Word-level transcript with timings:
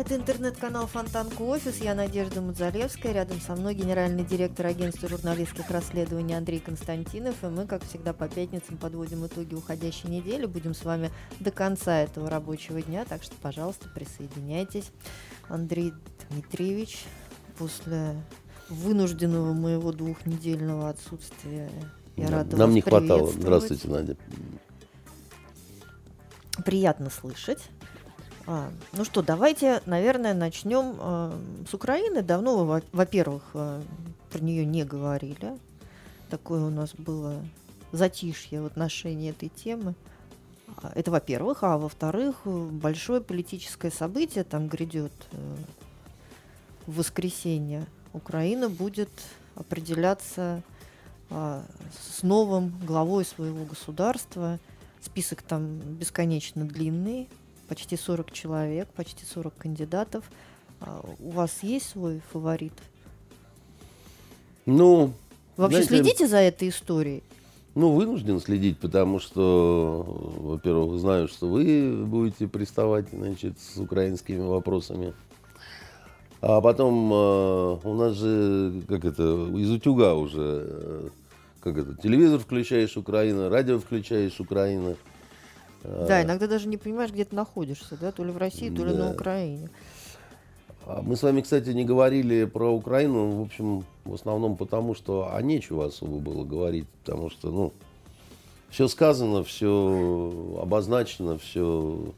Это 0.00 0.16
интернет-канал 0.16 0.86
Фонтанку 0.86 1.44
Офис. 1.44 1.82
Я 1.82 1.94
Надежда 1.94 2.40
Мудзалевская. 2.40 3.12
Рядом 3.12 3.38
со 3.38 3.54
мной 3.54 3.74
генеральный 3.74 4.24
директор 4.24 4.64
агентства 4.64 5.10
журналистских 5.10 5.70
расследований 5.70 6.32
Андрей 6.32 6.58
Константинов. 6.58 7.44
И 7.44 7.48
мы, 7.48 7.66
как 7.66 7.84
всегда, 7.84 8.14
по 8.14 8.26
пятницам 8.26 8.78
подводим 8.78 9.26
итоги 9.26 9.54
уходящей 9.54 10.08
недели. 10.08 10.46
Будем 10.46 10.72
с 10.72 10.86
вами 10.86 11.10
до 11.38 11.50
конца 11.50 11.98
этого 11.98 12.30
рабочего 12.30 12.80
дня. 12.80 13.04
Так 13.04 13.22
что, 13.22 13.34
пожалуйста, 13.42 13.90
присоединяйтесь. 13.94 14.90
Андрей 15.50 15.92
Дмитриевич, 16.30 17.04
после 17.58 18.14
вынужденного 18.70 19.52
моего 19.52 19.92
двухнедельного 19.92 20.88
отсутствия 20.88 21.70
я 22.16 22.28
да, 22.28 22.36
рада 22.38 22.56
Нам 22.56 22.72
не 22.72 22.80
хватало. 22.80 23.30
Здравствуйте, 23.30 23.86
Надя. 23.88 24.16
Приятно 26.64 27.10
слышать. 27.10 27.68
А, 28.52 28.72
ну 28.94 29.04
что, 29.04 29.22
давайте, 29.22 29.80
наверное, 29.86 30.34
начнем 30.34 30.96
э, 30.98 31.38
с 31.70 31.72
Украины. 31.72 32.20
Давно 32.20 32.64
вы, 32.64 32.82
во-первых, 32.90 33.44
э, 33.54 33.80
про 34.28 34.38
нее 34.40 34.66
не 34.66 34.84
говорили. 34.84 35.56
Такое 36.30 36.64
у 36.64 36.68
нас 36.68 36.90
было 36.98 37.36
затишье 37.92 38.60
в 38.60 38.66
отношении 38.66 39.30
этой 39.30 39.50
темы. 39.50 39.94
А, 40.82 40.90
это 40.96 41.12
во-первых. 41.12 41.62
А 41.62 41.78
во-вторых, 41.78 42.38
большое 42.44 43.20
политическое 43.20 43.92
событие 43.92 44.42
там 44.42 44.66
грядет 44.66 45.12
э, 45.30 45.56
в 46.86 46.96
воскресенье. 46.96 47.86
Украина 48.12 48.68
будет 48.68 49.10
определяться 49.54 50.64
э, 51.30 51.62
с 52.16 52.24
новым 52.24 52.76
главой 52.84 53.24
своего 53.24 53.64
государства. 53.64 54.58
Список 55.00 55.42
там 55.42 55.78
бесконечно 55.78 56.64
длинный 56.64 57.28
почти 57.70 57.96
40 57.96 58.32
человек, 58.32 58.88
почти 58.96 59.24
40 59.24 59.54
кандидатов. 59.56 60.24
А 60.80 61.04
у 61.20 61.30
вас 61.30 61.62
есть 61.62 61.90
свой 61.90 62.20
фаворит? 62.32 62.72
Ну, 64.66 65.12
вообще 65.56 65.84
знаете, 65.84 66.02
следите 66.02 66.26
за 66.26 66.38
этой 66.38 66.68
историей? 66.68 67.22
Ну, 67.76 67.92
вынужден 67.92 68.40
следить, 68.40 68.78
потому 68.78 69.20
что, 69.20 70.04
во-первых, 70.38 70.98
знаю, 70.98 71.28
что 71.28 71.46
вы 71.46 72.04
будете 72.04 72.48
приставать, 72.48 73.06
значит, 73.12 73.54
с 73.60 73.76
украинскими 73.76 74.40
вопросами. 74.40 75.14
А 76.40 76.60
потом 76.60 77.12
э, 77.12 77.78
у 77.84 77.94
нас 77.94 78.16
же, 78.16 78.82
как 78.88 79.04
это, 79.04 79.22
из 79.54 79.70
утюга 79.70 80.14
уже, 80.14 80.66
э, 80.66 81.08
как 81.60 81.78
это, 81.78 81.94
телевизор 82.02 82.40
включаешь 82.40 82.96
Украина, 82.96 83.48
радио 83.48 83.78
включаешь 83.78 84.40
Украина. 84.40 84.96
Да, 85.82 86.18
а. 86.18 86.22
иногда 86.22 86.46
даже 86.46 86.68
не 86.68 86.76
понимаешь, 86.76 87.10
где 87.10 87.24
ты 87.24 87.34
находишься, 87.34 87.96
да, 88.00 88.12
то 88.12 88.22
ли 88.24 88.30
в 88.30 88.36
России, 88.36 88.70
то 88.70 88.84
ли 88.84 88.92
да. 88.92 89.06
на 89.06 89.10
Украине. 89.12 89.70
А 90.86 91.02
мы 91.02 91.16
с 91.16 91.22
вами, 91.22 91.40
кстати, 91.40 91.70
не 91.70 91.84
говорили 91.84 92.44
про 92.44 92.70
Украину, 92.70 93.30
в 93.30 93.42
общем, 93.42 93.84
в 94.04 94.14
основном 94.14 94.56
потому, 94.56 94.94
что 94.94 95.30
а 95.32 95.40
нечего 95.40 95.86
особо 95.86 96.18
было 96.18 96.44
говорить, 96.44 96.86
потому 97.02 97.30
что, 97.30 97.50
ну, 97.50 97.72
все 98.70 98.88
сказано, 98.88 99.42
все 99.42 100.58
обозначено, 100.60 101.38
все 101.38 102.12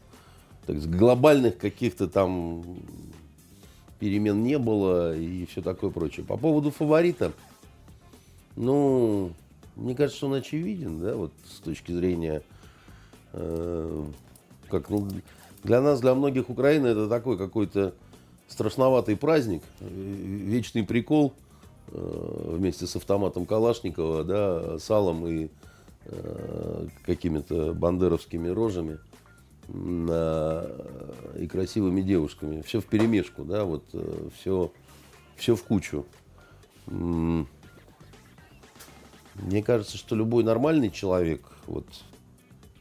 так 0.66 0.78
сказать, 0.78 0.98
глобальных 0.98 1.58
каких-то 1.58 2.08
там 2.08 2.64
перемен 3.98 4.42
не 4.42 4.58
было 4.58 5.16
и 5.16 5.46
все 5.46 5.60
такое 5.62 5.90
прочее. 5.90 6.24
По 6.26 6.36
поводу 6.36 6.70
фаворита, 6.70 7.32
ну, 8.56 9.30
мне 9.76 9.94
кажется, 9.94 10.26
он 10.26 10.34
очевиден, 10.34 11.00
да, 11.00 11.14
вот 11.14 11.32
с 11.46 11.60
точки 11.60 11.92
зрения 11.92 12.42
Э, 12.42 12.61
как, 13.32 14.88
ну, 14.90 15.08
для 15.62 15.80
нас, 15.80 16.00
для 16.00 16.14
многих 16.14 16.50
Украины 16.50 16.88
это 16.88 17.08
такой 17.08 17.38
какой-то 17.38 17.94
страшноватый 18.48 19.16
праздник, 19.16 19.62
э, 19.80 19.88
вечный 19.88 20.84
прикол 20.84 21.32
э, 21.88 22.54
вместе 22.56 22.86
с 22.86 22.96
автоматом 22.96 23.46
Калашникова, 23.46 24.24
да, 24.24 24.78
салом 24.78 25.26
и 25.26 25.48
какими-то 27.04 27.74
бандеровскими 27.74 28.48
рожами 28.48 28.98
и 29.68 31.46
красивыми 31.46 32.02
девушками. 32.02 32.60
Все 32.62 32.80
в 32.80 32.86
перемешку, 32.86 33.44
да, 33.44 33.64
вот 33.64 33.84
все, 34.36 34.72
все 35.36 35.54
в 35.54 35.62
кучу. 35.62 36.04
Мне 36.86 37.46
кажется, 39.64 39.96
что 39.96 40.16
любой 40.16 40.42
нормальный 40.42 40.90
человек, 40.90 41.42
вот 41.68 41.86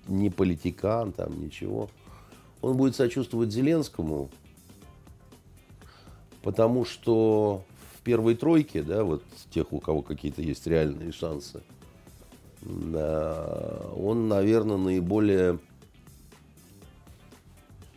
не 0.08 0.30
политикан, 0.30 1.12
там 1.12 1.42
ничего. 1.42 1.90
Он 2.62 2.78
будет 2.78 2.96
сочувствовать 2.96 3.52
Зеленскому, 3.52 4.30
потому 6.44 6.86
что 6.86 7.64
в 7.96 8.02
первой 8.02 8.36
тройке, 8.36 8.84
да, 8.84 9.04
вот 9.04 9.24
тех, 9.52 9.74
у 9.74 9.80
кого 9.80 10.02
какие-то 10.02 10.42
есть 10.42 10.66
реальные 10.68 11.12
шансы, 11.12 11.62
он, 12.64 14.28
наверное, 14.28 14.78
наиболее 14.78 15.60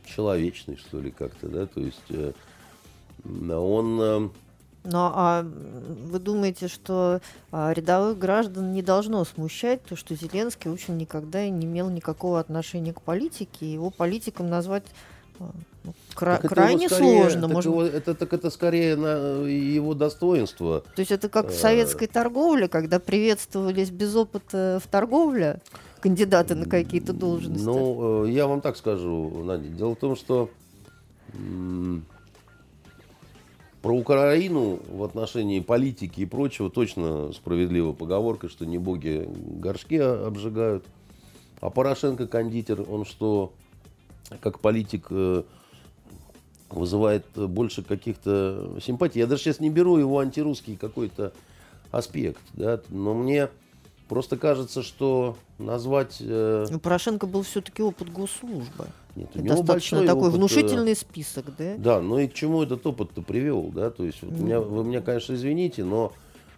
человечный, 0.07 0.77
что 0.77 1.01
ли, 1.01 1.11
как-то, 1.11 1.49
да, 1.49 1.67
то 1.67 1.81
есть 1.81 2.11
э, 2.11 2.33
он 3.25 4.01
э, 4.01 4.29
но 4.85 5.13
а 5.15 5.43
вы 5.43 6.19
думаете, 6.19 6.69
что 6.69 7.21
а, 7.51 7.73
рядовых 7.73 8.19
граждан 8.19 8.73
не 8.73 8.83
должно 8.83 9.25
смущать 9.25 9.83
то, 9.83 9.97
что 9.97 10.15
Зеленский, 10.15 10.71
в 10.71 10.75
общем, 10.75 10.99
никогда 10.99 11.49
не 11.49 11.67
имел 11.67 11.89
никакого 11.89 12.39
отношения 12.39 12.93
к 12.93 13.01
политике, 13.01 13.73
его 13.73 13.91
политиком 13.91 14.49
назвать 14.51 14.85
а, 15.41 15.51
ну, 15.85 15.95
кра- 16.15 16.39
крайне 16.39 16.89
скорее, 16.89 17.23
сложно. 17.23 17.43
Так 17.43 17.51
Может... 17.53 17.73
его, 17.73 17.83
это, 17.83 18.15
так 18.15 18.33
это 18.35 18.51
скорее 18.51 18.97
на 18.97 19.43
его 19.47 19.95
достоинство. 19.95 20.85
То 20.95 21.01
есть 21.01 21.13
это 21.13 21.29
как 21.31 21.49
в 21.49 21.55
советской 21.55 22.07
торговле, 22.07 22.69
когда 22.69 23.01
приветствовались 23.01 23.91
без 23.91 24.15
опыта 24.15 24.81
в 24.85 24.89
торговле 24.89 25.61
кандидаты 26.01 26.55
на 26.55 26.67
какие-то 26.67 27.15
должности? 27.15 27.65
Ну, 27.65 28.27
э, 28.27 28.31
я 28.31 28.47
вам 28.47 28.61
так 28.61 28.77
скажу, 28.77 29.43
Надя. 29.45 29.69
Дело 29.69 29.95
в 29.95 29.99
том, 29.99 30.17
что 30.17 30.51
про 33.85 33.95
Украину 33.95 34.81
в 34.89 35.03
отношении 35.03 35.61
политики 35.61 36.23
и 36.23 36.25
прочего 36.25 36.71
точно 36.71 37.35
справедлива 37.35 37.93
поговорка, 37.93 38.49
что 38.49 38.65
не 38.65 38.79
боги 38.79 39.29
горшки 39.29 39.97
обжигают. 39.97 40.87
А 41.61 41.69
Порошенко 41.69 42.27
кондитер, 42.27 42.83
он 42.91 43.05
что, 43.05 43.53
как 44.41 44.61
политик, 44.61 45.09
э, 45.11 45.43
вызывает 46.71 47.27
больше 47.35 47.83
каких-то 47.83 48.79
симпатий. 48.83 49.21
Я 49.21 49.27
даже 49.27 49.43
сейчас 49.43 49.61
не 49.61 49.69
беру 49.69 49.99
его 49.99 50.19
антирусский 50.19 50.79
какой-то 50.79 51.35
аспект, 51.91 52.41
да, 52.55 52.81
но 52.89 53.13
мне 53.13 53.51
просто 54.09 54.39
кажется, 54.39 54.83
что 54.83 55.37
назвать... 55.59 56.19
Э... 56.21 56.67
У 56.71 56.79
Порошенко 56.79 57.27
был 57.27 57.43
все-таки 57.43 57.83
опыт 57.83 58.11
госслужбы. 58.11 58.87
Нет, 59.17 59.31
у 59.35 59.41
него 59.41 59.57
достаточно 59.57 60.05
такой 60.05 60.29
опыт, 60.29 60.35
внушительный 60.35 60.97
список, 60.97 61.47
да? 61.57 61.75
Да, 61.79 62.01
ну 62.01 62.19
и 62.19 62.27
к 62.27 62.35
чему 62.35 62.63
этот 62.63 62.85
опыт-то 62.87 63.23
привел, 63.23 63.71
да? 63.73 63.91
То 63.91 64.05
есть 64.05 64.23
вот 64.23 64.33
mm. 64.33 64.43
меня, 64.43 64.61
вы 64.61 64.85
меня, 64.85 65.01
конечно, 65.01 65.35
извините, 65.35 65.85
но 65.85 66.13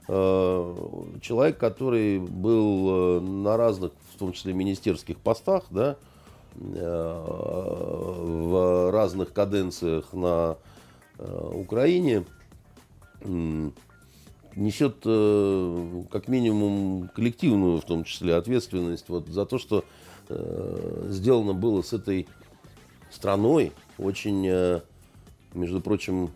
э, 0.09 0.75
человек, 1.21 1.59
который 1.59 2.19
был 2.19 3.19
э, 3.19 3.21
на 3.21 3.57
разных, 3.59 3.93
в 4.15 4.19
том 4.19 4.33
числе 4.33 4.55
министерских 4.55 5.19
постах, 5.19 5.65
да, 5.71 5.97
э, 6.59 7.25
в 8.47 8.91
разных 8.91 9.35
каденциях 9.35 10.15
на 10.15 10.57
э, 11.19 11.51
Украине, 11.53 12.25
э, 13.21 13.71
несет 14.57 14.97
э, 15.05 16.03
как 16.11 16.29
минимум 16.29 17.09
коллективную, 17.15 17.81
в 17.81 17.85
том 17.85 18.05
числе, 18.05 18.35
ответственность 18.35 19.09
вот 19.09 19.29
за 19.29 19.45
то, 19.45 19.59
что 19.59 19.85
э, 20.29 21.07
сделано 21.11 21.53
было 21.53 21.83
с 21.83 21.93
этой 21.93 22.27
страной, 23.11 23.73
очень, 23.99 24.47
э, 24.49 24.81
между 25.55 25.81
прочим, 25.81 26.31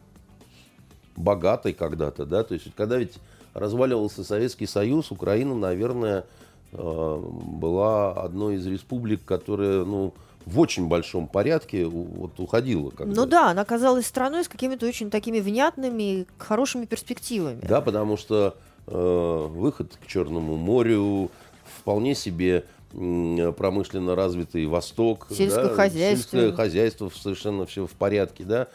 богатой 1.16 1.72
когда-то, 1.72 2.24
да, 2.24 2.44
то 2.44 2.54
есть 2.54 2.72
когда 2.76 2.96
ведь 2.96 3.14
разваливался 3.52 4.22
Советский 4.22 4.66
Союз, 4.66 5.10
Украина, 5.10 5.54
наверное, 5.54 6.24
была 6.72 8.12
одной 8.12 8.54
из 8.54 8.66
республик, 8.66 9.24
которая, 9.24 9.84
ну, 9.84 10.14
в 10.46 10.58
очень 10.58 10.88
большом 10.88 11.28
порядке 11.28 11.84
вот 11.86 12.38
уходила. 12.38 12.92
Ну 12.98 13.26
да, 13.26 13.50
она 13.50 13.64
казалась 13.64 14.06
страной 14.06 14.44
с 14.44 14.48
какими-то 14.48 14.86
очень 14.86 15.10
такими 15.10 15.40
внятными, 15.40 16.26
хорошими 16.38 16.86
перспективами. 16.86 17.60
Да, 17.62 17.80
потому 17.80 18.16
что 18.16 18.56
э, 18.86 19.46
выход 19.50 19.98
к 20.02 20.06
Черному 20.06 20.56
морю 20.56 21.30
вполне 21.64 22.14
себе 22.14 22.64
промышленно 22.92 24.16
развитый 24.16 24.66
Восток. 24.66 25.28
Сельское 25.30 25.68
да, 25.68 25.74
хозяйство. 25.74 26.38
Сельское 26.38 26.52
хозяйство 26.56 27.10
совершенно 27.14 27.66
все 27.66 27.86
в 27.86 27.92
порядке, 27.92 28.44
да. 28.44 28.66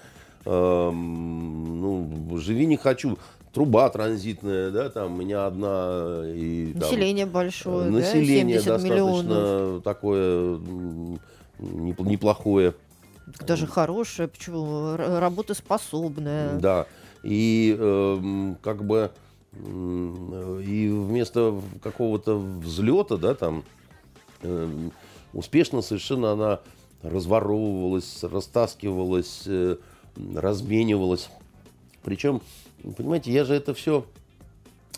Эм, 0.45 1.81
ну, 1.81 2.37
живи 2.37 2.65
не 2.65 2.77
хочу. 2.77 3.17
Труба 3.51 3.89
транзитная, 3.89 4.69
да, 4.69 4.89
там 4.89 5.13
у 5.13 5.17
меня 5.17 5.45
одна. 5.47 6.23
И, 6.25 6.73
там, 6.73 6.81
население 6.81 7.25
большое, 7.25 7.89
Население 7.89 8.59
да? 8.59 8.63
достаточно 8.63 8.93
миллионов. 8.93 9.83
такое 9.83 10.59
неплохое. 11.59 12.73
Даже 13.39 13.67
хорошее, 13.67 14.27
почему? 14.27 14.95
Работоспособное. 14.97 16.59
Да. 16.59 16.85
И 17.23 17.75
э, 17.77 18.55
как 18.61 18.85
бы 18.85 19.11
и 19.53 20.89
вместо 20.91 21.61
какого-то 21.81 22.37
взлета, 22.37 23.17
да, 23.17 23.33
там, 23.35 23.63
э, 24.41 24.89
успешно 25.33 25.81
совершенно 25.81 26.33
она 26.33 26.59
разворовывалась, 27.01 28.23
растаскивалась, 28.23 29.43
э, 29.45 29.77
разменивалась. 30.35 31.29
Причем, 32.03 32.41
понимаете, 32.97 33.31
я 33.31 33.45
же 33.45 33.53
это 33.53 33.73
все 33.73 34.05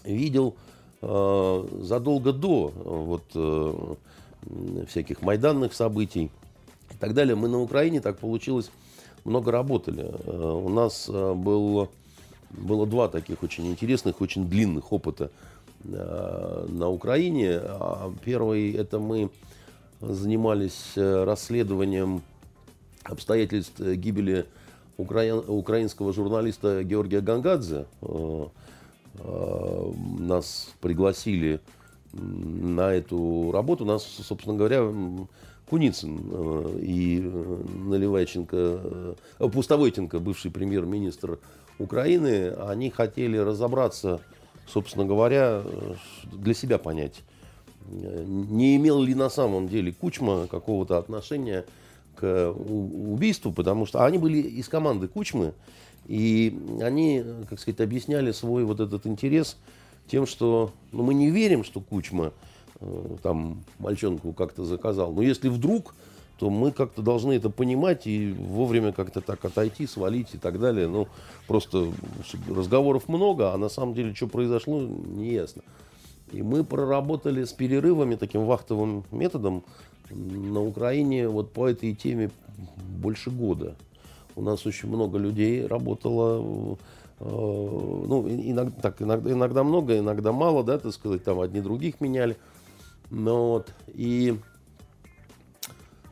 видел 0.03 0.55
э, 1.01 1.67
задолго 1.81 2.33
до 2.33 2.71
вот, 2.75 3.23
э, 3.35 4.85
всяких 4.87 5.21
майданных 5.21 5.73
событий 5.73 6.31
и 6.97 6.99
так 6.99 7.13
далее. 7.13 7.35
Мы 7.35 7.47
на 7.47 7.61
Украине, 7.61 8.01
так 8.01 8.17
получилось, 8.17 8.71
много 9.23 9.51
работали. 9.51 10.11
Э, 10.25 10.61
у 10.65 10.69
нас 10.69 11.07
э, 11.07 11.33
был, 11.33 11.89
было 12.49 12.87
два 12.87 13.07
таких 13.07 13.43
очень 13.43 13.67
интересных, 13.67 14.19
очень 14.19 14.49
длинных 14.49 14.91
опыта 14.91 15.29
э, 15.83 16.65
на 16.69 16.89
Украине. 16.89 17.59
А 17.61 18.11
первый– 18.25 18.71
это 18.73 18.99
мы 18.99 19.29
занимались 20.01 20.93
расследованием 20.95 22.21
обстоятельств 23.03 23.79
гибели 23.79 24.45
украинского 24.97 26.13
журналиста 26.13 26.83
Георгия 26.83 27.21
Гангадзе. 27.21 27.85
Нас 30.19 30.69
пригласили 30.81 31.59
на 32.13 32.93
эту 32.93 33.51
работу. 33.51 33.85
Нас, 33.85 34.03
собственно 34.03 34.55
говоря, 34.55 34.87
Куницын 35.69 36.19
э, 36.31 36.79
и 36.81 37.21
э, 37.23 37.63
Наливайченко, 37.85 38.57
э, 39.39 39.49
Пустовойтенко, 39.49 40.19
бывший 40.19 40.49
премьер-министр 40.49 41.39
Украины, 41.77 42.51
они 42.53 42.89
хотели 42.89 43.37
разобраться, 43.37 44.21
собственно 44.65 45.05
говоря, 45.05 45.61
для 46.31 46.53
себя 46.53 46.77
понять, 46.77 47.21
не 47.89 48.77
имел 48.77 49.01
ли 49.01 49.13
на 49.13 49.29
самом 49.29 49.67
деле 49.67 49.93
Кучма 49.93 50.47
какого-то 50.47 50.97
отношения 50.97 51.65
к 52.15 52.51
убийству, 52.51 53.51
потому 53.51 53.85
что 53.85 54.03
они 54.03 54.17
были 54.17 54.39
из 54.39 54.67
команды 54.67 55.07
Кучмы, 55.07 55.53
и 56.07 56.57
они, 56.81 57.23
как 57.49 57.59
сказать, 57.59 57.81
объясняли 57.81 58.31
свой 58.31 58.63
вот 58.63 58.79
этот 58.79 59.05
интерес 59.05 59.57
тем, 60.07 60.25
что 60.25 60.71
ну, 60.91 61.03
мы 61.03 61.13
не 61.13 61.29
верим, 61.29 61.63
что 61.63 61.79
Кучма 61.79 62.33
там 63.23 63.63
мальчонку 63.79 64.33
как-то 64.33 64.63
заказал. 64.65 65.11
Но 65.11 65.21
если 65.21 65.49
вдруг, 65.49 65.95
то 66.37 66.49
мы 66.49 66.71
как-то 66.71 67.01
должны 67.01 67.33
это 67.33 67.49
понимать 67.49 68.05
и 68.05 68.31
вовремя 68.31 68.91
как-то 68.91 69.21
так 69.21 69.43
отойти, 69.43 69.87
свалить 69.87 70.35
и 70.35 70.37
так 70.37 70.59
далее. 70.59 70.87
Ну, 70.87 71.07
просто 71.47 71.91
разговоров 72.47 73.07
много, 73.07 73.53
а 73.53 73.57
на 73.57 73.69
самом 73.69 73.93
деле, 73.93 74.13
что 74.13 74.27
произошло, 74.27 74.81
не 74.81 75.33
ясно. 75.33 75.63
И 76.31 76.41
мы 76.41 76.63
проработали 76.63 77.43
с 77.43 77.53
перерывами 77.53 78.15
таким 78.15 78.45
вахтовым 78.45 79.05
методом 79.11 79.63
на 80.09 80.61
Украине 80.61 81.27
вот 81.27 81.51
по 81.51 81.67
этой 81.67 81.93
теме 81.95 82.29
больше 83.01 83.31
года. 83.31 83.75
У 84.35 84.41
нас 84.41 84.65
очень 84.65 84.89
много 84.89 85.17
людей 85.17 85.65
работало, 85.65 86.77
э, 87.19 87.25
ну, 87.25 88.27
иногда, 88.27 88.71
так, 88.81 89.01
иногда, 89.01 89.31
иногда 89.31 89.63
много, 89.63 89.97
иногда 89.97 90.31
мало, 90.31 90.63
да, 90.63 90.77
так 90.77 90.93
сказать, 90.93 91.23
там 91.23 91.39
одни 91.39 91.61
других 91.61 91.99
меняли. 92.01 92.37
Ну, 93.09 93.47
вот, 93.47 93.73
и 93.87 94.37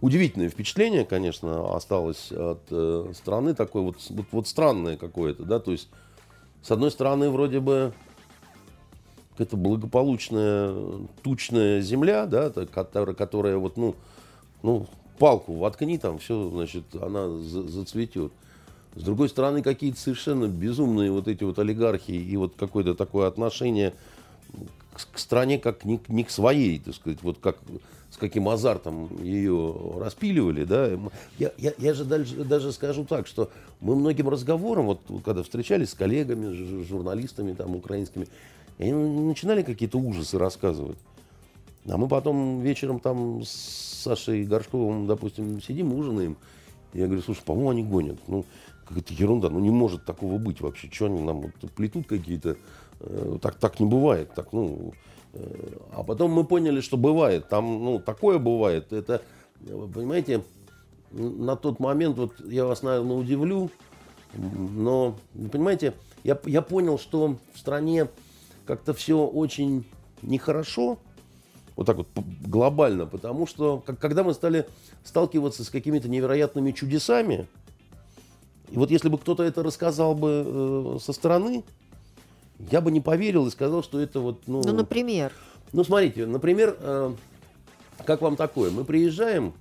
удивительное 0.01 0.49
впечатление, 0.49 1.03
конечно, 1.03 1.75
осталось 1.75 2.31
от 2.31 2.61
э, 2.69 3.11
страны, 3.13 3.53
такое 3.53 3.81
вот, 3.83 3.97
вот, 4.09 4.25
вот 4.31 4.47
странное 4.47 4.95
какое-то, 4.95 5.43
да, 5.43 5.59
то 5.59 5.71
есть, 5.71 5.89
с 6.61 6.71
одной 6.71 6.91
стороны, 6.91 7.29
вроде 7.29 7.59
бы 7.59 7.93
какая-то 9.31 9.57
благополучная, 9.57 10.73
тучная 11.21 11.81
земля, 11.81 12.25
да, 12.25 12.49
которая, 12.49 13.13
которая 13.13 13.57
вот, 13.57 13.75
ну, 13.75 13.95
ну, 14.63 14.87
палку 15.19 15.53
воткни 15.53 15.97
там, 15.97 16.17
все, 16.19 16.49
значит, 16.49 16.83
она 16.95 17.29
за, 17.29 17.63
зацветет. 17.63 18.31
С 18.95 19.03
другой 19.03 19.27
стороны, 19.27 19.61
какие-то 19.61 19.99
совершенно 19.99 20.47
безумные 20.47 21.11
вот 21.11 21.27
эти 21.27 21.43
вот 21.43 21.59
олигархи 21.59 22.11
и 22.11 22.37
вот 22.37 22.53
какое-то 22.57 22.95
такое 22.95 23.27
отношение 23.27 23.93
к, 24.95 25.19
стране 25.19 25.59
как 25.59 25.85
не, 25.85 25.99
не 26.07 26.23
к 26.23 26.29
своей, 26.29 26.79
так 26.79 26.95
сказать, 26.95 27.19
вот 27.21 27.39
как 27.39 27.57
с 28.11 28.17
каким 28.17 28.47
азартом 28.47 29.09
ее 29.21 29.75
распиливали, 29.97 30.63
да. 30.63 30.89
Я, 31.37 31.51
я, 31.57 31.73
я 31.77 31.93
же 31.93 32.05
даже, 32.05 32.45
даже 32.45 32.71
скажу 32.71 33.03
так, 33.03 33.27
что 33.27 33.51
мы 33.81 33.95
многим 33.95 34.29
разговорам, 34.29 34.85
вот 34.85 35.01
когда 35.25 35.43
встречались 35.43 35.89
с 35.89 35.93
коллегами, 35.95 36.83
журналистами 36.83 37.53
там 37.53 37.75
украинскими, 37.75 38.27
они 38.77 38.93
начинали 38.93 39.63
какие-то 39.63 39.97
ужасы 39.97 40.37
рассказывать. 40.37 40.97
А 41.87 41.97
мы 41.97 42.07
потом 42.07 42.61
вечером 42.61 42.99
там 42.99 43.43
с 43.43 43.49
Сашей 44.03 44.45
Горшковым, 44.45 45.07
допустим, 45.07 45.61
сидим, 45.61 45.93
ужинаем. 45.93 46.37
И 46.93 46.99
я 46.99 47.05
говорю, 47.05 47.21
слушай, 47.21 47.43
по-моему, 47.43 47.69
они 47.69 47.83
гонят. 47.83 48.17
Ну, 48.27 48.45
какая-то 48.85 49.13
ерунда, 49.13 49.49
ну 49.49 49.59
не 49.59 49.71
может 49.71 50.05
такого 50.05 50.37
быть 50.37 50.61
вообще. 50.61 50.89
Что 50.91 51.07
они 51.07 51.21
нам 51.21 51.41
вот 51.41 51.71
плетут 51.73 52.07
какие-то 52.07 52.57
так, 53.41 53.55
так 53.55 53.79
не 53.79 53.85
бывает. 53.85 54.33
Так, 54.35 54.53
ну, 54.53 54.93
э, 55.33 55.77
а 55.93 56.03
потом 56.03 56.31
мы 56.31 56.43
поняли, 56.43 56.81
что 56.81 56.97
бывает. 56.97 57.49
Там, 57.49 57.83
ну, 57.83 57.99
такое 57.99 58.39
бывает. 58.39 58.93
Это, 58.93 59.21
понимаете, 59.93 60.43
на 61.11 61.55
тот 61.55 61.79
момент, 61.79 62.17
вот 62.17 62.33
я 62.45 62.65
вас, 62.65 62.83
наверное, 62.83 63.15
удивлю, 63.15 63.69
но, 64.33 65.15
понимаете, 65.51 65.93
я, 66.23 66.37
я 66.45 66.61
понял, 66.61 66.99
что 66.99 67.37
в 67.53 67.59
стране 67.59 68.09
как-то 68.65 68.93
все 68.93 69.25
очень 69.25 69.85
нехорошо, 70.21 70.97
вот 71.75 71.85
так 71.85 71.97
вот 71.97 72.07
глобально, 72.45 73.05
потому 73.05 73.47
что 73.47 73.81
как, 73.85 73.99
когда 73.99 74.23
мы 74.23 74.33
стали 74.33 74.65
сталкиваться 75.03 75.63
с 75.63 75.69
какими-то 75.69 76.09
невероятными 76.09 76.71
чудесами, 76.71 77.47
и 78.69 78.77
вот 78.77 78.91
если 78.91 79.09
бы 79.09 79.17
кто-то 79.17 79.43
это 79.43 79.61
рассказал 79.61 80.15
бы 80.15 80.43
э, 80.45 80.97
со 81.01 81.13
стороны, 81.13 81.63
я 82.59 82.81
бы 82.81 82.91
не 82.91 83.01
поверил 83.01 83.47
и 83.47 83.51
сказал, 83.51 83.83
что 83.83 83.99
это 83.99 84.19
вот... 84.19 84.47
Ну, 84.47 84.61
ну 84.63 84.73
например? 84.73 85.31
Ну, 85.73 85.83
смотрите, 85.83 86.25
например, 86.25 86.77
э, 86.79 87.13
как 88.05 88.21
вам 88.21 88.35
такое? 88.35 88.71
Мы 88.71 88.85
приезжаем, 88.85 89.53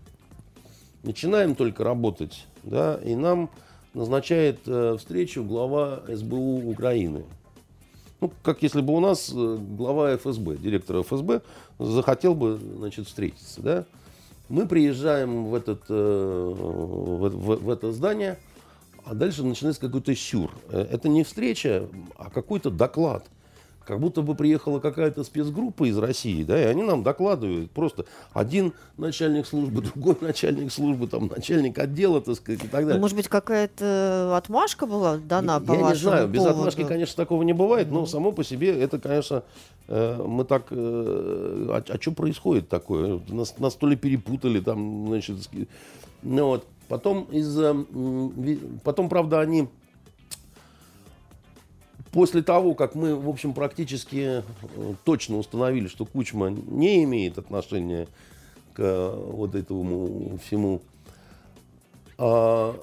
начинаем 1.02 1.54
только 1.54 1.82
работать, 1.82 2.46
да, 2.62 2.98
и 3.04 3.14
нам 3.14 3.50
назначает 3.94 4.60
э, 4.66 4.96
встречу 4.98 5.42
глава 5.42 6.02
СБУ 6.08 6.70
Украины. 6.70 7.24
Ну, 8.20 8.30
как 8.42 8.62
если 8.62 8.80
бы 8.80 8.94
у 8.94 9.00
нас 9.00 9.32
э, 9.34 9.58
глава 9.58 10.16
ФСБ, 10.16 10.56
директор 10.56 11.02
ФСБ, 11.02 11.42
захотел 11.78 12.34
бы, 12.34 12.58
значит, 12.76 13.06
встретиться, 13.06 13.60
да. 13.60 13.84
Мы 14.48 14.68
приезжаем 14.68 15.46
в, 15.46 15.54
этот, 15.54 15.84
э, 15.88 15.94
в, 15.94 17.28
в, 17.28 17.64
в 17.64 17.70
это 17.70 17.92
здание– 17.92 18.38
а 19.04 19.14
дальше 19.14 19.42
начинается 19.42 19.80
какой-то 19.80 20.14
сюр. 20.14 20.50
Э, 20.68 20.86
это 20.90 21.08
не 21.08 21.24
встреча, 21.24 21.88
а 22.16 22.30
какой-то 22.30 22.70
доклад. 22.70 23.24
Как 23.86 24.00
будто 24.00 24.22
бы 24.22 24.34
приехала 24.34 24.80
какая-то 24.80 25.24
спецгруппа 25.24 25.84
из 25.84 25.98
России, 25.98 26.42
да, 26.42 26.58
и 26.58 26.64
они 26.64 26.82
нам 26.82 27.02
докладывают. 27.02 27.70
Просто 27.70 28.06
один 28.32 28.72
начальник 28.96 29.46
службы, 29.46 29.82
другой 29.94 30.16
начальник 30.22 30.72
службы, 30.72 31.06
там, 31.06 31.26
начальник 31.26 31.78
отдела, 31.78 32.22
так 32.22 32.36
сказать, 32.36 32.64
и 32.64 32.68
так 32.68 32.80
далее. 32.80 32.94
Ну, 32.94 33.00
может 33.00 33.16
быть, 33.16 33.28
какая-то 33.28 34.34
отмашка 34.36 34.86
была 34.86 35.18
дана 35.18 35.60
по 35.60 35.72
Я 35.72 35.90
не 35.90 35.94
знаю, 35.96 36.28
без 36.28 36.46
отмашки, 36.46 36.84
конечно, 36.84 37.14
такого 37.16 37.42
не 37.42 37.52
бывает, 37.52 37.90
но 37.90 38.06
само 38.06 38.32
по 38.32 38.42
себе 38.42 38.78
это, 38.80 38.98
конечно, 38.98 39.42
э, 39.88 40.22
мы 40.26 40.44
так... 40.44 40.68
Э, 40.70 41.66
а, 41.70 41.84
а 41.86 42.00
что 42.00 42.12
происходит 42.12 42.70
такое? 42.70 43.20
Нас, 43.28 43.58
нас 43.58 43.74
то 43.74 43.86
ли 43.86 43.96
перепутали, 43.96 44.60
там, 44.60 45.08
значит... 45.08 45.36
Ну 46.22 46.46
вот. 46.46 46.66
Потом, 46.88 47.24
из, 47.24 47.58
потом, 48.82 49.08
правда, 49.08 49.40
они 49.40 49.68
после 52.12 52.42
того, 52.42 52.74
как 52.74 52.94
мы, 52.94 53.16
в 53.16 53.28
общем, 53.28 53.54
практически 53.54 54.42
э, 54.76 54.94
точно 55.04 55.38
установили, 55.38 55.88
что 55.88 56.06
Кучма 56.06 56.50
не 56.50 57.02
имеет 57.02 57.38
отношения 57.38 58.06
к 58.74 59.14
вот 59.16 59.54
этому 59.54 60.38
всему. 60.44 60.80
А 62.18 62.76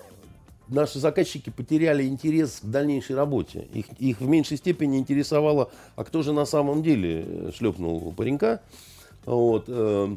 наши 0.67 0.99
заказчики 0.99 1.49
потеряли 1.49 2.03
интерес 2.03 2.59
к 2.61 2.65
дальнейшей 2.65 3.15
работе. 3.15 3.67
Их, 3.73 3.85
их 3.99 4.19
в 4.19 4.27
меньшей 4.27 4.57
степени 4.57 4.97
интересовало, 4.97 5.71
а 5.95 6.03
кто 6.03 6.23
же 6.23 6.33
на 6.33 6.45
самом 6.45 6.83
деле 6.83 7.51
шлепнул 7.55 8.13
паренька. 8.13 8.61
Вот. 9.25 9.65
э, 9.67 10.15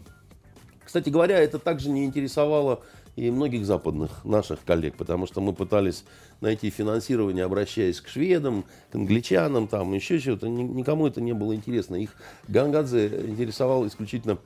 Кстати 0.85 1.11
говоря, 1.11 1.39
это 1.39 1.59
также 1.59 1.91
не 1.91 2.05
интересовало 2.05 2.81
и 3.17 3.31
многих 3.31 3.65
западных 3.65 4.25
наших 4.25 4.65
коллег, 4.65 4.97
потому 4.97 5.27
что 5.27 5.41
мы 5.41 5.53
пытались 5.53 6.05
найти 6.41 6.71
финансирование, 6.71 7.45
обращаясь 7.45 8.01
к 8.01 8.09
шведам, 8.09 8.65
к 8.91 8.95
англичанам, 8.97 9.69
там 9.69 9.93
еще 9.93 10.19
чего-то. 10.19 10.49
Ни- 10.49 10.63
Никому 10.63 11.07
это 11.07 11.21
не 11.21 11.33
было 11.33 11.55
интересно. 11.55 11.95
Их 11.97 12.17
Гангадзе 12.49 13.07
интересовал 13.29 13.87
исключительно 13.87 14.39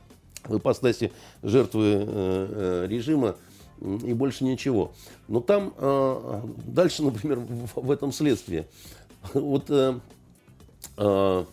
в 0.45 0.59
ипостаси 0.59 1.13
жертвы 1.43 1.85
э, 1.85 2.05
э, 2.07 2.87
режима 2.89 3.37
и 3.81 4.13
больше 4.13 4.45
ничего. 4.45 4.93
Но 5.29 5.41
там 5.41 5.73
э, 5.77 6.41
дальше, 6.67 7.03
например, 7.03 7.39
в, 7.39 7.81
в 7.81 7.91
этом 7.91 8.13
следствии. 8.13 8.67
Вот 9.33 9.71
э, 9.71 9.99
э, 10.99 11.45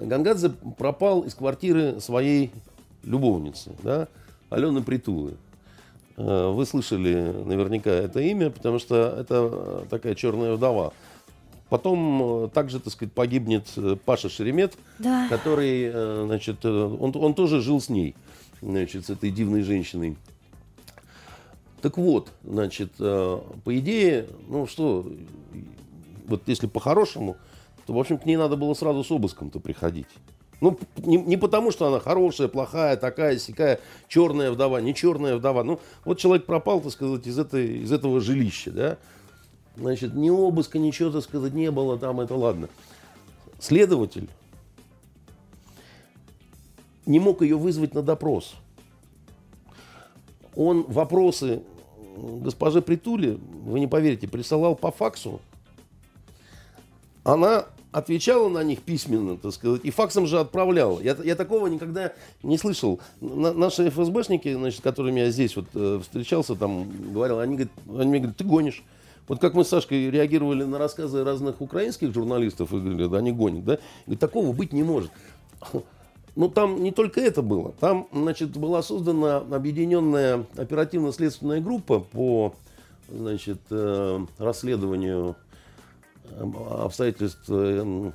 Гангадзе 0.00 0.50
пропал 0.76 1.22
из 1.22 1.34
квартиры 1.34 2.00
своей 2.00 2.50
любовницы, 3.02 3.72
да, 3.82 4.08
Алены 4.50 4.82
Притулы. 4.82 5.34
Э, 6.16 6.50
Вы 6.52 6.64
слышали 6.66 7.14
наверняка 7.44 7.90
это 7.90 8.20
имя, 8.20 8.50
потому 8.50 8.78
что 8.78 8.94
это 9.20 9.50
э, 9.52 9.84
такая 9.90 10.14
черная 10.14 10.54
вдова. 10.54 10.92
Потом 11.68 12.44
э, 12.44 12.48
также, 12.48 12.80
так 12.80 12.92
сказать, 12.92 13.12
погибнет 13.12 13.66
Паша 14.04 14.28
Шеремет, 14.28 14.74
Да. 14.98 15.26
который, 15.28 15.90
значит, 16.26 16.64
он, 16.64 17.12
он 17.14 17.34
тоже 17.34 17.60
жил 17.60 17.80
с 17.80 17.88
ней, 17.88 18.14
значит, 18.62 19.06
с 19.06 19.10
этой 19.10 19.30
дивной 19.30 19.62
женщиной. 19.62 20.16
Так 21.82 21.98
вот, 21.98 22.30
значит, 22.42 22.92
по 22.96 23.52
идее, 23.66 24.26
ну 24.48 24.66
что, 24.66 25.06
вот 26.26 26.42
если 26.46 26.66
по-хорошему, 26.66 27.36
то, 27.86 27.92
в 27.92 27.98
общем, 27.98 28.18
к 28.18 28.26
ней 28.26 28.36
надо 28.36 28.56
было 28.56 28.74
сразу 28.74 29.04
с 29.04 29.10
обыском-то 29.10 29.60
приходить. 29.60 30.08
Ну, 30.60 30.78
не, 30.96 31.18
не 31.18 31.36
потому, 31.36 31.70
что 31.70 31.86
она 31.86 32.00
хорошая, 32.00 32.48
плохая, 32.48 32.96
такая, 32.96 33.38
сякая, 33.38 33.80
черная 34.08 34.50
вдова, 34.50 34.80
не 34.80 34.94
черная 34.94 35.36
вдова. 35.36 35.64
Ну, 35.64 35.80
вот 36.04 36.18
человек 36.18 36.46
пропал, 36.46 36.80
так 36.80 36.92
сказать, 36.92 37.26
из, 37.26 37.38
этой, 37.38 37.82
из 37.82 37.92
этого 37.92 38.20
жилища, 38.20 38.70
да. 38.70 38.98
Значит, 39.76 40.14
ни 40.14 40.30
обыска, 40.30 40.78
ничего, 40.78 41.10
так 41.10 41.22
сказать, 41.22 41.52
не 41.52 41.70
было 41.70 41.98
там, 41.98 42.20
это 42.20 42.34
ладно. 42.34 42.68
Следователь 43.58 44.28
не 47.04 47.20
мог 47.20 47.42
ее 47.42 47.56
вызвать 47.56 47.94
на 47.94 48.02
допрос. 48.02 48.54
Он 50.54 50.84
вопросы 50.84 51.62
госпоже 52.16 52.82
Притуле, 52.82 53.38
вы 53.64 53.80
не 53.80 53.86
поверите, 53.86 54.28
присылал 54.28 54.74
по 54.74 54.90
факсу. 54.90 55.40
Она 57.24 57.66
отвечала 57.96 58.50
на 58.50 58.62
них 58.62 58.82
письменно, 58.82 59.38
так 59.38 59.54
сказать, 59.54 59.80
и 59.82 59.90
факсом 59.90 60.26
же 60.26 60.38
отправляла. 60.38 61.00
Я, 61.00 61.16
я 61.24 61.34
такого 61.34 61.66
никогда 61.66 62.12
не 62.42 62.58
слышал. 62.58 63.00
На- 63.22 63.54
наши 63.54 63.88
ФСБшники, 63.88 64.52
значит, 64.52 64.82
которыми 64.82 65.20
я 65.20 65.30
здесь 65.30 65.56
вот 65.56 65.64
э, 65.72 66.00
встречался, 66.02 66.56
там 66.56 66.90
говорил, 67.14 67.38
они, 67.38 67.54
говорят, 67.54 67.72
они 67.88 68.10
мне 68.10 68.18
говорят, 68.18 68.36
ты 68.36 68.44
гонишь. 68.44 68.84
Вот 69.28 69.40
как 69.40 69.54
мы 69.54 69.64
с 69.64 69.68
Сашкой 69.68 70.10
реагировали 70.10 70.64
на 70.64 70.76
рассказы 70.76 71.24
разных 71.24 71.62
украинских 71.62 72.12
журналистов, 72.12 72.70
и 72.74 72.76
говорили, 72.76 73.06
да, 73.06 73.16
они 73.16 73.32
гонят, 73.32 73.64
да? 73.64 73.78
Говорит, 74.04 74.20
такого 74.20 74.52
быть 74.52 74.74
не 74.74 74.82
может. 74.82 75.10
Ну, 76.38 76.50
там 76.50 76.82
не 76.82 76.92
только 76.92 77.22
это 77.22 77.40
было. 77.40 77.72
Там, 77.80 78.08
значит, 78.12 78.54
была 78.58 78.82
создана 78.82 79.38
объединенная 79.38 80.44
оперативно-следственная 80.58 81.62
группа 81.62 82.00
по, 82.00 82.52
значит, 83.08 83.60
э, 83.70 84.26
расследованию 84.36 85.34
обстоятельств 86.80 87.44
э, 87.48 88.12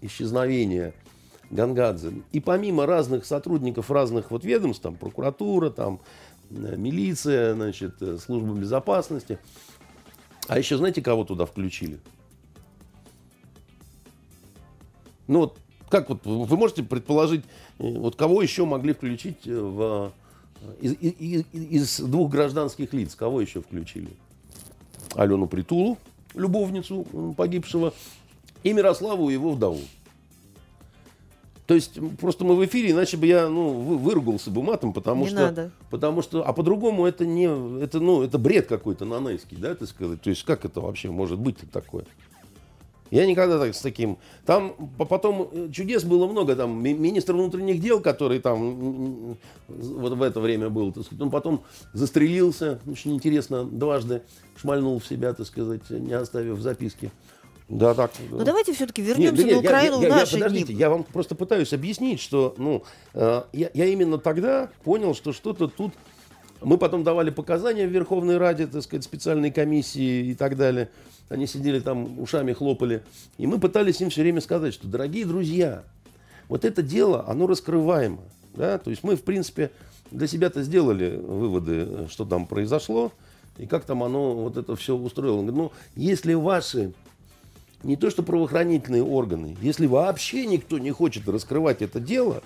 исчезновения 0.00 0.94
Гангадзе. 1.50 2.12
И 2.32 2.40
помимо 2.40 2.86
разных 2.86 3.24
сотрудников 3.24 3.90
разных 3.90 4.30
вот 4.30 4.44
ведомств, 4.44 4.82
там 4.82 4.96
прокуратура, 4.96 5.70
там 5.70 6.00
э, 6.50 6.74
милиция, 6.76 7.54
значит, 7.54 8.00
э, 8.00 8.18
служба 8.18 8.54
безопасности, 8.54 9.38
а 10.48 10.58
еще 10.58 10.76
знаете, 10.76 11.00
кого 11.02 11.24
туда 11.24 11.46
включили? 11.46 12.00
Ну 15.26 15.40
вот, 15.40 15.58
как 15.88 16.10
вот, 16.10 16.26
вы 16.26 16.56
можете 16.56 16.82
предположить, 16.82 17.44
вот 17.78 18.16
кого 18.16 18.42
еще 18.42 18.66
могли 18.66 18.92
включить 18.92 19.46
в, 19.46 20.12
из, 20.80 20.92
из- 20.92 21.44
из 21.52 22.00
двух 22.00 22.30
гражданских 22.30 22.92
лиц, 22.92 23.14
кого 23.14 23.40
еще 23.40 23.62
включили? 23.62 24.10
Алену 25.14 25.46
Притулу, 25.46 25.96
любовницу 26.34 27.06
погибшего, 27.36 27.92
и 28.62 28.72
Мирославу, 28.72 29.28
его 29.30 29.52
вдову. 29.52 29.80
То 31.66 31.74
есть 31.74 31.98
просто 32.20 32.44
мы 32.44 32.56
в 32.56 32.64
эфире, 32.66 32.90
иначе 32.90 33.16
бы 33.16 33.26
я 33.26 33.48
ну, 33.48 33.70
вы- 33.70 33.96
выругался 33.96 34.50
бы 34.50 34.62
матом, 34.62 34.92
потому 34.92 35.22
Не 35.24 35.30
что, 35.30 35.36
надо. 35.40 35.70
потому 35.90 36.20
что, 36.20 36.46
а 36.46 36.52
по-другому 36.52 37.06
это 37.06 37.24
не, 37.24 37.44
это 37.82 38.00
ну, 38.00 38.22
это 38.22 38.36
бред 38.36 38.66
какой-то 38.66 39.06
нанайский, 39.06 39.56
да, 39.56 39.74
так 39.74 39.88
сказать. 39.88 40.20
То 40.20 40.28
есть 40.28 40.44
как 40.44 40.66
это 40.66 40.82
вообще 40.82 41.10
может 41.10 41.38
быть 41.38 41.56
такое? 41.72 42.04
Я 43.10 43.24
никогда 43.26 43.58
так 43.58 43.74
с 43.74 43.80
таким. 43.80 44.18
Там 44.44 44.74
по- 44.98 45.04
потом 45.06 45.48
э, 45.52 45.68
чудес 45.72 46.04
было 46.04 46.26
много. 46.26 46.54
Там 46.56 46.82
ми- 46.82 46.92
министр 46.94 47.32
внутренних 47.34 47.80
дел, 47.80 48.00
который 48.00 48.40
там 48.40 49.36
вот 49.68 50.12
в 50.12 50.22
это 50.22 50.40
время 50.40 50.68
был, 50.68 50.92
так 50.92 51.04
сказать, 51.04 51.22
он 51.22 51.30
потом 51.30 51.62
застрелился, 51.94 52.80
очень 52.86 53.14
интересно, 53.14 53.64
дважды 53.64 54.22
шмальнул 54.64 54.98
в 54.98 55.06
себя, 55.06 55.34
так 55.34 55.46
сказать, 55.46 55.82
не 55.90 56.14
оставив 56.14 56.58
записки. 56.60 57.12
Да, 57.68 57.94
так. 57.94 58.12
Ну 58.30 58.44
давайте 58.44 58.72
все-таки 58.72 59.02
Нет, 59.02 59.10
вернемся 59.10 59.42
да 59.42 59.48
нет, 59.48 59.54
на 59.54 59.60
Украину 59.60 59.96
я, 59.96 60.02
я- 60.02 60.08
в 60.08 60.16
я- 60.16 60.20
наши 60.20 60.34
подождите, 60.34 60.72
дни. 60.72 60.76
я 60.76 60.90
вам 60.90 61.04
просто 61.04 61.34
пытаюсь 61.34 61.72
объяснить, 61.72 62.20
что 62.20 62.54
ну, 62.58 62.82
э, 63.14 63.42
я, 63.52 63.70
я 63.72 63.84
именно 63.86 64.18
тогда 64.18 64.70
понял, 64.84 65.14
что 65.14 65.32
что-то 65.32 65.68
тут... 65.68 65.92
Мы 66.62 66.78
потом 66.78 67.04
давали 67.04 67.28
показания 67.30 67.86
в 67.86 67.90
Верховной 67.90 68.38
Раде, 68.38 68.66
так 68.66 68.82
сказать, 68.82 69.04
специальной 69.04 69.50
комиссии 69.50 70.26
и 70.30 70.34
так 70.34 70.56
далее. 70.56 70.88
Они 71.28 71.46
сидели 71.46 71.78
там, 71.80 72.18
ушами 72.18 72.52
хлопали. 72.54 73.02
И 73.36 73.46
мы 73.46 73.58
пытались 73.58 74.00
им 74.00 74.08
все 74.08 74.22
время 74.22 74.40
сказать, 74.40 74.72
что, 74.72 74.86
дорогие 74.86 75.26
друзья, 75.26 75.84
вот 76.48 76.64
это 76.64 76.82
дело, 76.82 77.24
оно 77.28 77.46
раскрываемо. 77.46 78.20
Да? 78.54 78.78
То 78.78 78.90
есть 78.90 79.02
мы, 79.02 79.16
в 79.16 79.22
принципе, 79.22 79.70
для 80.10 80.26
себя-то 80.26 80.62
сделали 80.62 81.16
выводы, 81.16 81.86
э, 81.88 82.06
что 82.08 82.24
там 82.24 82.46
произошло, 82.46 83.12
и 83.58 83.66
как 83.66 83.84
там 83.84 84.02
оно 84.02 84.34
вот 84.34 84.56
это 84.56 84.76
все 84.76 84.96
устроило. 84.96 85.38
Он 85.38 85.46
говорит, 85.46 85.56
ну, 85.56 86.00
если 86.00 86.34
ваши 86.34 86.92
не 87.82 87.96
то 87.96 88.10
что 88.10 88.22
правоохранительные 88.22 89.04
органы, 89.04 89.56
если 89.60 89.86
вообще 89.86 90.46
никто 90.46 90.78
не 90.78 90.90
хочет 90.90 91.28
раскрывать 91.28 91.82
это 91.82 92.00
дело, 92.00 92.42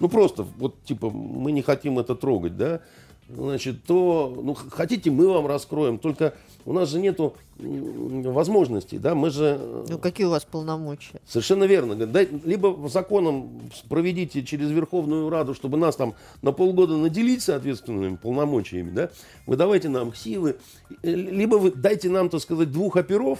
ну 0.00 0.08
просто 0.08 0.46
вот 0.58 0.82
типа 0.84 1.10
мы 1.10 1.52
не 1.52 1.62
хотим 1.62 1.98
это 1.98 2.14
трогать, 2.14 2.56
да, 2.56 2.80
значит, 3.28 3.84
то 3.84 4.40
ну, 4.42 4.54
хотите 4.54 5.10
мы 5.10 5.28
вам 5.28 5.46
раскроем, 5.46 5.98
только 5.98 6.34
у 6.64 6.72
нас 6.72 6.88
же 6.90 6.98
нету 7.00 7.34
возможностей, 7.58 8.98
да, 8.98 9.14
мы 9.14 9.30
же 9.30 9.56
э, 9.58 9.86
Ну 9.88 9.98
какие 9.98 10.26
у 10.26 10.30
вас 10.30 10.44
полномочия? 10.44 11.20
Совершенно 11.26 11.64
верно. 11.64 11.94
Дай- 11.94 12.28
либо 12.44 12.88
законом 12.88 13.62
проведите 13.88 14.42
через 14.42 14.70
Верховную 14.70 15.30
Раду, 15.30 15.54
чтобы 15.54 15.78
нас 15.78 15.96
там 15.96 16.14
на 16.42 16.52
полгода 16.52 16.96
наделить 16.96 17.42
соответственными 17.42 18.16
полномочиями, 18.16 18.90
да? 18.90 19.10
Вы 19.46 19.56
давайте 19.56 19.88
нам 19.88 20.10
ксивы, 20.10 20.56
э, 21.02 21.10
либо 21.14 21.56
вы 21.56 21.70
дайте 21.70 22.10
нам, 22.10 22.28
так 22.28 22.40
сказать, 22.40 22.70
двух 22.70 22.96
оперов 22.96 23.38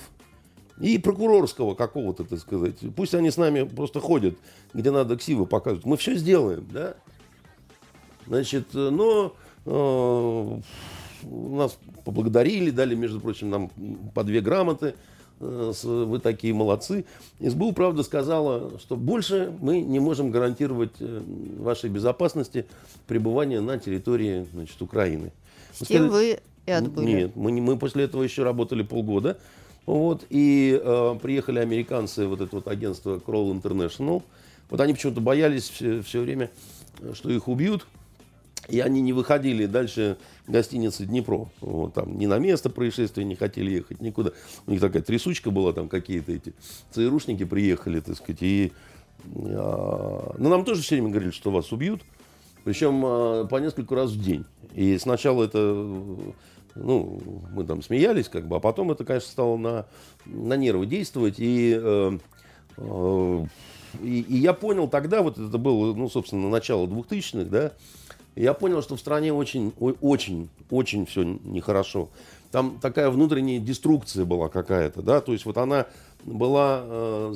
и 0.81 0.99
прокурорского 0.99 1.75
какого-то, 1.75 2.25
так 2.25 2.39
сказать. 2.39 2.77
Пусть 2.95 3.15
они 3.15 3.31
с 3.31 3.37
нами 3.37 3.65
просто 3.65 4.01
ходят, 4.01 4.37
где 4.73 4.91
надо 4.91 5.17
ксивы 5.17 5.47
показывать. 5.47 5.85
Мы 5.85 5.97
все 5.97 6.15
сделаем, 6.15 6.67
да? 6.71 6.95
Значит, 8.27 8.69
э, 8.75 8.91
но 8.91 9.35
нас 11.23 11.79
поблагодарили, 12.05 12.71
дали, 12.71 12.95
между 12.95 13.21
прочим, 13.21 13.51
нам 13.51 13.71
по 14.15 14.25
две 14.25 14.41
грамоты. 14.41 14.95
Э, 15.41 15.73
Вы 15.83 16.19
такие 16.19 16.55
молодцы. 16.55 17.05
СБУ, 17.41 17.73
правда, 17.73 18.03
сказала, 18.03 18.79
что 18.79 18.97
больше 18.97 19.53
мы 19.61 19.81
не 19.81 20.01
можем 20.01 20.31
гарантировать 20.31 20.93
э, 21.01 21.23
вашей 21.59 21.91
безопасности 21.91 22.67
пребывания 23.07 23.61
на 23.61 23.79
территории 23.79 24.47
значит, 24.53 24.81
Украины. 24.81 25.33
С 25.73 25.85
сказали, 25.85 26.09
вы 26.09 26.39
и 26.67 26.71
отбыли. 26.71 27.07
Нет, 27.07 27.37
мы, 27.37 27.53
не- 27.53 27.61
мы 27.61 27.77
после 27.77 28.05
этого 28.05 28.23
еще 28.23 28.45
работали 28.45 28.83
полгода. 28.83 29.39
Вот, 29.85 30.25
и 30.31 30.81
э, 30.83 31.19
приехали 31.23 31.61
американцы, 31.61 32.27
вот 32.27 32.41
это 32.41 32.57
вот 32.57 32.67
агентство 32.67 33.19
Kroll 33.19 33.53
International. 33.53 34.23
Вот 34.69 34.81
они 34.81 34.95
почему-то 34.95 35.21
боялись 35.21 35.69
все, 35.69 36.21
время, 36.21 36.51
э, 37.01 37.13
что 37.15 37.31
их 37.31 37.47
убьют. 37.47 37.87
И 38.69 38.81
они 38.81 39.01
не 39.01 39.13
выходили 39.13 39.67
дальше 39.67 40.17
гостиницы 40.47 41.07
Днепро. 41.07 41.49
Вот, 41.61 41.95
там, 41.95 42.19
ни 42.19 42.27
на 42.27 42.39
место 42.39 42.71
происшествия 42.71 43.25
не 43.25 43.37
хотели 43.37 43.71
ехать, 43.71 44.01
никуда. 44.01 44.33
У 44.67 44.71
них 44.71 44.81
такая 44.81 45.03
трясучка 45.03 45.51
была, 45.51 45.73
там 45.73 45.89
какие-то 45.89 46.33
эти 46.33 46.53
ЦРУшники 46.91 47.45
приехали, 47.45 48.01
так 48.01 48.17
сказать. 48.17 48.43
И, 48.43 48.73
а, 49.35 50.35
ну, 50.39 50.49
нам 50.49 50.65
тоже 50.65 50.83
все 50.83 50.97
время 50.97 51.11
говорили, 51.11 51.31
что 51.31 51.51
вас 51.51 51.73
убьют. 51.73 52.03
Причем 52.65 53.05
э, 53.07 53.47
по 53.49 53.59
несколько 53.59 53.95
раз 53.95 54.11
в 54.11 54.21
день. 54.21 54.45
И 54.75 54.99
сначала 54.99 55.45
это, 55.45 55.59
ну, 56.75 57.21
мы 57.53 57.63
там 57.63 57.81
смеялись, 57.81 58.29
как 58.29 58.49
бы, 58.49 58.57
а 58.57 58.61
потом 58.61 58.91
это, 58.91 59.05
конечно, 59.05 59.31
стало 59.31 59.57
на, 59.57 59.87
на 60.25 60.55
нервы 60.57 60.87
действовать. 60.87 61.37
И, 61.39 61.79
э, 61.81 62.19
э, 62.79 63.47
и, 64.03 64.21
и 64.21 64.37
я 64.39 64.53
понял 64.53 64.89
тогда, 64.89 65.23
вот 65.23 65.39
это 65.39 65.59
было, 65.59 65.95
ну, 65.95 66.09
собственно, 66.09 66.49
начало 66.49 66.89
2000-х, 66.89 67.45
да, 67.45 67.73
я 68.43 68.55
понял, 68.55 68.83
что 68.83 68.97
в 68.97 69.01
стране 69.01 69.33
очень, 69.33 69.73
очень, 69.79 70.49
очень 70.71 71.07
все 71.07 71.23
нехорошо. 71.23 72.11
Там 72.51 72.79
такая 72.81 73.11
внутренняя 73.11 73.59
деструкция 73.59 74.25
была 74.25 74.49
какая-то, 74.49 75.03
да, 75.03 75.21
то 75.21 75.33
есть 75.33 75.45
вот 75.47 75.59
она 75.59 75.87
была 76.25 76.83
э, 76.85 77.35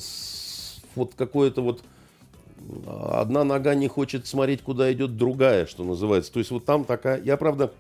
вот 0.95 1.15
какое-то 1.17 1.63
вот 1.63 1.83
одна 2.87 3.45
нога 3.45 3.75
не 3.75 3.89
хочет 3.89 4.27
смотреть, 4.27 4.63
куда 4.63 4.93
идет 4.93 5.17
другая, 5.17 5.67
что 5.67 5.85
называется. 5.85 6.33
То 6.33 6.39
есть 6.39 6.51
вот 6.51 6.65
там 6.65 6.85
такая... 6.85 7.23
Я, 7.23 7.37
правда, 7.37 7.73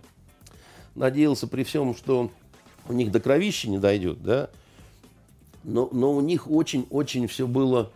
надеялся 0.94 1.46
при 1.46 1.64
всем, 1.64 1.94
что 1.94 2.30
у 2.88 2.92
них 2.92 3.10
до 3.10 3.20
кровища 3.20 3.68
не 3.68 3.78
дойдет, 3.78 4.22
да, 4.22 4.50
но, 5.62 5.88
но 5.92 6.12
у 6.12 6.20
них 6.20 6.50
очень-очень 6.50 7.26
все 7.28 7.46
было 7.46 7.90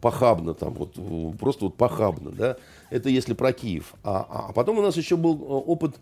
похабно 0.00 0.52
там, 0.54 0.74
вот, 0.74 0.94
просто 1.38 1.66
вот 1.66 1.76
похабно, 1.76 2.30
да. 2.30 2.56
Это 2.94 3.08
если 3.08 3.34
про 3.34 3.52
Киев. 3.52 3.94
А, 4.04 4.24
а 4.48 4.52
потом 4.52 4.78
у 4.78 4.82
нас 4.82 4.96
еще 4.96 5.16
был 5.16 5.34
э, 5.34 5.38
опыт, 5.42 5.96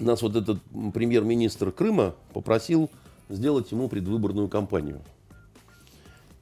нас 0.00 0.22
вот 0.22 0.36
этот 0.36 0.58
премьер-министр 0.94 1.70
Крыма 1.70 2.14
попросил 2.32 2.88
сделать 3.28 3.70
ему 3.72 3.90
предвыборную 3.90 4.48
кампанию. 4.48 5.02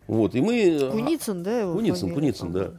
Вот, 0.07 0.37
и 0.37 0.41
мы... 0.41 0.79
А, 0.81 0.93
Куницын, 0.93 1.43
да? 1.43 1.63
Его 1.63 1.73
Куницын, 1.73 1.99
фамилия, 1.99 2.15
Куницын, 2.15 2.53
да. 2.53 2.71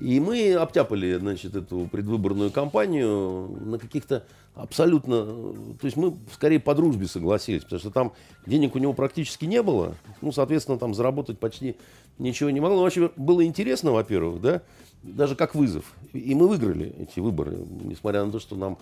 И 0.00 0.20
мы 0.20 0.54
обтяпали, 0.54 1.14
значит, 1.14 1.54
эту 1.54 1.88
предвыборную 1.90 2.50
кампанию 2.50 3.48
на 3.64 3.78
каких-то 3.78 4.24
абсолютно... 4.54 5.24
То 5.24 5.84
есть 5.84 5.96
мы 5.96 6.16
скорее 6.32 6.60
по 6.60 6.74
дружбе 6.74 7.06
согласились, 7.06 7.62
потому 7.62 7.80
что 7.80 7.90
там 7.90 8.12
денег 8.46 8.74
у 8.74 8.78
него 8.78 8.92
практически 8.92 9.44
не 9.44 9.62
было. 9.62 9.94
Ну, 10.20 10.32
соответственно, 10.32 10.78
там 10.78 10.94
заработать 10.94 11.38
почти 11.38 11.76
ничего 12.18 12.50
не 12.50 12.60
могло. 12.60 12.76
Но 12.76 12.82
вообще 12.82 13.10
было 13.16 13.44
интересно, 13.44 13.92
во-первых, 13.92 14.40
да, 14.40 14.62
даже 15.02 15.36
как 15.36 15.54
вызов. 15.54 15.84
И 16.12 16.34
мы 16.34 16.48
выиграли 16.48 16.94
эти 16.98 17.20
выборы, 17.20 17.56
несмотря 17.82 18.24
на 18.24 18.32
то, 18.32 18.40
что 18.40 18.56
нам 18.56 18.78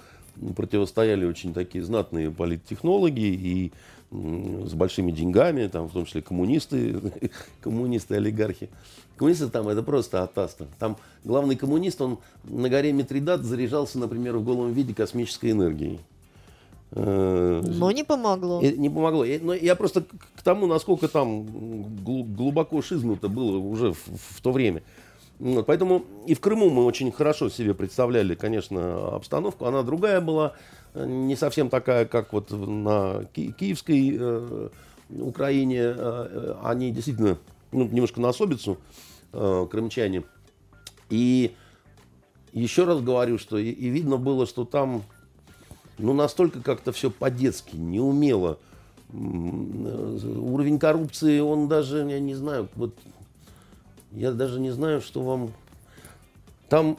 противостояли 0.57 1.25
очень 1.25 1.55
такие 1.55 1.85
знатные 1.85 2.31
политтехнологи 2.31 3.21
и 3.21 3.73
с 4.11 4.75
большими 4.75 5.11
деньгами, 5.11 5.67
там, 5.67 5.89
в 5.89 5.93
том 5.93 6.05
числе 6.05 6.23
коммунисты, 6.23 7.01
коммунисты, 7.61 8.17
олигархи. 8.17 8.71
Коммунисты 9.17 9.49
там 9.49 9.69
это 9.69 9.83
просто 9.83 10.23
атаста. 10.23 10.67
Там 10.79 10.97
главный 11.25 11.57
коммунист, 11.57 12.01
он 12.01 12.19
на 12.45 12.69
горе 12.69 12.93
Митридат 12.93 13.43
заряжался, 13.45 13.99
например, 13.99 14.37
в 14.37 14.45
голом 14.45 14.73
виде 14.73 14.95
космической 14.95 15.51
энергией. 15.51 16.01
Э, 16.93 17.63
Но 17.65 17.91
не 17.91 18.05
помогло. 18.05 18.61
Не 18.63 18.89
помогло. 18.89 19.25
Но 19.43 19.53
я 19.53 19.75
просто 19.75 20.03
к 20.37 20.43
тому, 20.43 20.67
насколько 20.67 21.09
там 21.09 21.45
глубоко 22.05 22.83
шизнуто 22.83 23.29
было 23.29 23.59
уже 23.59 23.93
в, 23.93 23.99
в 24.07 24.41
то 24.41 24.53
время. 24.53 24.83
Поэтому 25.39 26.05
и 26.27 26.35
в 26.35 26.41
Крыму 26.41 26.71
мы 26.71 26.85
очень 26.85 27.11
хорошо 27.11 27.49
себе 27.49 27.75
представляли, 27.75 28.35
конечно, 28.35 29.09
обстановку. 29.17 29.67
Она 29.67 29.83
другая 29.83 30.21
была 30.21 30.53
не 30.95 31.35
совсем 31.37 31.69
такая, 31.71 32.05
как 32.05 32.33
вот 32.33 32.51
на 32.51 33.25
ки- 33.33 33.53
киевской 33.53 34.17
э, 34.19 34.69
Украине. 35.11 35.81
Э, 35.81 36.57
они 36.63 36.93
действительно 36.93 37.37
ну, 37.73 37.89
немножко 37.89 38.21
на 38.21 38.29
особицу, 38.29 38.79
э, 39.33 39.67
крымчане. 39.71 40.23
И 41.11 41.55
еще 42.53 42.85
раз 42.85 43.01
говорю, 43.01 43.39
что 43.39 43.59
и, 43.59 43.71
и 43.71 43.89
видно 43.89 44.17
было, 44.17 44.47
что 44.47 44.65
там 44.65 45.03
ну, 45.99 46.13
настолько 46.13 46.61
как-то 46.61 46.93
все 46.93 47.11
по-детски, 47.11 47.77
неумело. 47.77 48.59
Уровень 49.13 50.79
коррупции, 50.79 51.41
он 51.41 51.69
даже, 51.69 51.99
я 51.99 52.19
не 52.19 52.35
знаю, 52.35 52.69
вот 52.75 52.95
я 54.15 54.33
даже 54.33 54.61
не 54.61 54.71
знаю, 54.71 55.01
что 55.01 55.23
вам... 55.23 55.53
Там 56.69 56.99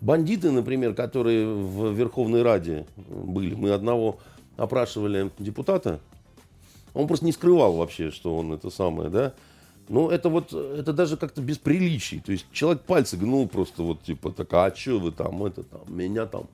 Бандиты, 0.00 0.50
например, 0.50 0.94
которые 0.94 1.46
в 1.46 1.92
Верховной 1.92 2.42
Раде 2.42 2.86
были, 3.08 3.54
мы 3.54 3.70
одного 3.70 4.18
опрашивали 4.56 5.30
депутата, 5.38 5.98
он 6.92 7.06
просто 7.06 7.24
не 7.24 7.32
скрывал 7.32 7.74
вообще, 7.74 8.10
что 8.10 8.36
он 8.36 8.52
это 8.52 8.70
самое, 8.70 9.08
да. 9.08 9.32
Ну, 9.88 10.10
это 10.10 10.28
вот, 10.28 10.52
это 10.52 10.92
даже 10.92 11.16
как-то 11.16 11.42
без 11.42 11.58
приличий. 11.58 12.20
То 12.20 12.32
есть 12.32 12.46
человек 12.52 12.82
пальцы 12.82 13.16
гнул 13.16 13.48
просто 13.48 13.82
вот 13.82 14.02
типа, 14.02 14.30
так, 14.30 14.52
а 14.52 14.74
что 14.74 14.98
вы 14.98 15.10
там, 15.10 15.44
это 15.44 15.62
там, 15.62 15.80
меня 15.88 16.26
там 16.26 16.44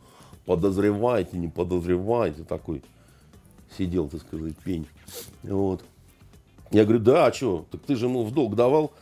подозреваете, 0.46 1.36
не 1.36 1.48
подозреваете, 1.48 2.44
такой 2.44 2.82
сидел, 3.76 4.08
так 4.08 4.20
сказать, 4.22 4.56
пень. 4.58 4.86
Вот. 5.42 5.84
Я 6.70 6.84
говорю, 6.84 7.00
да, 7.00 7.26
а 7.26 7.32
что, 7.32 7.66
так 7.70 7.80
ты 7.82 7.96
же 7.96 8.06
ему 8.06 8.24
в 8.24 8.32
долг 8.32 8.54
давал 8.56 8.92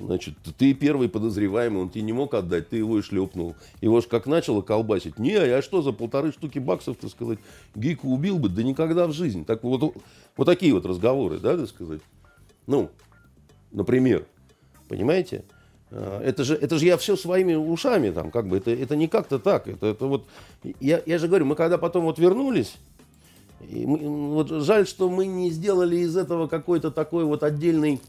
Значит, 0.00 0.34
ты 0.56 0.72
первый 0.72 1.08
подозреваемый, 1.08 1.82
он 1.82 1.90
тебе 1.90 2.02
не 2.02 2.12
мог 2.12 2.32
отдать, 2.34 2.68
ты 2.70 2.76
его 2.76 2.98
и 2.98 3.02
шлепнул. 3.02 3.54
Его 3.80 4.00
ж 4.00 4.04
как 4.04 4.26
начало 4.26 4.62
колбасить. 4.62 5.18
Не, 5.18 5.32
я 5.32 5.60
что, 5.60 5.82
за 5.82 5.92
полторы 5.92 6.32
штуки 6.32 6.58
баксов, 6.58 6.96
так 6.96 7.10
сказать, 7.10 7.38
гику 7.74 8.08
убил 8.08 8.38
бы? 8.38 8.48
Да 8.48 8.62
никогда 8.62 9.06
в 9.06 9.12
жизни. 9.12 9.44
Так 9.44 9.64
вот, 9.64 9.94
вот 10.36 10.44
такие 10.44 10.72
вот 10.72 10.86
разговоры, 10.86 11.38
да, 11.38 11.56
так 11.56 11.68
сказать. 11.68 12.00
Ну, 12.66 12.90
например, 13.70 14.26
понимаете? 14.88 15.44
А, 15.90 16.20
это 16.22 16.44
же, 16.44 16.54
это 16.54 16.78
же 16.78 16.86
я 16.86 16.96
все 16.96 17.16
своими 17.16 17.54
ушами 17.54 18.10
там, 18.10 18.30
как 18.30 18.48
бы, 18.48 18.58
это, 18.58 18.70
это 18.70 18.96
не 18.96 19.08
как-то 19.08 19.38
так. 19.38 19.68
Это, 19.68 19.86
это 19.86 20.06
вот, 20.06 20.26
я, 20.80 21.02
я 21.04 21.18
же 21.18 21.28
говорю, 21.28 21.46
мы 21.46 21.54
когда 21.54 21.78
потом 21.78 22.04
вот 22.04 22.18
вернулись, 22.18 22.76
и 23.68 23.86
мы, 23.86 23.98
вот 24.34 24.48
жаль, 24.48 24.86
что 24.86 25.08
мы 25.08 25.26
не 25.26 25.50
сделали 25.50 25.96
из 25.96 26.16
этого 26.16 26.46
какой-то 26.46 26.90
такой 26.90 27.24
вот 27.24 27.42
отдельный 27.42 28.00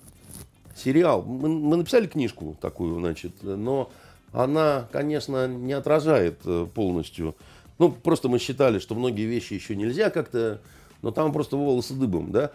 сериал. 0.77 1.23
Мы, 1.23 1.49
мы 1.49 1.77
написали 1.77 2.07
книжку 2.07 2.57
такую, 2.61 2.99
значит, 2.99 3.33
но 3.41 3.89
она, 4.31 4.87
конечно, 4.91 5.47
не 5.47 5.73
отражает 5.73 6.39
э, 6.45 6.67
полностью. 6.73 7.35
Ну, 7.79 7.91
просто 7.91 8.29
мы 8.29 8.39
считали, 8.39 8.79
что 8.79 8.95
многие 8.95 9.25
вещи 9.25 9.53
еще 9.53 9.75
нельзя 9.75 10.09
как-то, 10.09 10.61
но 11.01 11.11
там 11.11 11.31
просто 11.31 11.57
волосы 11.57 11.93
дыбом, 11.93 12.31
да. 12.31 12.51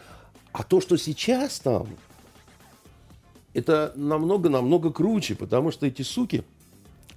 А 0.52 0.62
то, 0.64 0.80
что 0.80 0.96
сейчас 0.96 1.60
там, 1.60 1.88
это 3.54 3.92
намного-намного 3.96 4.92
круче, 4.92 5.34
потому 5.34 5.70
что 5.70 5.86
эти 5.86 6.02
суки, 6.02 6.44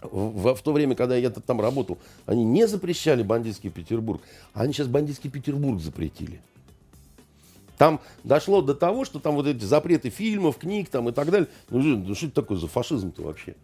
в, 0.02 0.56
в 0.56 0.62
то 0.62 0.72
время, 0.72 0.96
когда 0.96 1.15
я 1.15 1.30
там 1.30 1.60
работал, 1.60 1.98
они 2.26 2.44
не 2.44 2.68
запрещали 2.68 3.24
бандитский 3.24 3.70
Петербург, 3.70 4.22
а 4.54 4.63
они 4.63 4.74
сейчас 4.74 4.88
бандитский 4.88 5.30
Петербург 5.30 5.82
запретили. 5.82 6.41
Там 7.78 8.00
дошло 8.24 8.62
до 8.62 8.74
того, 8.74 9.06
что 9.06 9.20
там 9.20 9.36
вот 9.36 9.48
эти 9.48 9.64
запреты 9.64 10.10
фильмов, 10.10 10.58
книг 10.58 10.90
там 10.90 11.10
и 11.10 11.12
так 11.12 11.30
далее. 11.30 11.48
Ну, 11.70 11.80
ну 11.80 12.16
что 12.16 12.28
это 12.28 12.36
такое 12.36 12.58
за 12.58 12.68
фашизм-то 12.68 13.22
вообще? 13.22 13.56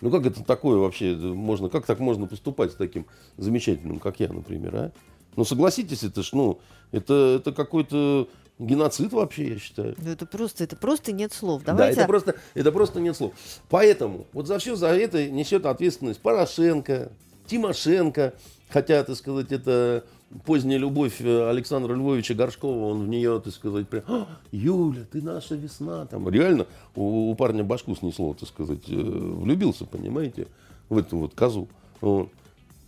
Ну 0.00 0.10
как 0.10 0.26
это 0.26 0.42
такое 0.42 0.78
вообще 0.78 1.14
можно, 1.14 1.68
как 1.68 1.86
так 1.86 2.00
можно 2.00 2.26
поступать 2.26 2.72
с 2.72 2.74
таким 2.74 3.06
замечательным, 3.36 4.00
как 4.00 4.20
я, 4.20 4.28
например, 4.28 4.76
а? 4.76 4.92
Ну 5.36 5.44
согласитесь, 5.44 6.02
это 6.02 6.22
ж, 6.22 6.32
ну, 6.32 6.60
это, 6.90 7.36
это 7.40 7.52
какой-то 7.52 8.28
геноцид 8.58 9.12
вообще, 9.12 9.52
я 9.52 9.58
считаю. 9.58 9.94
Ну 9.98 10.10
это 10.10 10.26
просто, 10.26 10.64
это 10.64 10.76
просто 10.76 11.12
нет 11.12 11.32
слов. 11.32 11.62
Давайте... 11.64 11.94
Да, 11.94 12.02
это 12.02 12.08
просто, 12.08 12.34
это 12.54 12.72
просто 12.72 13.00
нет 13.00 13.16
слов. 13.16 13.32
Поэтому 13.70 14.26
вот 14.32 14.46
за 14.46 14.58
все 14.58 14.76
за 14.76 14.88
это 14.88 15.30
несет 15.30 15.66
ответственность 15.66 16.20
Порошенко, 16.20 17.12
Тимошенко, 17.46 18.34
хотя, 18.68 19.04
так 19.04 19.16
сказать, 19.16 19.52
это 19.52 20.04
поздняя 20.44 20.78
любовь 20.78 21.20
э, 21.20 21.50
Александра 21.50 21.94
Львовича 21.94 22.34
Горшкова, 22.34 22.92
он 22.92 23.04
в 23.04 23.08
нее, 23.08 23.40
так 23.40 23.52
сказать, 23.52 23.88
прям, 23.88 24.04
а, 24.06 24.26
Юля, 24.50 25.04
ты 25.10 25.22
наша 25.22 25.54
весна. 25.54 26.06
Там 26.06 26.28
реально 26.28 26.66
у, 26.94 27.30
у 27.30 27.34
парня 27.34 27.64
башку 27.64 27.94
снесло, 27.94 28.34
так 28.34 28.48
сказать, 28.48 28.88
э, 28.88 28.94
влюбился, 28.94 29.84
понимаете, 29.84 30.48
в 30.88 30.98
эту 30.98 31.18
вот 31.18 31.34
козу. 31.34 31.68
Ну, 32.00 32.28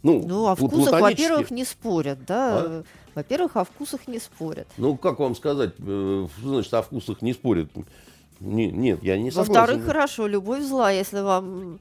ну, 0.02 0.48
о 0.48 0.54
вкусах, 0.54 1.00
во-первых, 1.00 1.50
не 1.50 1.64
спорят, 1.64 2.18
да. 2.26 2.58
А? 2.58 2.84
Во-первых, 3.14 3.56
о 3.56 3.64
вкусах 3.64 4.06
не 4.06 4.18
спорят. 4.18 4.66
Ну, 4.76 4.96
как 4.96 5.18
вам 5.18 5.34
сказать, 5.34 5.72
э, 5.78 6.26
что 6.38 6.48
значит 6.48 6.74
о 6.74 6.82
вкусах 6.82 7.22
не 7.22 7.32
спорят? 7.32 7.70
Не, 8.40 8.70
нет, 8.70 9.02
я 9.02 9.16
не 9.16 9.30
согласен. 9.30 9.54
Во-вторых, 9.54 9.86
хорошо, 9.86 10.26
любовь 10.26 10.62
зла, 10.62 10.90
если 10.90 11.20
вам 11.20 11.78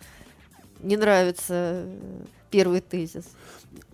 не 0.82 0.95
нравится 0.95 1.86
первый 2.49 2.82
тезис. 2.82 3.26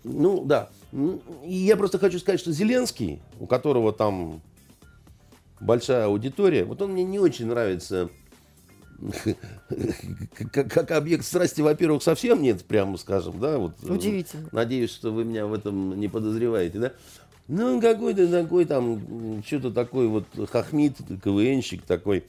Ну, 0.03 0.43
да. 0.45 0.69
И 0.91 1.53
я 1.53 1.77
просто 1.77 1.99
хочу 1.99 2.19
сказать, 2.19 2.39
что 2.39 2.51
Зеленский, 2.51 3.21
у 3.39 3.45
которого 3.45 3.93
там 3.93 4.41
большая 5.59 6.05
аудитория, 6.05 6.63
вот 6.65 6.81
он 6.81 6.93
мне 6.93 7.03
не 7.03 7.19
очень 7.19 7.47
нравится 7.47 8.09
как, 10.51 10.71
как 10.71 10.91
объект 10.91 11.25
страсти, 11.25 11.61
во-первых, 11.61 12.03
совсем 12.03 12.41
нет, 12.41 12.65
прямо 12.65 12.97
скажем, 12.97 13.39
да, 13.39 13.57
вот. 13.57 13.75
Удивительно. 13.83 14.49
Надеюсь, 14.51 14.91
что 14.91 15.11
вы 15.11 15.23
меня 15.25 15.45
в 15.45 15.53
этом 15.53 15.99
не 15.99 16.07
подозреваете, 16.07 16.79
да. 16.79 16.93
Ну, 17.47 17.81
какой-то 17.81 18.27
такой 18.27 18.65
там, 18.65 19.41
что-то 19.45 19.71
такой 19.71 20.07
вот 20.07 20.25
хохмит, 20.51 20.97
КВНщик 21.23 21.81
такой. 21.83 22.25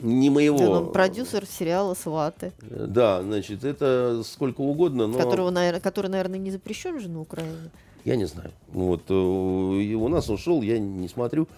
Не 0.00 0.30
моего... 0.30 0.58
Да, 0.58 0.64
ну, 0.66 0.86
продюсер 0.86 1.46
сериала 1.46 1.94
«Сваты», 1.94 2.52
Да, 2.70 3.22
значит, 3.22 3.64
это 3.64 4.22
сколько 4.24 4.60
угодно, 4.60 5.06
но... 5.06 5.18
которого, 5.18 5.50
наверное, 5.50 5.80
который, 5.80 6.08
наверное, 6.08 6.38
не 6.38 6.50
запрещен 6.50 7.00
же 7.00 7.08
на 7.08 7.20
Украине. 7.20 7.70
Я 8.04 8.16
не 8.16 8.26
знаю. 8.26 8.52
Вот, 8.68 9.02
э, 9.08 9.14
и 9.14 9.94
у 9.94 10.08
нас 10.08 10.30
он 10.30 10.38
шел, 10.38 10.62
я 10.62 10.78
не 10.78 11.08
смотрю. 11.08 11.48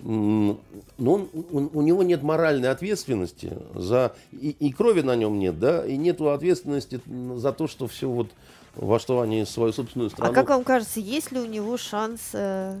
Но 0.00 0.58
он, 0.98 1.28
он- 1.52 1.70
у 1.72 1.82
него 1.82 2.02
нет 2.02 2.22
моральной 2.22 2.70
ответственности 2.70 3.56
за... 3.74 4.14
И, 4.30 4.50
и 4.50 4.72
крови 4.72 5.00
на 5.00 5.16
нем 5.16 5.38
нет, 5.38 5.58
да, 5.58 5.86
и 5.86 5.96
нет 5.96 6.20
ответственности 6.20 7.00
за 7.36 7.52
то, 7.52 7.66
что 7.66 7.88
все 7.88 8.08
вот 8.08 8.28
во 8.76 8.98
что 8.98 9.20
они 9.20 9.44
свою 9.46 9.72
собственную 9.72 10.10
страну... 10.10 10.30
А 10.30 10.34
как 10.34 10.50
вам 10.50 10.64
кажется, 10.64 11.00
есть 11.00 11.32
ли 11.32 11.40
у 11.40 11.46
него 11.46 11.76
шанс 11.76 12.20
э, 12.34 12.78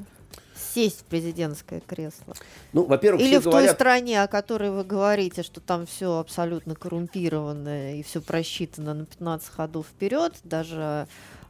сесть 0.56 1.00
в 1.00 1.04
президентское 1.04 1.80
кресло? 1.80 2.34
Ну, 2.72 2.84
во-первых, 2.84 3.22
Или 3.22 3.38
в 3.38 3.44
той 3.44 3.52
говорят... 3.52 3.74
стране, 3.74 4.22
о 4.22 4.28
которой 4.28 4.70
вы 4.70 4.84
говорите, 4.84 5.42
что 5.42 5.60
там 5.60 5.86
все 5.86 6.18
абсолютно 6.18 6.74
коррумпировано 6.74 7.98
и 7.98 8.02
все 8.02 8.20
просчитано 8.20 8.94
на 8.94 9.06
15 9.06 9.48
ходов 9.48 9.86
вперед, 9.86 10.34
даже 10.44 11.06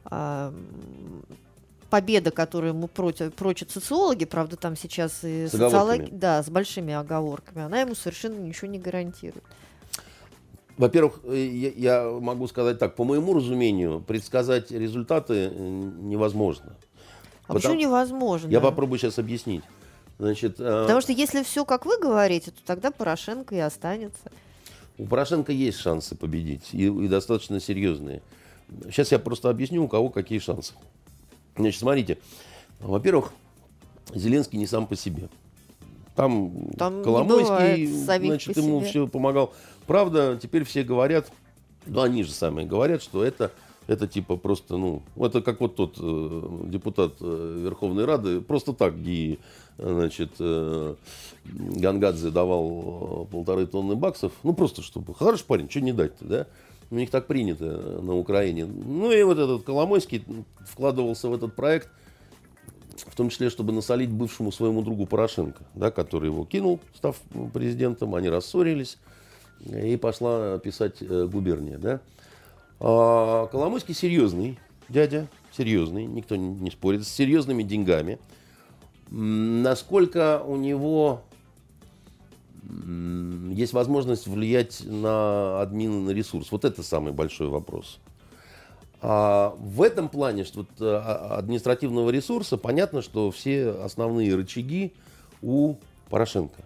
м, 0.09 0.67
победа, 1.89 2.31
которую 2.31 2.73
ему 2.73 2.87
против, 2.87 3.33
прочат 3.33 3.71
социологи, 3.71 4.25
правда, 4.25 4.57
там 4.57 4.75
сейчас 4.75 5.23
и 5.23 5.47
С 5.47 5.51
социологи, 5.51 6.09
да, 6.11 6.43
с 6.43 6.49
большими 6.49 6.93
оговорками, 6.93 7.63
она 7.63 7.81
ему 7.81 7.95
совершенно 7.95 8.39
ничего 8.39 8.67
не 8.67 8.79
гарантирует. 8.79 9.43
Во-первых, 10.77 11.21
э, 11.23 11.35
я, 11.45 11.71
я 12.03 12.09
могу 12.19 12.47
сказать 12.47 12.77
так, 12.77 12.95
по 12.95 13.03
моему 13.03 13.33
разумению, 13.33 13.99
предсказать 13.99 14.69
результаты 14.71 15.33
э, 15.33 15.49
невозможно. 15.51 16.75
А 17.47 17.53
Потому- 17.53 17.75
почему 17.75 17.89
невозможно? 17.89 18.49
Я 18.49 18.59
попробую 18.59 18.99
сейчас 18.99 19.17
объяснить. 19.19 19.63
Значит, 20.19 20.59
э, 20.59 20.81
Потому 20.83 21.01
что 21.01 21.11
если 21.13 21.43
все, 21.43 21.63
как 21.63 21.85
вы 21.85 21.97
говорите, 21.99 22.51
то 22.51 22.57
тогда 22.65 22.91
Порошенко 22.91 23.55
и 23.55 23.59
останется. 23.59 24.31
у 24.97 25.05
Порошенко 25.05 25.51
есть 25.51 25.77
шансы 25.79 26.15
победить, 26.15 26.69
и, 26.73 26.87
и 26.87 27.07
достаточно 27.07 27.59
серьезные. 27.59 28.21
Сейчас 28.85 29.11
я 29.11 29.19
просто 29.19 29.49
объясню, 29.49 29.83
у 29.83 29.87
кого 29.87 30.09
какие 30.09 30.39
шансы. 30.39 30.73
Значит, 31.55 31.79
смотрите. 31.79 32.17
Во-первых, 32.79 33.31
Зеленский 34.13 34.57
не 34.59 34.67
сам 34.67 34.87
по 34.87 34.95
себе. 34.95 35.29
Там, 36.15 36.71
Там 36.77 37.03
Коломойский, 37.03 37.85
значит, 37.85 38.57
ему 38.57 38.79
себе. 38.81 38.89
все 38.89 39.07
помогал. 39.07 39.53
Правда, 39.85 40.37
теперь 40.41 40.63
все 40.63 40.83
говорят, 40.83 41.31
ну, 41.85 42.01
они 42.01 42.23
же 42.23 42.31
самые 42.31 42.65
говорят, 42.67 43.03
что 43.03 43.23
это, 43.23 43.51
это 43.87 44.07
типа 44.07 44.35
просто, 44.35 44.77
ну, 44.77 45.01
это 45.17 45.41
как 45.41 45.61
вот 45.61 45.75
тот 45.75 45.97
э, 45.99 46.41
депутат 46.65 47.13
э, 47.21 47.61
Верховной 47.63 48.05
Рады, 48.05 48.41
просто 48.41 48.73
так 48.73 49.01
ГИИ, 49.01 49.39
значит, 49.77 50.31
э, 50.39 50.95
Гангадзе 51.45 52.29
давал 52.29 53.27
э, 53.27 53.31
полторы 53.31 53.65
тонны 53.65 53.95
баксов, 53.95 54.33
ну, 54.43 54.53
просто 54.53 54.81
чтобы, 54.81 55.15
хороший 55.15 55.45
парень, 55.45 55.69
что 55.69 55.81
не 55.81 55.93
дать-то, 55.93 56.25
да? 56.25 56.47
У 56.89 56.95
них 56.95 57.09
так 57.09 57.27
принято 57.27 57.65
на 58.01 58.15
Украине. 58.15 58.65
Ну, 58.65 59.11
и 59.11 59.21
вот 59.23 59.37
этот 59.37 59.63
Коломойский 59.63 60.23
вкладывался 60.65 61.27
в 61.27 61.33
этот 61.33 61.53
проект, 61.53 61.89
в 63.05 63.15
том 63.15 63.29
числе, 63.29 63.49
чтобы 63.49 63.73
насолить 63.73 64.09
бывшему 64.09 64.51
своему 64.51 64.81
другу 64.81 65.05
Порошенко, 65.05 65.63
да, 65.75 65.91
который 65.91 66.27
его 66.27 66.45
кинул, 66.45 66.79
став 66.95 67.17
президентом, 67.53 68.15
они 68.15 68.29
рассорились, 68.29 68.97
и 69.59 69.97
пошла 69.97 70.59
писать 70.59 70.97
э, 71.01 71.27
губерния. 71.27 71.77
Да. 71.77 71.99
А 72.79 73.47
Коломойский 73.47 73.93
серьезный 73.93 74.59
дядя, 74.89 75.27
серьезный, 75.51 76.05
никто 76.05 76.35
не 76.35 76.71
спорит, 76.71 77.05
с 77.05 77.09
серьезными 77.09 77.63
деньгами. 77.63 78.19
Насколько 79.09 80.41
у 80.45 80.55
него 80.57 81.21
есть 83.53 83.73
возможность 83.73 84.27
влиять 84.27 84.81
на 84.85 85.61
админа, 85.61 86.01
на 86.01 86.09
ресурс? 86.11 86.51
Вот 86.51 86.65
это 86.65 86.83
самый 86.83 87.13
большой 87.13 87.47
вопрос. 87.47 87.99
А 89.01 89.55
в 89.59 89.81
этом 89.81 90.09
плане, 90.09 90.43
что 90.43 90.59
вот, 90.59 90.69
э, 90.79 90.85
а- 90.85 91.37
административного 91.37 92.09
ресурса, 92.09 92.57
понятно, 92.57 93.01
что 93.01 93.29
все 93.31 93.69
основные 93.69 94.35
рычаги 94.35 94.93
у 95.41 95.75
Порошенко. 96.09 96.63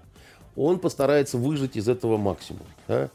Он 0.56 0.80
постарается 0.80 1.38
выжать 1.38 1.76
из 1.76 1.89
этого 1.89 2.17
максимум. 2.17 2.65
да. 2.88 3.10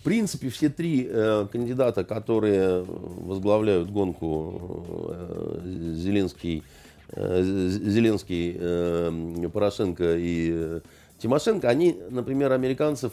В 0.00 0.02
принципе, 0.02 0.48
все 0.48 0.70
три 0.70 1.06
э, 1.06 1.46
кандидата, 1.52 2.04
которые 2.04 2.82
возглавляют 2.86 3.90
гонку 3.90 4.86
э, 5.10 5.92
Зеленский, 5.94 6.62
э, 7.08 7.42
Зеленский, 7.42 8.56
э, 8.58 9.48
Порошенко 9.52 10.16
и 10.16 10.52
э, 10.54 10.80
Тимошенко, 11.18 11.68
они, 11.68 12.00
например, 12.08 12.52
американцев 12.52 13.12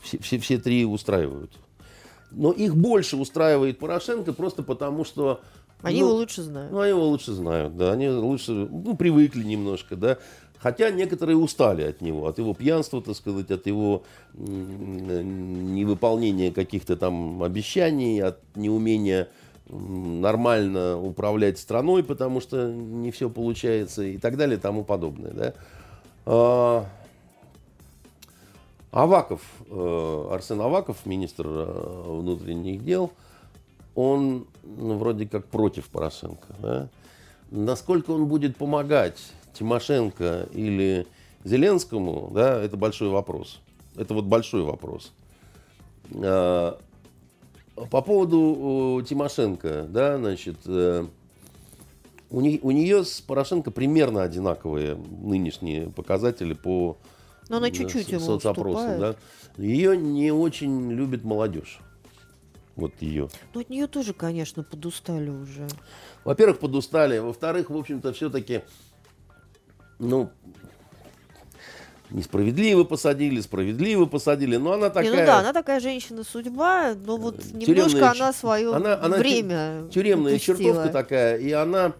все, 0.00 0.18
все, 0.20 0.38
все 0.38 0.56
три 0.56 0.86
устраивают. 0.86 1.52
Но 2.30 2.50
их 2.52 2.74
больше 2.74 3.18
устраивает 3.18 3.78
Порошенко 3.78 4.32
просто 4.32 4.62
потому, 4.62 5.04
что... 5.04 5.42
Они 5.82 6.00
ну, 6.00 6.06
его 6.06 6.16
лучше 6.16 6.42
знают. 6.42 6.72
Ну, 6.72 6.80
они 6.80 6.90
его 6.90 7.06
лучше 7.06 7.32
знают, 7.32 7.76
да, 7.76 7.92
они 7.92 8.08
лучше, 8.08 8.52
ну, 8.52 8.96
привыкли 8.96 9.44
немножко, 9.44 9.96
да. 9.96 10.16
Хотя 10.60 10.90
некоторые 10.90 11.36
устали 11.36 11.82
от 11.82 12.02
него, 12.02 12.26
от 12.26 12.38
его 12.38 12.52
пьянства, 12.52 13.00
так 13.00 13.16
сказать, 13.16 13.50
от 13.50 13.66
его 13.66 14.02
невыполнения 14.34 16.52
каких-то 16.52 16.96
там 16.96 17.42
обещаний, 17.42 18.22
от 18.22 18.38
неумения 18.54 19.28
нормально 19.70 21.00
управлять 21.00 21.58
страной, 21.58 22.04
потому 22.04 22.42
что 22.42 22.70
не 22.70 23.10
все 23.10 23.30
получается 23.30 24.02
и 24.02 24.18
так 24.18 24.36
далее 24.36 24.58
и 24.58 24.60
тому 24.60 24.84
подобное, 24.84 25.30
да. 25.30 25.54
А, 26.26 26.86
Аваков, 28.90 29.40
э, 29.70 30.28
Арсен 30.32 30.60
Аваков, 30.60 31.06
министр 31.06 31.46
э, 31.46 32.02
внутренних 32.06 32.84
дел, 32.84 33.12
он 33.94 34.46
ну, 34.64 34.98
вроде 34.98 35.26
как 35.26 35.46
против 35.46 35.88
Порошенко. 35.88 36.48
да. 36.58 36.88
Насколько 37.50 38.10
он 38.10 38.26
будет 38.26 38.56
помогать 38.56 39.18
Тимошенко 39.54 40.48
или 40.52 41.06
Зеленскому, 41.44 42.30
да, 42.34 42.60
это 42.62 42.76
большой 42.76 43.08
вопрос. 43.08 43.60
Это 43.96 44.14
вот 44.14 44.24
большой 44.26 44.62
вопрос. 44.62 45.12
А, 46.14 46.78
По 47.90 48.02
поводу 48.02 49.00
э, 49.02 49.06
Тимошенко, 49.06 49.86
да, 49.88 50.18
значит, 50.18 50.56
э, 50.66 51.06
у, 52.30 52.40
не- 52.40 52.60
у 52.62 52.70
нее 52.70 53.04
с 53.04 53.20
Порошенко 53.20 53.70
примерно 53.70 54.22
одинаковые 54.22 54.94
нынешние 54.96 55.88
показатели 55.90 56.52
по 56.52 56.98
Но 57.48 57.56
она 57.56 57.68
э, 57.68 57.70
чуть-чуть 57.72 58.06
со- 58.06 58.12
ему 58.14 58.24
соцопросам, 58.24 59.00
да. 59.00 59.16
Ее 59.56 59.96
не 59.96 60.30
очень 60.30 60.90
любит 60.92 61.24
молодежь. 61.24 61.80
Вот 62.76 62.92
ее. 63.00 63.28
Ну, 63.52 63.60
от 63.60 63.68
нее 63.68 63.86
тоже, 63.88 64.14
конечно, 64.14 64.62
подустали 64.62 65.28
уже. 65.28 65.66
Во-первых, 66.24 66.60
подустали. 66.60 67.18
Во-вторых, 67.18 67.68
в 67.68 67.76
общем-то, 67.76 68.12
все-таки, 68.12 68.62
ну, 70.00 70.30
несправедливо 72.10 72.84
посадили, 72.84 73.40
справедливо 73.40 74.06
посадили. 74.06 74.56
Но 74.56 74.72
она 74.72 74.88
Не, 74.88 74.92
такая... 74.92 75.10
ну 75.10 75.16
да, 75.26 75.38
она 75.38 75.52
такая 75.52 75.78
женщина-судьба, 75.80 76.94
но 77.06 77.16
вот 77.16 77.38
Тюремная 77.40 77.66
немножко 77.66 78.10
она 78.10 78.32
свое 78.32 78.74
она- 78.74 78.98
она 79.00 79.16
время 79.18 79.88
Тюремная 79.92 80.34
упустила. 80.34 80.56
чертовка 80.58 80.88
такая. 80.88 81.36
И 81.36 81.52
она, 81.52 81.92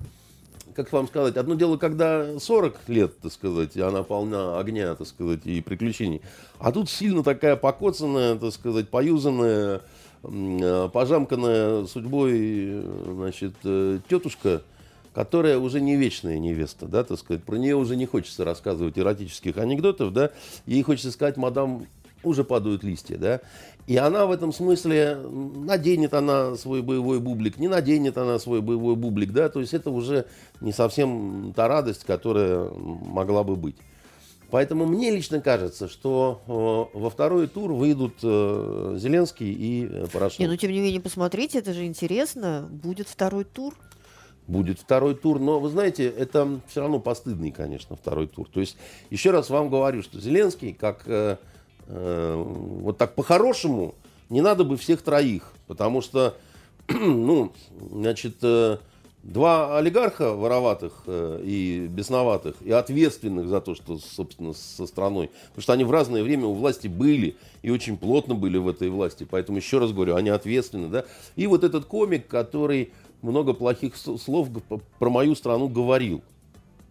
как 0.75 0.91
вам 0.93 1.07
сказать, 1.07 1.37
одно 1.37 1.55
дело, 1.55 1.77
когда 1.77 2.39
40 2.41 2.89
лет, 2.89 3.19
так 3.21 3.33
сказать, 3.33 3.77
и 3.77 3.81
она 3.81 4.03
полна 4.03 4.59
огня, 4.59 4.95
так 4.97 5.07
сказать, 5.07 5.41
и 5.47 5.61
приключений. 5.61 6.23
А 6.59 6.73
тут 6.73 6.91
сильно 6.91 7.23
такая 7.23 7.55
покоцанная, 7.55 8.35
так 8.35 8.53
сказать, 8.53 8.89
поюзанная, 8.89 9.83
э, 10.25 10.89
пожамканная 10.93 11.87
судьбой, 11.87 12.33
э, 12.35 13.13
значит, 13.15 13.55
э, 13.63 14.01
тетушка, 14.09 14.63
которая 15.15 15.59
уже 15.59 15.81
не 15.81 15.97
вечная 15.97 16.39
невеста, 16.39 16.87
да, 16.87 17.05
так 17.05 17.19
сказать. 17.19 17.43
Про 17.45 17.57
нее 17.57 17.77
уже 17.77 17.97
не 17.97 18.07
хочется 18.07 18.45
рассказывать 18.45 18.99
эротических 18.99 19.57
анекдотов, 19.59 20.13
да. 20.13 20.31
Ей 20.67 20.83
хочется 20.83 21.11
сказать, 21.11 21.37
мадам, 21.37 21.87
уже 22.23 22.45
падают 22.45 22.85
листья, 22.85 23.17
да. 23.17 23.41
И 23.87 23.97
она 23.97 24.27
в 24.27 24.31
этом 24.31 24.53
смысле, 24.53 25.17
наденет 25.17 26.15
она 26.15 26.55
свой 26.57 26.83
боевой 26.83 27.19
бублик, 27.19 27.59
не 27.59 27.67
наденет 27.67 28.19
она 28.19 28.39
свой 28.39 28.61
боевой 28.61 28.95
бублик, 28.95 29.33
да, 29.33 29.49
то 29.49 29.61
есть 29.61 29.75
это 29.75 29.91
уже 29.91 30.27
не 30.61 30.73
совсем 30.73 31.53
та 31.57 31.67
радость, 31.67 32.05
которая 32.05 32.69
могла 32.71 33.43
бы 33.43 33.57
быть. 33.57 33.77
Поэтому 34.51 34.85
мне 34.85 35.11
лично 35.11 35.41
кажется, 35.41 35.89
что 35.89 36.91
э, 36.95 36.99
во 36.99 37.11
второй 37.11 37.47
тур 37.47 37.73
выйдут 37.73 38.15
э, 38.23 38.97
Зеленский 38.99 39.53
и 39.53 39.87
э, 39.87 40.07
Порошенко. 40.13 40.43
Не, 40.43 40.49
ну 40.49 40.57
тем 40.57 40.73
не 40.73 40.81
менее, 40.81 41.01
посмотрите, 41.01 41.59
это 41.59 41.73
же 41.73 41.87
интересно. 41.87 42.69
Будет 42.71 43.09
второй 43.09 43.45
тур. 43.45 43.77
Будет 44.51 44.79
второй 44.79 45.15
тур. 45.15 45.39
Но, 45.39 45.61
вы 45.61 45.69
знаете, 45.69 46.07
это 46.07 46.61
все 46.69 46.81
равно 46.81 46.99
постыдный, 46.99 47.51
конечно, 47.51 47.97
второй 47.97 48.27
тур. 48.27 48.49
То 48.53 48.61
есть, 48.61 48.77
еще 49.11 49.31
раз 49.31 49.51
вам 49.51 49.71
говорю, 49.71 50.03
что 50.03 50.21
Зеленский, 50.21 50.73
как 50.73 51.05
э, 51.07 51.37
э, 51.87 52.35
вот 52.37 52.99
так 52.99 53.15
по-хорошему, 53.15 53.95
не 54.29 54.41
надо 54.41 54.65
бы 54.65 54.77
всех 54.77 55.03
троих. 55.03 55.53
Потому 55.67 56.03
что, 56.03 56.37
ну, 56.89 57.53
значит, 57.91 58.37
э, 58.43 58.79
Два 59.23 59.77
олигарха 59.77 60.33
вороватых 60.33 61.03
э, 61.07 61.43
и 61.45 61.87
бесноватых, 61.89 62.57
и 62.63 62.71
ответственных 62.71 63.49
за 63.49 63.61
то, 63.61 63.75
что, 63.75 63.99
собственно, 63.99 64.55
со 64.55 64.87
страной. 64.87 65.29
Потому 65.49 65.63
что 65.63 65.73
они 65.75 65.85
в 65.85 65.91
разное 65.91 66.23
время 66.23 66.47
у 66.47 66.55
власти 66.55 66.89
были 66.89 67.37
и 67.61 67.71
очень 67.71 67.99
плотно 67.99 68.35
были 68.35 68.57
в 68.57 68.67
этой 68.67 68.89
власти. 68.89 69.27
Поэтому, 69.31 69.59
еще 69.59 69.79
раз 69.79 69.93
говорю, 69.93 70.17
они 70.17 70.31
ответственны. 70.31 70.89
Да? 70.89 71.05
И 71.37 71.47
вот 71.47 71.65
этот 71.65 71.85
комик, 71.85 72.29
который 72.29 72.93
много 73.23 73.55
плохих 73.55 73.97
слов 73.97 74.49
про 74.99 75.11
мою 75.11 75.35
страну 75.35 75.69
говорил. 75.69 76.23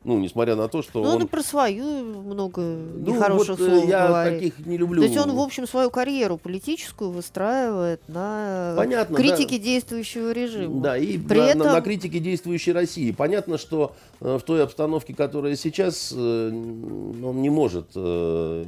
Ну, 0.05 0.17
несмотря 0.17 0.55
на 0.55 0.69
то, 0.69 0.81
что 0.81 1.03
ну, 1.03 1.09
он... 1.09 1.21
он 1.23 1.27
про 1.27 1.43
свою 1.43 1.83
много 2.23 2.61
ну, 2.61 3.15
нехороших 3.15 3.59
вот, 3.59 3.67
слов 3.67 3.85
я 3.85 4.07
говорит. 4.07 4.39
таких 4.39 4.65
не 4.65 4.77
люблю. 4.77 5.01
То 5.01 5.07
есть 5.07 5.19
он, 5.19 5.35
в 5.35 5.39
общем, 5.39 5.67
свою 5.67 5.89
карьеру 5.89 6.37
политическую 6.37 7.11
выстраивает 7.11 8.01
на 8.07 8.75
Понятно, 8.77 9.17
критике 9.17 9.57
да. 9.57 9.63
действующего 9.63 10.31
режима. 10.31 10.81
Да, 10.81 10.97
и 10.97 11.17
При 11.17 11.39
на, 11.39 11.47
этом... 11.47 11.59
на, 11.59 11.73
на 11.73 11.81
критике 11.81 12.19
действующей 12.19 12.71
России. 12.71 13.11
Понятно, 13.11 13.57
что 13.57 13.93
э, 14.21 14.37
в 14.37 14.43
той 14.43 14.63
обстановке, 14.63 15.13
которая 15.13 15.57
сейчас, 15.57 16.13
э, 16.15 16.49
он 16.49 17.41
не 17.41 17.49
может 17.49 17.87
э, 17.95 18.63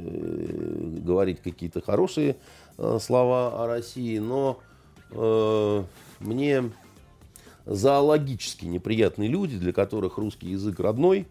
говорить 1.02 1.40
какие-то 1.40 1.80
хорошие 1.80 2.36
э, 2.76 2.98
слова 3.00 3.64
о 3.64 3.66
России, 3.66 4.18
но 4.18 4.58
э, 5.12 5.82
мне 6.20 6.64
зоологически 7.66 8.64
неприятные 8.64 9.28
люди, 9.28 9.58
для 9.58 9.72
которых 9.72 10.18
русский 10.18 10.48
язык 10.48 10.80
родной, 10.80 11.26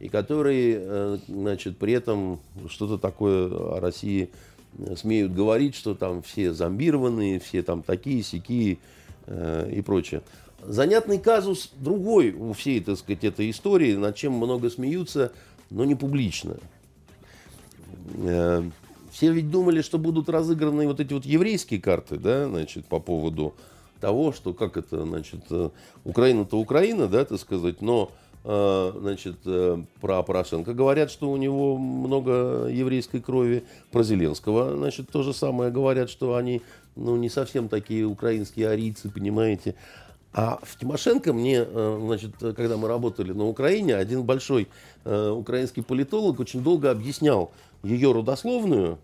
и 0.00 0.08
которые, 0.08 0.78
э, 0.80 1.18
значит, 1.28 1.78
при 1.78 1.92
этом 1.92 2.40
что-то 2.68 2.98
такое 2.98 3.48
о 3.48 3.80
России 3.80 4.30
э, 4.78 4.96
смеют 4.96 5.32
говорить, 5.32 5.74
что 5.74 5.94
там 5.94 6.22
все 6.22 6.52
зомбированные, 6.52 7.40
все 7.40 7.62
там 7.62 7.82
такие, 7.82 8.22
сякие 8.22 8.78
э, 9.26 9.70
и 9.74 9.82
прочее. 9.82 10.22
Занятный 10.62 11.18
казус 11.18 11.72
другой 11.78 12.32
у 12.32 12.52
всей, 12.52 12.80
так 12.80 12.98
сказать, 12.98 13.24
этой 13.24 13.50
истории, 13.50 13.94
над 13.94 14.16
чем 14.16 14.32
много 14.32 14.70
смеются, 14.70 15.32
но 15.70 15.84
не 15.84 15.94
публично. 15.94 16.56
Все 19.12 19.32
ведь 19.32 19.50
думали, 19.50 19.82
что 19.82 19.98
будут 19.98 20.28
разыграны 20.28 20.86
вот 20.86 21.00
эти 21.00 21.12
вот 21.12 21.26
еврейские 21.26 21.80
карты, 21.80 22.16
да, 22.16 22.48
значит, 22.48 22.86
по 22.86 22.98
поводу 22.98 23.54
того, 24.00 24.32
что 24.32 24.52
как 24.52 24.76
это, 24.76 25.04
значит, 25.04 25.40
э, 25.50 25.70
Украина-то 26.04 26.58
Украина, 26.58 27.08
да, 27.08 27.24
так 27.24 27.38
сказать, 27.38 27.80
но 27.80 28.10
э, 28.44 28.92
значит, 29.00 29.36
э, 29.46 29.82
про 30.00 30.22
Порошенко 30.22 30.74
говорят, 30.74 31.10
что 31.10 31.30
у 31.30 31.36
него 31.36 31.76
много 31.76 32.66
еврейской 32.66 33.20
крови. 33.20 33.64
Про 33.90 34.02
Зеленского, 34.02 34.76
значит, 34.76 35.10
то 35.10 35.22
же 35.22 35.32
самое 35.32 35.70
говорят, 35.70 36.10
что 36.10 36.34
они, 36.34 36.62
ну, 36.96 37.16
не 37.16 37.28
совсем 37.28 37.68
такие 37.68 38.04
украинские 38.04 38.68
арийцы, 38.68 39.10
понимаете. 39.10 39.74
А 40.32 40.58
в 40.62 40.76
Тимошенко 40.78 41.32
мне, 41.32 41.64
значит, 41.64 42.32
когда 42.56 42.76
мы 42.76 42.88
работали 42.88 43.30
на 43.30 43.46
Украине, 43.46 43.94
один 43.94 44.24
большой 44.24 44.66
украинский 45.04 45.84
политолог 45.84 46.40
очень 46.40 46.60
долго 46.60 46.90
объяснял 46.90 47.52
ее 47.84 48.10
родословную, 48.10 48.98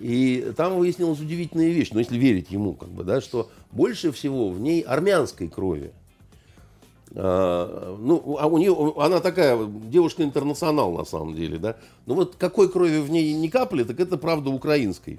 и 0.00 0.52
там 0.56 0.76
выяснилась 0.76 1.20
удивительная 1.20 1.68
вещь, 1.68 1.90
ну, 1.92 1.98
если 1.98 2.16
верить 2.16 2.50
ему, 2.50 2.74
как 2.74 2.88
бы, 2.88 3.04
да, 3.04 3.20
что 3.20 3.50
больше 3.72 4.12
всего 4.12 4.48
в 4.48 4.60
ней 4.60 4.82
армянской 4.82 5.48
крови. 5.48 5.92
А, 7.14 7.96
ну, 7.98 8.36
а 8.38 8.46
у 8.46 8.58
нее, 8.58 8.94
она 8.96 9.20
такая 9.20 9.58
девушка-интернационал 9.66 10.92
на 10.92 11.04
самом 11.04 11.34
деле, 11.34 11.58
да. 11.58 11.76
Ну 12.06 12.14
вот 12.14 12.36
какой 12.36 12.70
крови 12.70 12.98
в 12.98 13.10
ней 13.10 13.32
ни 13.34 13.48
капли, 13.48 13.84
так 13.84 13.98
это 13.98 14.16
правда 14.18 14.50
украинской. 14.50 15.18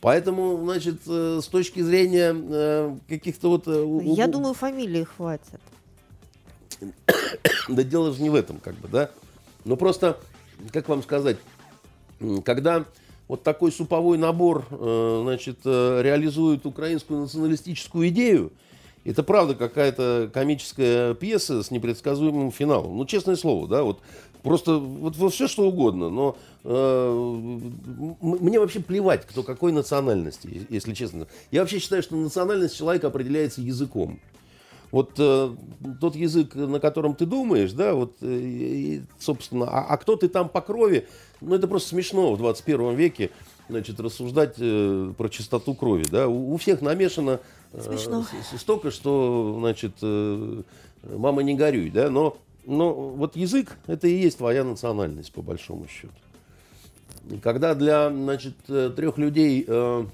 Поэтому, 0.00 0.56
значит, 0.62 1.00
э, 1.08 1.40
с 1.42 1.48
точки 1.48 1.80
зрения 1.80 2.32
э, 2.32 2.96
каких-то 3.08 3.48
вот... 3.48 3.64
Э, 3.66 4.00
Я 4.04 4.28
думаю, 4.28 4.54
фамилии 4.54 5.02
хватит. 5.02 5.60
да 7.68 7.82
дело 7.82 8.12
же 8.12 8.22
не 8.22 8.30
в 8.30 8.36
этом, 8.36 8.58
как 8.60 8.76
бы, 8.76 8.86
да. 8.86 9.10
Но 9.64 9.76
просто, 9.76 10.18
как 10.72 10.88
вам 10.88 11.02
сказать, 11.02 11.38
когда 12.44 12.84
вот 13.28 13.42
такой 13.42 13.70
суповой 13.70 14.18
набор 14.18 14.66
э, 14.70 15.20
значит, 15.22 15.58
э, 15.64 16.00
реализует 16.02 16.66
украинскую 16.66 17.20
националистическую 17.20 18.08
идею, 18.08 18.52
это 19.04 19.22
правда 19.22 19.54
какая-то 19.54 20.30
комическая 20.32 21.14
пьеса 21.14 21.62
с 21.62 21.70
непредсказуемым 21.70 22.50
финалом. 22.50 22.96
Ну, 22.96 23.06
честное 23.06 23.36
слово, 23.36 23.68
да, 23.68 23.82
вот 23.82 24.00
просто 24.42 24.76
вот, 24.78 25.16
вот 25.16 25.32
все 25.32 25.46
что 25.46 25.68
угодно, 25.68 26.10
но 26.10 26.36
э, 26.64 27.38
мне 28.20 28.58
вообще 28.58 28.80
плевать, 28.80 29.26
кто 29.26 29.42
какой 29.42 29.72
национальности, 29.72 30.66
если 30.68 30.94
честно. 30.94 31.26
Я 31.50 31.60
вообще 31.60 31.78
считаю, 31.78 32.02
что 32.02 32.16
национальность 32.16 32.76
человека 32.76 33.06
определяется 33.08 33.60
языком. 33.60 34.20
Вот 34.90 35.12
э, 35.18 35.54
тот 36.00 36.16
язык, 36.16 36.54
на 36.54 36.80
котором 36.80 37.14
ты 37.14 37.26
думаешь, 37.26 37.72
да, 37.72 37.94
вот, 37.94 38.16
э, 38.22 39.00
собственно, 39.18 39.66
а, 39.68 39.84
а 39.84 39.96
кто 39.98 40.16
ты 40.16 40.28
там 40.28 40.48
по 40.48 40.62
крови, 40.62 41.06
ну, 41.40 41.54
это 41.54 41.68
просто 41.68 41.90
смешно 41.90 42.32
в 42.32 42.38
21 42.38 42.94
веке, 42.94 43.30
значит, 43.68 44.00
рассуждать 44.00 44.54
э, 44.58 45.12
про 45.16 45.28
чистоту 45.28 45.74
крови, 45.74 46.04
да. 46.10 46.26
У, 46.26 46.54
у 46.54 46.56
всех 46.56 46.80
намешано 46.80 47.40
э, 47.72 47.96
столько, 48.56 48.90
что, 48.90 49.56
значит, 49.58 49.92
э, 50.00 50.62
мама 51.02 51.42
не 51.42 51.54
горюй, 51.54 51.90
да, 51.90 52.08
но, 52.08 52.38
но 52.64 52.92
вот 52.94 53.36
язык, 53.36 53.76
это 53.86 54.08
и 54.08 54.14
есть 54.14 54.38
твоя 54.38 54.64
национальность, 54.64 55.32
по 55.32 55.42
большому 55.42 55.86
счету. 55.86 56.14
И 57.30 57.36
когда 57.36 57.74
для, 57.74 58.08
значит, 58.08 58.54
э, 58.68 58.90
трех 58.96 59.18
людей 59.18 59.66
э, 59.68 60.06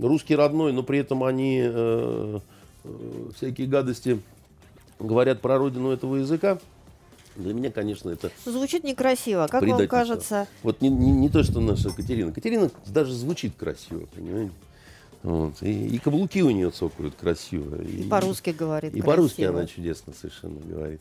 русский 0.00 0.36
родной, 0.36 0.72
но 0.72 0.84
при 0.84 1.00
этом 1.00 1.24
они... 1.24 1.62
Э, 1.64 2.38
всякие 3.36 3.66
гадости 3.66 4.20
говорят 4.98 5.40
про 5.40 5.58
родину 5.58 5.90
этого 5.90 6.16
языка, 6.16 6.58
для 7.36 7.52
меня, 7.52 7.70
конечно, 7.70 8.10
это... 8.10 8.30
Звучит 8.44 8.84
некрасиво. 8.84 9.46
Как 9.50 9.62
вам 9.62 9.86
кажется... 9.88 10.46
Вот 10.62 10.80
не, 10.80 10.88
не, 10.88 11.12
не 11.12 11.28
то, 11.28 11.42
что 11.42 11.60
наша 11.60 11.90
Катерина. 11.90 12.32
Катерина 12.32 12.70
даже 12.86 13.12
звучит 13.12 13.54
красиво, 13.56 14.06
понимаете? 14.14 14.52
Вот. 15.22 15.62
И, 15.62 15.88
и 15.88 15.98
каблуки 15.98 16.42
у 16.42 16.50
нее 16.50 16.70
цокают 16.70 17.14
красиво. 17.16 17.82
И, 17.82 18.02
и 18.02 18.08
по-русски 18.08 18.50
говорит 18.50 18.94
И 18.94 19.02
по-русски 19.02 19.42
она 19.42 19.66
чудесно 19.66 20.12
совершенно 20.12 20.60
говорит. 20.60 21.00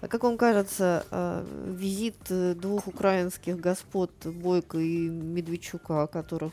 А 0.00 0.08
как 0.08 0.22
вам 0.22 0.38
кажется, 0.38 1.04
э, 1.10 1.44
визит 1.76 2.16
э, 2.30 2.54
двух 2.54 2.86
украинских 2.86 3.60
господ 3.60 4.10
Бойко 4.24 4.78
и 4.78 5.08
Медведчука, 5.08 6.06
которых 6.06 6.52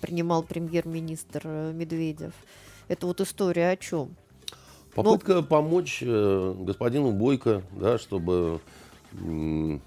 принимал 0.00 0.44
премьер-министр 0.44 1.72
Медведев, 1.74 2.32
это 2.88 3.06
вот 3.06 3.20
история 3.20 3.70
о 3.70 3.76
чем? 3.76 4.16
Попытка 4.94 5.34
Но... 5.34 5.42
помочь 5.42 6.02
э, 6.02 6.54
господину 6.58 7.12
Бойко, 7.12 7.62
да, 7.72 7.98
чтобы, 7.98 8.60
э, 9.12 9.78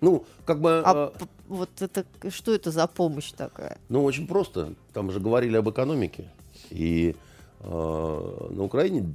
ну, 0.00 0.24
как 0.44 0.60
бы... 0.60 0.82
А 0.84 1.12
э, 1.18 1.24
вот 1.48 1.70
это, 1.80 2.04
что 2.30 2.54
это 2.54 2.70
за 2.70 2.86
помощь 2.86 3.32
такая? 3.32 3.78
Ну, 3.88 4.04
очень 4.04 4.26
просто. 4.26 4.74
Там 4.92 5.10
же 5.10 5.20
говорили 5.20 5.56
об 5.56 5.70
экономике. 5.70 6.30
И 6.70 7.16
э, 7.60 7.68
на 7.70 8.62
Украине 8.62 9.10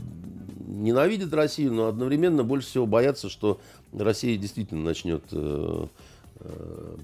ненавидят 0.65 1.33
Россию, 1.33 1.73
но 1.73 1.87
одновременно 1.87 2.43
больше 2.43 2.67
всего 2.69 2.87
боятся, 2.87 3.29
что 3.29 3.59
Россия 3.93 4.37
действительно 4.37 4.83
начнет 4.83 5.23
э, 5.31 5.85
э, 6.39 6.95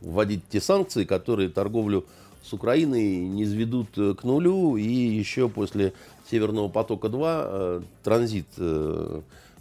вводить 0.00 0.42
те 0.48 0.60
санкции, 0.60 1.04
которые 1.04 1.48
торговлю 1.50 2.04
с 2.48 2.52
Украиной 2.52 3.18
не 3.18 3.44
сведут 3.44 3.88
э, 3.96 4.14
к 4.14 4.24
нулю, 4.24 4.76
и 4.76 4.86
еще 4.86 5.48
после 5.48 5.92
Северного 6.30 6.68
потока-2 6.68 7.20
э, 7.22 7.80
транзит 8.04 8.46
э, 8.58 9.20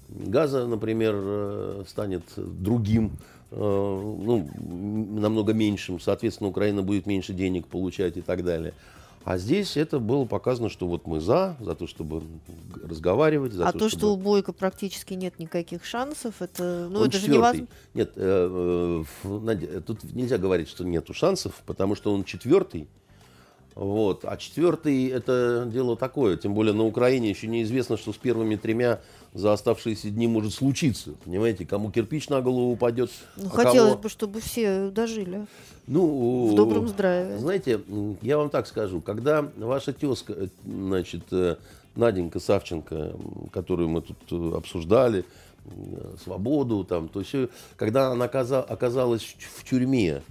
газа, 0.09 0.67
например, 0.67 1.83
станет 1.87 2.23
другим, 2.35 3.11
ну, 3.51 4.49
намного 4.61 5.53
меньшим, 5.53 5.99
соответственно, 5.99 6.49
Украина 6.49 6.83
будет 6.83 7.05
меньше 7.05 7.33
денег 7.33 7.67
получать 7.67 8.17
и 8.17 8.21
так 8.21 8.43
далее. 8.43 8.73
А 9.25 9.39
здесь 9.39 9.75
это 9.75 9.97
было 9.97 10.25
показано, 10.25 10.69
что 10.69 10.87
вот 10.87 11.07
мы 11.07 11.19
за, 11.19 11.57
за 11.59 11.73
то, 11.73 11.87
чтобы 11.87 12.21
разговаривать. 12.83 13.53
За 13.53 13.67
а 13.67 13.71
то, 13.71 13.79
то, 13.79 13.89
чтобы... 13.89 13.99
что 13.99 14.13
у 14.13 14.17
Бойко 14.17 14.53
практически 14.53 15.15
нет 15.15 15.39
никаких 15.39 15.83
шансов, 15.83 16.43
это, 16.43 16.87
ну, 16.91 16.99
Он 16.99 17.07
это 17.07 17.17
четвертый. 17.17 17.21
же 17.21 17.31
невозможно. 17.31 17.67
Нет, 17.95 18.11
э, 18.17 19.03
э, 19.23 19.27
Надя, 19.27 19.81
тут 19.81 20.03
нельзя 20.13 20.37
говорить, 20.37 20.69
что 20.69 20.85
нету 20.85 21.15
шансов, 21.15 21.63
потому 21.65 21.95
что 21.95 22.13
он 22.13 22.23
четвертый. 22.23 22.87
Вот. 23.73 24.25
А 24.25 24.37
четвертый 24.37 25.07
это 25.07 25.67
дело 25.73 25.97
такое. 25.97 26.37
Тем 26.37 26.53
более 26.53 26.73
на 26.73 26.83
Украине 26.83 27.31
еще 27.31 27.47
неизвестно, 27.47 27.97
что 27.97 28.13
с 28.13 28.17
первыми 28.17 28.57
тремя 28.57 29.01
за 29.35 29.51
оставшиеся 29.51 30.09
дни 30.09 30.27
может 30.27 30.53
случиться. 30.53 31.11
Понимаете, 31.25 31.65
кому 31.65 31.91
кирпич 31.91 32.29
на 32.29 32.41
голову 32.41 32.71
упадет. 32.71 33.11
Ну, 33.35 33.47
а 33.47 33.49
хотелось 33.49 33.91
кого... 33.91 34.01
бы, 34.01 34.09
чтобы 34.09 34.39
все 34.39 34.89
дожили. 34.89 35.45
Ну, 35.87 36.47
в 36.51 36.55
добром 36.55 36.87
здравии. 36.87 37.37
Знаете, 37.37 37.81
я 38.21 38.37
вам 38.37 38.49
так 38.49 38.65
скажу, 38.65 39.01
когда 39.01 39.41
ваша 39.57 39.91
тезка, 39.91 40.49
значит, 40.65 41.23
э, 41.31 41.57
Наденька 41.95 42.39
Савченко, 42.39 43.13
которую 43.51 43.89
мы 43.89 44.01
тут 44.01 44.17
э, 44.31 44.57
обсуждали, 44.57 45.25
свободу, 46.23 46.83
там, 46.83 47.09
то 47.09 47.23
все, 47.23 47.49
когда 47.75 48.11
она 48.11 48.25
оказалась 48.25 49.35
в 49.39 49.63
тюрьме, 49.67 50.21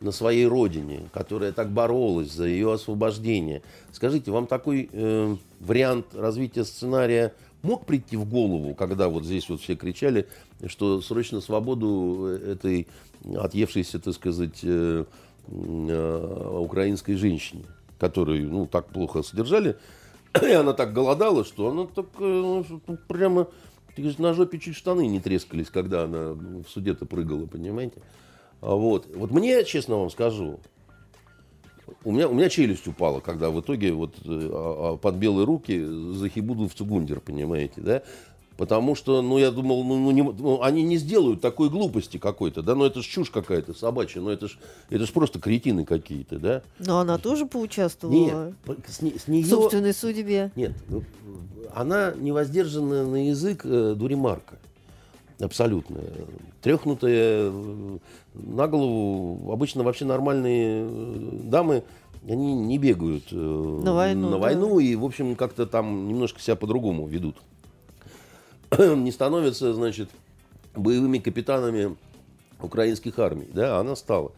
на 0.00 0.12
своей 0.12 0.46
родине, 0.46 1.08
которая 1.12 1.52
так 1.52 1.70
боролась 1.70 2.32
за 2.32 2.46
ее 2.46 2.72
освобождение. 2.72 3.62
Скажите, 3.92 4.30
вам 4.30 4.46
такой 4.46 4.88
э, 4.92 5.36
вариант 5.60 6.06
развития 6.14 6.64
сценария 6.64 7.34
мог 7.62 7.86
прийти 7.86 8.16
в 8.16 8.24
голову, 8.24 8.74
когда 8.74 9.08
вот 9.08 9.24
здесь 9.24 9.48
вот 9.48 9.60
все 9.60 9.74
кричали, 9.74 10.28
что 10.66 11.00
срочно 11.00 11.40
свободу 11.40 12.26
этой 12.26 12.86
отъевшейся, 13.36 13.98
так 13.98 14.14
сказать, 14.14 14.60
э, 14.62 15.04
э, 15.48 16.58
украинской 16.60 17.14
женщине, 17.14 17.64
которую, 17.98 18.48
ну, 18.48 18.66
так 18.66 18.88
плохо 18.88 19.22
содержали, 19.22 19.76
и 20.42 20.52
она 20.52 20.72
так 20.72 20.92
голодала, 20.92 21.44
что 21.44 21.70
она 21.70 21.86
так 21.86 22.06
э, 22.20 22.62
ну, 22.86 22.98
прямо 23.08 23.48
на 24.18 24.32
жопе 24.32 24.58
чуть 24.60 24.76
штаны 24.76 25.08
не 25.08 25.18
трескались, 25.18 25.70
когда 25.70 26.04
она 26.04 26.32
в 26.32 26.66
суде-то 26.68 27.04
прыгала, 27.04 27.46
понимаете? 27.46 28.00
А 28.60 28.74
вот. 28.74 29.06
вот 29.14 29.30
мне, 29.30 29.64
честно 29.64 29.96
вам 29.96 30.10
скажу, 30.10 30.58
у 32.04 32.12
меня, 32.12 32.28
у 32.28 32.34
меня 32.34 32.48
челюсть 32.48 32.86
упала, 32.86 33.20
когда 33.20 33.50
в 33.50 33.60
итоге 33.60 33.92
вот 33.92 34.14
а, 34.24 34.94
а, 34.94 34.96
под 34.96 35.14
белые 35.16 35.46
руки 35.46 35.82
захибуду 36.14 36.68
в 36.68 36.74
Цугундер, 36.74 37.20
понимаете, 37.20 37.80
да? 37.80 38.02
Потому 38.56 38.96
что, 38.96 39.22
ну, 39.22 39.38
я 39.38 39.52
думал, 39.52 39.84
ну, 39.84 39.96
ну, 39.98 40.10
не, 40.10 40.22
ну, 40.22 40.60
они 40.62 40.82
не 40.82 40.96
сделают 40.96 41.40
такой 41.40 41.70
глупости 41.70 42.16
какой-то, 42.16 42.60
да, 42.60 42.74
ну, 42.74 42.84
это 42.84 43.02
ж 43.02 43.06
чушь 43.06 43.30
какая-то 43.30 43.72
собачья, 43.72 44.20
ну, 44.20 44.30
это 44.30 44.48
ж, 44.48 44.58
это 44.90 45.06
ж 45.06 45.12
просто 45.12 45.38
кретины 45.38 45.84
какие-то, 45.84 46.40
да. 46.40 46.62
Но 46.80 46.98
она 46.98 47.18
тоже 47.18 47.46
поучаствовала 47.46 48.52
Нет, 48.66 48.84
с, 48.88 48.96
с 48.96 49.28
нее... 49.28 49.44
в 49.44 49.48
собственной 49.48 49.94
судьбе. 49.94 50.50
Нет, 50.56 50.72
ну, 50.88 51.04
она 51.72 52.12
не 52.16 52.32
воздержана 52.32 53.06
на 53.06 53.28
язык 53.28 53.60
э, 53.64 53.94
дуримарка. 53.96 54.58
Абсолютно. 55.40 56.00
Трехнутая 56.62 57.50
э, 57.52 57.98
на 58.34 58.66
голову. 58.66 59.52
Обычно 59.52 59.84
вообще 59.84 60.04
нормальные 60.04 60.84
э, 60.84 61.30
дамы, 61.44 61.84
они 62.26 62.54
не 62.54 62.78
бегают 62.78 63.24
э, 63.30 63.36
На 63.36 63.94
войну, 63.94 64.30
на 64.30 64.36
да. 64.36 64.42
войну 64.42 64.80
и, 64.80 64.96
в 64.96 65.04
общем, 65.04 65.36
как-то 65.36 65.66
там 65.66 66.08
немножко 66.08 66.40
себя 66.40 66.56
по-другому 66.56 67.06
ведут. 67.06 67.36
не 68.78 69.12
становятся, 69.12 69.72
значит, 69.74 70.10
боевыми 70.74 71.18
капитанами 71.18 71.96
украинских 72.60 73.18
армий. 73.20 73.48
Да, 73.52 73.78
она 73.78 73.94
стала. 73.94 74.32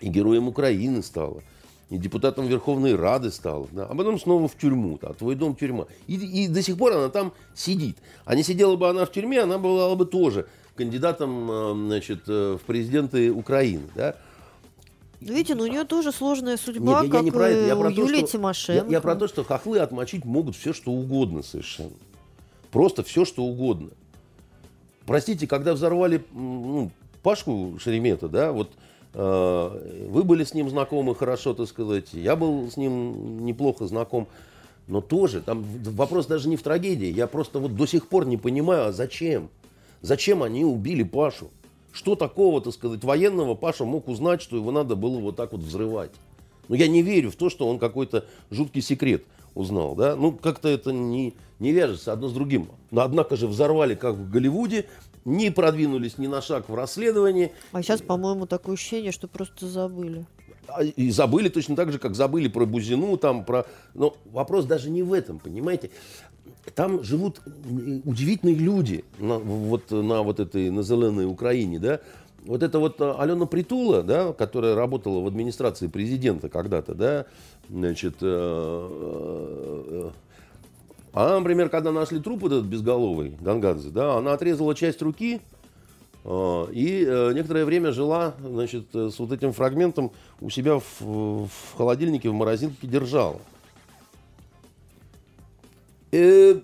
И 0.00 0.08
героем 0.08 0.48
Украины 0.48 1.02
стала. 1.02 1.42
И 1.90 1.96
депутатом 1.96 2.46
Верховной 2.46 2.94
Рады 2.94 3.30
стала. 3.30 3.66
Да, 3.72 3.84
а 3.86 3.94
потом 3.94 4.20
снова 4.20 4.46
в 4.46 4.56
тюрьму. 4.56 4.98
Да, 5.00 5.14
твой 5.14 5.34
дом 5.36 5.56
тюрьма. 5.56 5.86
И, 6.06 6.14
и 6.16 6.48
до 6.48 6.62
сих 6.62 6.76
пор 6.76 6.92
она 6.92 7.08
там 7.08 7.32
сидит. 7.54 7.96
А 8.26 8.34
не 8.34 8.42
сидела 8.42 8.76
бы 8.76 8.88
она 8.88 9.06
в 9.06 9.12
тюрьме, 9.12 9.40
она 9.40 9.58
была 9.58 9.94
бы 9.94 10.04
тоже 10.04 10.46
кандидатом 10.76 11.50
э, 11.50 11.74
значит, 11.86 12.24
э, 12.28 12.58
в 12.60 12.64
президенты 12.66 13.32
Украины. 13.32 13.84
Да? 13.94 14.16
Видите, 15.20 15.54
ну, 15.54 15.64
у 15.64 15.66
нее 15.66 15.84
тоже 15.84 16.12
сложная 16.12 16.52
Нет, 16.52 16.60
судьба, 16.60 16.98
я- 17.00 17.04
я 17.06 17.10
как 17.10 17.22
не 17.22 17.30
про 17.30 17.48
это, 17.48 17.66
я 17.66 17.76
у 17.76 17.80
про 17.80 17.90
то, 17.90 18.00
Юлии 18.02 18.18
что- 18.18 18.28
Тимошенко. 18.28 18.84
Я, 18.86 18.92
я 18.92 19.00
про 19.00 19.16
то, 19.16 19.26
что 19.26 19.42
хохлы 19.42 19.78
отмочить 19.80 20.24
могут 20.24 20.56
все, 20.56 20.72
что 20.72 20.92
угодно 20.92 21.42
совершенно. 21.42 21.90
Просто 22.70 23.02
все, 23.02 23.24
что 23.24 23.42
угодно. 23.44 23.88
Простите, 25.06 25.46
когда 25.46 25.72
взорвали 25.72 26.22
ну, 26.32 26.90
Пашку 27.22 27.78
Шеремета, 27.80 28.28
да, 28.28 28.52
вот 28.52 28.70
э, 28.70 28.76
вы 29.14 30.24
были 30.24 30.44
с 30.44 30.54
ним 30.54 30.68
знакомы 30.68 31.14
хорошо, 31.14 31.54
так 31.54 31.66
сказать, 31.66 32.12
я 32.12 32.36
был 32.36 32.70
с 32.70 32.76
ним 32.76 33.44
неплохо 33.44 33.86
знаком, 33.86 34.28
но 34.86 35.00
тоже, 35.00 35.40
там 35.40 35.64
вопрос 35.84 36.26
даже 36.26 36.48
не 36.48 36.56
в 36.56 36.62
трагедии, 36.62 37.08
я 37.12 37.26
просто 37.26 37.58
вот 37.58 37.74
до 37.74 37.86
сих 37.86 38.08
пор 38.08 38.26
не 38.26 38.36
понимаю, 38.36 38.88
а 38.88 38.92
зачем? 38.92 39.50
Зачем 40.02 40.42
они 40.42 40.64
убили 40.64 41.02
Пашу? 41.02 41.50
Что 41.92 42.14
такого, 42.14 42.60
так 42.60 42.72
сказать, 42.74 43.02
военного 43.02 43.54
Паша 43.54 43.84
мог 43.84 44.08
узнать, 44.08 44.40
что 44.42 44.56
его 44.56 44.70
надо 44.70 44.94
было 44.94 45.18
вот 45.18 45.36
так 45.36 45.52
вот 45.52 45.62
взрывать? 45.62 46.12
Ну, 46.68 46.74
я 46.74 46.86
не 46.86 47.02
верю 47.02 47.30
в 47.30 47.36
то, 47.36 47.50
что 47.50 47.66
он 47.66 47.78
какой-то 47.78 48.26
жуткий 48.50 48.82
секрет 48.82 49.24
узнал, 49.54 49.94
да? 49.94 50.14
Ну, 50.14 50.32
как-то 50.32 50.68
это 50.68 50.92
не, 50.92 51.34
не 51.58 51.72
вяжется 51.72 52.12
одно 52.12 52.28
с 52.28 52.32
другим. 52.32 52.68
Но, 52.90 53.00
однако 53.00 53.36
же, 53.36 53.46
взорвали, 53.46 53.94
как 53.94 54.14
в 54.14 54.30
Голливуде, 54.30 54.86
не 55.28 55.50
продвинулись 55.50 56.18
ни 56.18 56.26
на 56.26 56.40
шаг 56.40 56.68
в 56.68 56.74
расследовании, 56.74 57.52
А 57.72 57.82
сейчас, 57.82 58.00
по-моему, 58.00 58.46
такое 58.46 58.74
ощущение, 58.74 59.12
что 59.12 59.28
просто 59.28 59.66
забыли. 59.66 60.26
а, 60.68 60.82
и 60.82 61.10
забыли 61.10 61.48
точно 61.48 61.76
так 61.76 61.92
же, 61.92 61.98
как 61.98 62.14
забыли 62.14 62.48
про 62.48 62.64
Бузину, 62.66 63.16
там, 63.16 63.44
про... 63.44 63.66
Но 63.94 64.16
вопрос 64.32 64.64
даже 64.64 64.90
не 64.90 65.02
в 65.02 65.12
этом, 65.12 65.38
понимаете? 65.38 65.90
Там 66.74 67.02
живут 67.02 67.40
м, 67.46 68.02
удивительные 68.04 68.56
люди 68.56 69.04
на, 69.18 69.38
вот, 69.38 69.90
на 69.90 70.22
вот 70.22 70.40
этой, 70.40 70.70
на 70.70 70.82
зеленой 70.82 71.26
Украине, 71.26 71.78
да? 71.78 72.00
Вот 72.44 72.62
это 72.62 72.78
вот 72.78 73.00
а, 73.00 73.16
Алена 73.20 73.46
Притула, 73.46 74.02
да, 74.02 74.32
которая 74.32 74.74
работала 74.74 75.20
в 75.20 75.26
администрации 75.26 75.86
президента 75.88 76.48
когда-то, 76.48 76.94
да, 76.94 77.26
значит, 77.68 78.16
э, 78.22 78.26
э, 79.90 80.10
а, 81.12 81.38
например, 81.38 81.68
когда 81.68 81.92
нашли 81.92 82.20
труп 82.20 82.46
этот 82.46 82.64
безголовый, 82.64 83.36
Гангадзе, 83.40 83.90
да, 83.90 84.16
она 84.16 84.32
отрезала 84.32 84.74
часть 84.74 85.02
руки, 85.02 85.40
а, 86.24 86.68
И 86.72 87.04
э, 87.06 87.32
некоторое 87.34 87.64
время 87.64 87.92
жила, 87.92 88.34
значит, 88.40 88.88
э, 88.94 89.10
с 89.10 89.18
вот 89.18 89.32
этим 89.32 89.52
фрагментом 89.52 90.12
у 90.40 90.50
себя 90.50 90.78
в, 90.78 91.00
в 91.00 91.76
холодильнике, 91.76 92.28
в 92.28 92.34
морозилке 92.34 92.86
держала. 92.86 93.40
Э, 96.12 96.60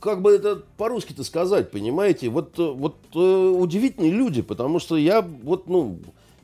как 0.00 0.22
бы 0.22 0.32
это 0.32 0.62
по-русски-то 0.76 1.24
сказать, 1.24 1.70
понимаете? 1.70 2.28
Вот, 2.28 2.58
э, 2.58 2.62
вот 2.62 2.96
э, 3.14 3.18
удивительные 3.18 4.12
люди, 4.12 4.42
потому 4.42 4.78
что 4.78 4.96
я 4.96 5.22
вот, 5.22 5.66
ну, 5.66 5.98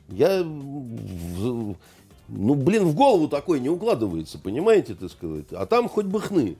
я, 0.09 0.43
ну, 0.43 1.75
блин, 2.27 2.85
в 2.85 2.95
голову 2.95 3.27
такой 3.27 3.59
не 3.59 3.69
укладывается, 3.69 4.39
понимаете, 4.39 4.95
так 4.95 5.11
сказать? 5.11 5.45
А 5.51 5.65
там 5.65 5.87
хоть 5.87 6.05
бы 6.05 6.19
хны. 6.19 6.57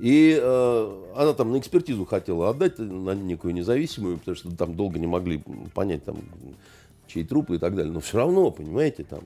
И 0.00 0.38
э, 0.40 1.12
она 1.14 1.34
там 1.34 1.52
на 1.52 1.58
экспертизу 1.58 2.06
хотела 2.06 2.48
отдать 2.48 2.78
на 2.78 3.14
некую 3.14 3.52
независимую, 3.52 4.16
потому 4.16 4.34
что 4.34 4.50
там 4.56 4.74
долго 4.74 4.98
не 4.98 5.06
могли 5.06 5.42
понять, 5.74 6.04
там, 6.04 6.16
чей 7.06 7.22
труп 7.24 7.50
и 7.50 7.58
так 7.58 7.74
далее. 7.74 7.92
Но 7.92 8.00
все 8.00 8.16
равно, 8.16 8.50
понимаете, 8.50 9.04
там. 9.04 9.20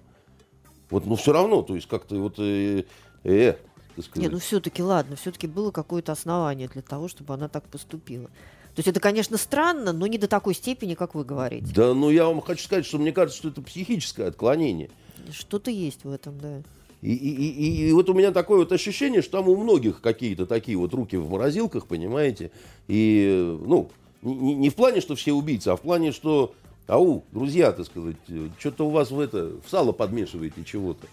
Вот, 0.91 1.07
ну 1.07 1.15
все 1.15 1.33
равно, 1.33 1.63
то 1.63 1.77
есть 1.77 1.87
как-то 1.87 2.17
вот, 2.17 2.39
э, 2.39 2.85
э, 3.23 3.55
так 3.95 4.05
сказать. 4.05 4.17
Не, 4.17 4.29
ну 4.29 4.41
все-таки, 4.41 4.83
ладно, 4.83 5.15
все-таки 5.15 5.47
было 5.47 5.71
какое-то 5.71 6.11
основание 6.11 6.69
для 6.69 6.83
того, 6.83 7.07
чтобы 7.07 7.35
она 7.35 7.49
так 7.49 7.65
поступила. 7.69 8.27
То 8.27 8.81
есть 8.81 8.89
это, 8.89 8.99
конечно, 8.99 9.37
странно, 9.37 9.93
но 9.93 10.09
не 10.09 10.19
до 10.19 10.27
такой 10.27 10.55
степени, 10.55 10.95
как 10.95 11.15
вы 11.15 11.25
говорите. 11.25 11.73
Да, 11.73 11.95
ну 11.95 12.11
я 12.11 12.27
вам 12.27 12.41
хочу 12.41 12.65
сказать, 12.65 12.85
что 12.85 12.99
мне 12.99 13.13
кажется, 13.13 13.39
что 13.39 13.49
это 13.51 13.63
психическое 13.63 14.27
отклонение. 14.27 14.91
Что-то 15.31 15.71
есть 15.71 16.03
в 16.03 16.11
этом, 16.11 16.41
да. 16.41 16.63
И, 17.05 17.13
и- 17.13 17.51
и- 17.51 17.89
и- 17.89 17.93
вот 17.93 18.09
у 18.09 18.15
меня 18.15 18.31
такое 18.33 18.61
вот 18.61 18.73
ощущение, 18.73 19.21
что 19.21 19.33
там 19.33 19.49
у 19.51 19.57
многих 19.57 20.01
какие-то 20.01 20.47
такие 20.47 20.79
вот 20.79 20.95
руки 20.95 21.17
в 21.17 21.29
морозилках, 21.29 21.87
понимаете? 21.87 22.51
И, 22.89 23.59
ну, 23.67 23.91
не- 24.23 24.55
не 24.55 24.71
в 24.71 24.75
плане, 24.75 25.03
что 25.03 25.15
все 25.15 25.35
убийцы, 25.35 25.69
а 25.69 25.77
в 25.77 25.83
плане, 25.83 26.13
что, 26.13 26.55
ау, 26.87 27.23
друзья, 27.31 27.73
так 27.73 27.85
сказать, 27.85 28.17
что-то 28.59 28.87
у 28.87 28.91
вас 28.91 29.11
в 29.11 29.21
это, 29.21 29.53
в 29.67 29.69
сало 29.69 29.93
подмешиваете 29.93 30.65
чего-то. 30.65 31.07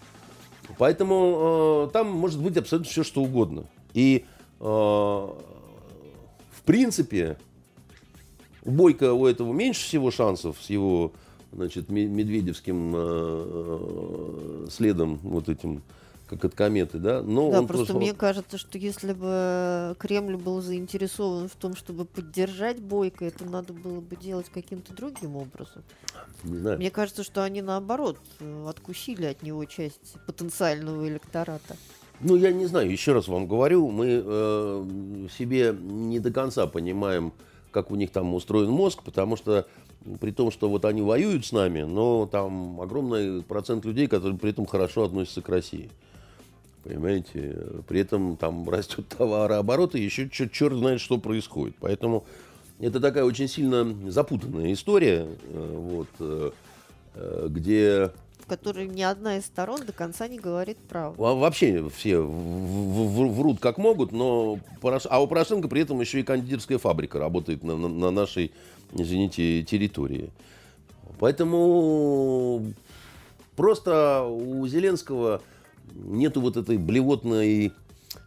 Поэтому 0.78 1.88
э, 1.88 1.92
там 1.92 2.10
может 2.10 2.40
быть 2.40 2.56
абсолютно 2.56 2.90
все, 2.90 3.04
что 3.04 3.20
угодно. 3.20 3.66
И, 3.92 4.24
э, 4.60 4.64
в 4.64 5.34
принципе, 6.64 7.36
у 8.64 8.70
Бойко 8.70 9.12
у 9.12 9.26
этого 9.26 9.52
меньше 9.52 9.84
всего 9.84 10.10
шансов 10.10 10.56
с 10.58 10.70
его 10.70 11.12
значит, 11.52 11.88
ме- 11.90 12.06
медведевским 12.06 12.92
э, 12.94 14.66
следом, 14.70 15.18
вот 15.22 15.48
этим, 15.48 15.82
как 16.28 16.44
от 16.44 16.54
кометы, 16.54 16.98
да? 16.98 17.22
Но 17.22 17.50
да, 17.50 17.60
он 17.60 17.66
просто 17.66 17.94
мне 17.94 18.14
кажется, 18.14 18.58
что 18.58 18.78
если 18.78 19.12
бы 19.12 19.94
Кремль 19.98 20.36
был 20.36 20.60
заинтересован 20.62 21.48
в 21.48 21.54
том, 21.56 21.76
чтобы 21.76 22.04
поддержать 22.04 22.80
Бойко, 22.80 23.24
это 23.24 23.44
надо 23.44 23.72
было 23.72 24.00
бы 24.00 24.16
делать 24.16 24.46
каким-то 24.52 24.94
другим 24.94 25.36
образом. 25.36 25.82
не 26.44 26.58
знаю. 26.58 26.78
Мне 26.78 26.90
кажется, 26.90 27.22
что 27.22 27.42
они 27.44 27.62
наоборот 27.62 28.18
э, 28.40 28.66
откусили 28.68 29.26
от 29.26 29.42
него 29.42 29.64
часть 29.66 30.16
потенциального 30.26 31.06
электората. 31.08 31.76
Ну, 32.20 32.36
я 32.36 32.52
не 32.52 32.66
знаю, 32.66 32.90
еще 32.90 33.12
раз 33.12 33.26
вам 33.26 33.48
говорю, 33.48 33.90
мы 33.90 34.22
э, 34.24 35.26
себе 35.36 35.76
не 35.80 36.20
до 36.20 36.30
конца 36.30 36.66
понимаем, 36.68 37.32
как 37.72 37.90
у 37.90 37.96
них 37.96 38.10
там 38.10 38.32
устроен 38.34 38.70
мозг, 38.70 39.02
потому 39.02 39.36
что 39.36 39.66
при 40.20 40.30
том, 40.30 40.50
что 40.50 40.68
вот 40.68 40.84
они 40.84 41.02
воюют 41.02 41.46
с 41.46 41.52
нами, 41.52 41.82
но 41.82 42.26
там 42.26 42.80
огромный 42.80 43.42
процент 43.42 43.84
людей, 43.84 44.06
которые 44.06 44.38
при 44.38 44.50
этом 44.50 44.66
хорошо 44.66 45.04
относятся 45.04 45.42
к 45.42 45.48
России. 45.48 45.88
Понимаете? 46.84 47.56
При 47.88 48.00
этом 48.00 48.36
там 48.36 48.68
растет 48.68 49.06
товарооборот, 49.08 49.94
и 49.94 50.02
еще 50.02 50.28
черт 50.28 50.74
знает, 50.76 51.00
что 51.00 51.18
происходит. 51.18 51.76
Поэтому 51.80 52.24
это 52.80 53.00
такая 53.00 53.24
очень 53.24 53.48
сильно 53.48 54.10
запутанная 54.10 54.72
история, 54.72 55.26
э, 55.50 55.76
вот, 55.78 56.08
э, 56.18 56.50
э, 57.14 57.46
где 57.50 58.10
в 58.40 58.46
которой 58.46 58.88
ни 58.88 59.02
одна 59.02 59.38
из 59.38 59.46
сторон 59.46 59.86
до 59.86 59.92
конца 59.92 60.26
не 60.26 60.36
говорит 60.36 60.76
правду. 60.76 61.22
Во- 61.22 61.36
Вообще 61.36 61.88
все 61.94 62.20
врут 62.20 63.60
как 63.60 63.78
могут, 63.78 64.10
но 64.10 64.58
а 64.82 65.22
у 65.22 65.26
Порошенко 65.28 65.68
при 65.68 65.82
этом 65.82 66.00
еще 66.00 66.18
и 66.20 66.22
кондитерская 66.24 66.78
фабрика 66.78 67.20
работает 67.20 67.62
на, 67.62 67.76
на- 67.76 67.88
на 67.88 68.10
нашей, 68.10 68.50
извините, 68.92 69.62
территории. 69.62 70.30
Поэтому 71.18 72.72
просто 73.56 74.24
у 74.24 74.66
Зеленского 74.66 75.42
нету 75.94 76.40
вот 76.40 76.56
этой 76.56 76.78
блевотной 76.78 77.72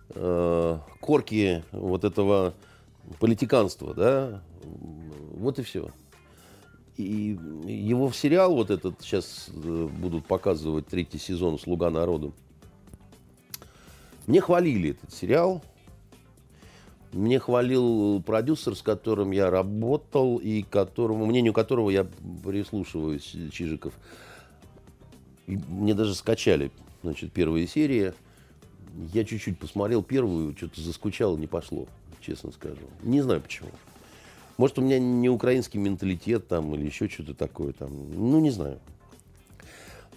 э, 0.09 0.77
корки 0.99 1.63
вот 1.71 2.03
этого 2.03 2.53
политиканства, 3.19 3.93
да, 3.93 4.41
вот 5.33 5.59
и 5.59 5.63
все. 5.63 5.89
И 6.97 7.37
его 7.65 8.07
в 8.09 8.15
сериал 8.15 8.55
вот 8.55 8.71
этот 8.71 9.01
сейчас 9.01 9.49
э, 9.53 9.89
будут 9.99 10.25
показывать 10.25 10.87
третий 10.87 11.17
сезон 11.17 11.59
«Слуга 11.59 11.89
народу». 11.89 12.33
Мне 14.27 14.41
хвалили 14.41 14.91
этот 14.91 15.13
сериал. 15.13 15.61
Мне 17.15 17.39
хвалил 17.39 18.21
продюсер, 18.21 18.75
с 18.75 18.81
которым 18.81 19.31
я 19.31 19.49
работал 19.49 20.35
и 20.35 20.63
которому, 20.63 21.25
мнению 21.25 21.53
которого 21.53 21.89
я 21.89 22.05
прислушиваюсь, 22.43 23.33
Чижиков. 23.53 23.93
И 25.47 25.57
мне 25.69 25.93
даже 25.93 26.13
скачали, 26.13 26.71
значит, 27.03 27.31
первые 27.31 27.67
серии. 27.67 28.13
Я 29.13 29.23
чуть-чуть 29.23 29.57
посмотрел 29.57 30.03
первую, 30.03 30.57
что-то 30.57 30.81
заскучало, 30.81 31.37
не 31.37 31.47
пошло, 31.47 31.87
честно 32.19 32.51
скажу. 32.51 32.83
Не 33.01 33.21
знаю 33.21 33.39
почему. 33.39 33.69
Может, 34.57 34.79
у 34.79 34.81
меня 34.81 34.99
не 34.99 35.29
украинский 35.29 35.79
менталитет 35.79 36.49
там 36.49 36.75
или 36.75 36.85
еще 36.85 37.07
что-то 37.07 37.33
такое 37.33 37.71
там. 37.71 37.91
Ну, 38.13 38.41
не 38.41 38.51
знаю. 38.51 38.81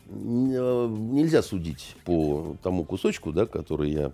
Э, 0.08 0.88
нельзя 0.88 1.42
судить 1.42 1.94
по 2.04 2.56
тому 2.60 2.84
кусочку, 2.84 3.30
да, 3.30 3.46
который 3.46 3.92
я 3.92 4.12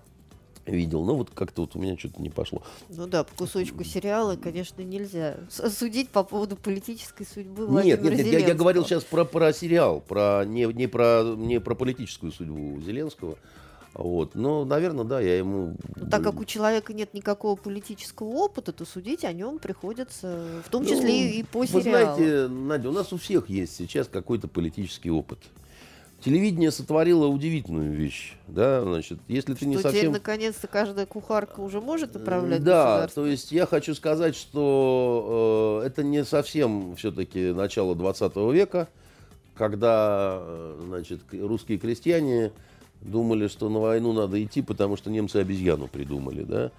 видел. 0.67 1.05
Но 1.05 1.17
вот 1.17 1.31
как-то 1.31 1.62
вот 1.62 1.77
у 1.77 1.79
меня 1.79 1.97
что-то 1.97 2.21
не 2.21 2.31
пошло. 2.31 2.62
Ну 2.89 3.07
да, 3.07 3.25
по 3.25 3.35
кусочку 3.35 3.85
сериала, 3.85 4.37
конечно, 4.37 4.83
нельзя 4.83 5.37
судить 5.51 6.11
по 6.11 6.25
поводу 6.25 6.57
политической 6.57 7.27
судьбы 7.27 7.67
Владимира 7.67 8.03
Нет, 8.03 8.17
нет, 8.17 8.27
нет 8.27 8.41
я, 8.41 8.49
я 8.49 8.55
говорил 8.55 8.85
сейчас 8.85 9.05
про, 9.05 9.25
про 9.25 9.53
сериал, 9.53 10.01
про, 10.01 10.45
не, 10.45 10.65
не, 10.65 10.87
про, 10.87 11.35
не 11.37 11.61
про 11.61 11.75
политическую 11.75 12.33
судьбу 12.33 12.81
Зеленского. 12.81 13.37
Вот. 13.95 14.35
Но, 14.35 14.65
наверное, 14.65 15.05
да, 15.05 15.21
я 15.21 15.39
ему... 15.39 15.77
Ну, 15.95 16.11
так 16.11 16.23
как 16.23 16.41
у 16.41 16.45
человека 16.45 16.93
нет 16.93 17.15
никакого 17.15 17.55
политического 17.55 18.27
опыта, 18.27 18.73
то 18.73 18.85
судить 18.85 19.25
о 19.25 19.33
нем 19.33 19.59
приходится, 19.59 20.45
в 20.67 20.71
том 20.71 20.85
числе 20.85 20.99
ну, 21.01 21.09
и 21.09 21.43
по 21.45 21.65
сериалу. 21.65 22.17
Вы 22.17 22.25
знаете, 22.25 22.49
Надя, 22.49 22.89
у 22.89 22.93
нас 22.93 23.12
у 23.12 23.19
всех 23.19 23.49
есть 23.49 23.77
сейчас 23.77 24.09
какой-то 24.09 24.49
политический 24.49 25.11
опыт. 25.11 25.39
Телевидение 26.25 26.70
сотворило 26.70 27.27
удивительную 27.27 27.93
вещь, 27.93 28.35
да, 28.49 28.81
значит, 28.81 29.18
если 29.29 29.53
ты 29.53 29.59
что 29.59 29.66
не 29.66 29.77
совсем... 29.77 30.12
наконец-то 30.12 30.66
каждая 30.66 31.05
кухарка 31.05 31.61
уже 31.61 31.83
может 31.83 32.16
управлять 32.16 32.64
Да, 32.64 33.07
то 33.09 33.27
есть 33.27 33.53
я 33.53 33.66
хочу 33.66 33.95
сказать, 33.95 34.35
что 34.35 35.83
э, 35.83 35.87
это 35.87 36.03
не 36.03 36.25
совсем 36.25 36.97
все-таки 36.97 37.53
начало 37.53 37.95
20 37.95 38.37
века, 38.55 38.89
когда, 39.55 40.39
э, 40.41 40.81
значит, 40.87 41.20
русские 41.31 41.77
крестьяне 41.77 42.53
думали, 43.03 43.47
что 43.49 43.68
на 43.68 43.81
войну 43.81 44.14
надо 44.14 44.43
идти, 44.43 44.62
потому 44.62 44.97
что 44.97 45.11
немцы 45.11 45.37
обезьяну 45.37 45.89
придумали, 45.89 46.45
да. 46.45 46.72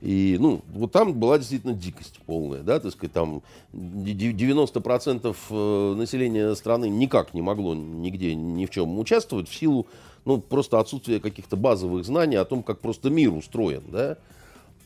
И, 0.00 0.36
ну, 0.38 0.62
вот 0.72 0.92
там 0.92 1.12
была 1.12 1.38
действительно 1.38 1.72
дикость 1.72 2.20
полная, 2.24 2.62
да, 2.62 2.78
так 2.78 2.92
сказать, 2.92 3.12
там 3.12 3.42
90% 3.72 5.36
э, 5.50 5.94
населения 5.96 6.54
страны 6.54 6.88
никак 6.88 7.34
не 7.34 7.42
могло 7.42 7.74
нигде 7.74 8.34
ни 8.34 8.64
в 8.66 8.70
чем 8.70 8.98
участвовать 8.98 9.48
в 9.48 9.54
силу, 9.54 9.86
ну, 10.24 10.40
просто 10.40 10.78
отсутствия 10.78 11.18
каких-то 11.18 11.56
базовых 11.56 12.04
знаний 12.04 12.36
о 12.36 12.44
том, 12.44 12.62
как 12.62 12.78
просто 12.78 13.10
мир 13.10 13.32
устроен, 13.32 13.82
да. 13.90 14.18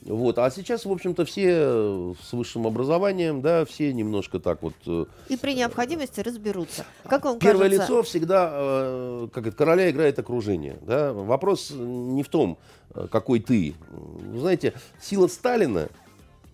Вот. 0.05 0.39
А 0.39 0.51
сейчас, 0.51 0.85
в 0.85 0.91
общем-то, 0.91 1.25
все 1.25 2.15
с 2.21 2.33
высшим 2.33 2.67
образованием, 2.67 3.41
да, 3.41 3.65
все 3.65 3.93
немножко 3.93 4.41
так 4.41 4.63
вот... 4.63 4.75
Э, 4.87 5.05
И 5.29 5.37
при 5.37 5.55
необходимости 5.55 6.21
разберутся. 6.21 6.85
Как 7.05 7.25
вам 7.25 7.39
Первое 7.39 7.69
кажется... 7.69 7.85
лицо 7.85 8.03
всегда, 8.03 8.51
э, 8.53 9.29
как 9.33 9.47
это, 9.47 9.57
короля 9.57 9.91
играет 9.91 10.19
окружение. 10.19 10.79
Да? 10.83 11.13
Вопрос 11.13 11.71
не 11.71 12.25
в 12.25 12.29
том, 12.29 12.59
э, 12.95 13.07
какой 13.11 13.41
ты. 13.41 13.75
Знаете, 14.35 14.75
сила 15.01 15.29
Сталина 15.29 15.89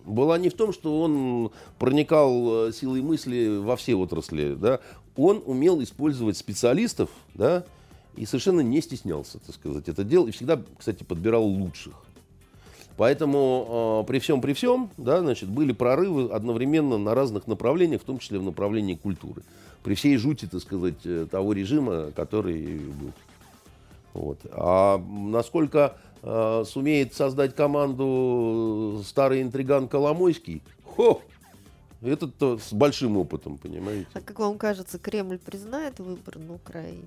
была 0.05 0.37
не 0.37 0.49
в 0.49 0.53
том, 0.53 0.71
что 0.71 1.01
он 1.01 1.51
проникал 1.79 2.71
силой 2.71 3.01
мысли 3.01 3.57
во 3.57 3.75
все 3.75 3.95
отрасли. 3.95 4.53
Да? 4.53 4.79
Он 5.15 5.41
умел 5.45 5.81
использовать 5.81 6.37
специалистов, 6.37 7.09
да, 7.33 7.65
и 8.15 8.25
совершенно 8.25 8.61
не 8.61 8.81
стеснялся, 8.81 9.39
так 9.39 9.55
сказать, 9.55 9.87
это 9.87 10.03
делал. 10.03 10.27
И 10.27 10.31
всегда, 10.31 10.61
кстати, 10.77 11.03
подбирал 11.03 11.43
лучших. 11.43 11.93
Поэтому 12.99 14.01
э, 14.03 14.07
при 14.09 14.19
всем 14.19 14.41
при 14.41 14.51
всем, 14.51 14.91
да, 14.97 15.21
значит, 15.21 15.47
были 15.47 15.71
прорывы 15.71 16.33
одновременно 16.33 16.97
на 16.97 17.15
разных 17.15 17.47
направлениях, 17.47 18.01
в 18.01 18.03
том 18.03 18.19
числе 18.19 18.39
в 18.39 18.43
направлении 18.43 18.95
культуры. 18.95 19.41
При 19.83 19.95
всей 19.95 20.17
жути, 20.17 20.49
так 20.51 20.59
сказать, 20.59 21.05
э, 21.05 21.25
того 21.31 21.53
режима, 21.53 22.11
который 22.11 22.79
был. 22.79 23.13
Вот. 24.13 24.39
А 24.51 24.97
насколько 24.97 25.95
э, 26.23 26.65
сумеет 26.67 27.13
создать 27.13 27.55
команду 27.55 29.01
старый 29.05 29.43
интриган 29.43 29.87
Коломойский, 29.87 30.61
хо, 30.83 31.21
этот 32.01 32.33
с 32.41 32.73
большим 32.73 33.15
опытом, 33.15 33.57
понимаете. 33.57 34.07
А 34.13 34.19
как 34.19 34.39
вам 34.39 34.57
кажется, 34.57 34.99
Кремль 34.99 35.39
признает 35.39 35.99
выбор 35.99 36.37
на 36.37 36.55
Украине? 36.55 37.05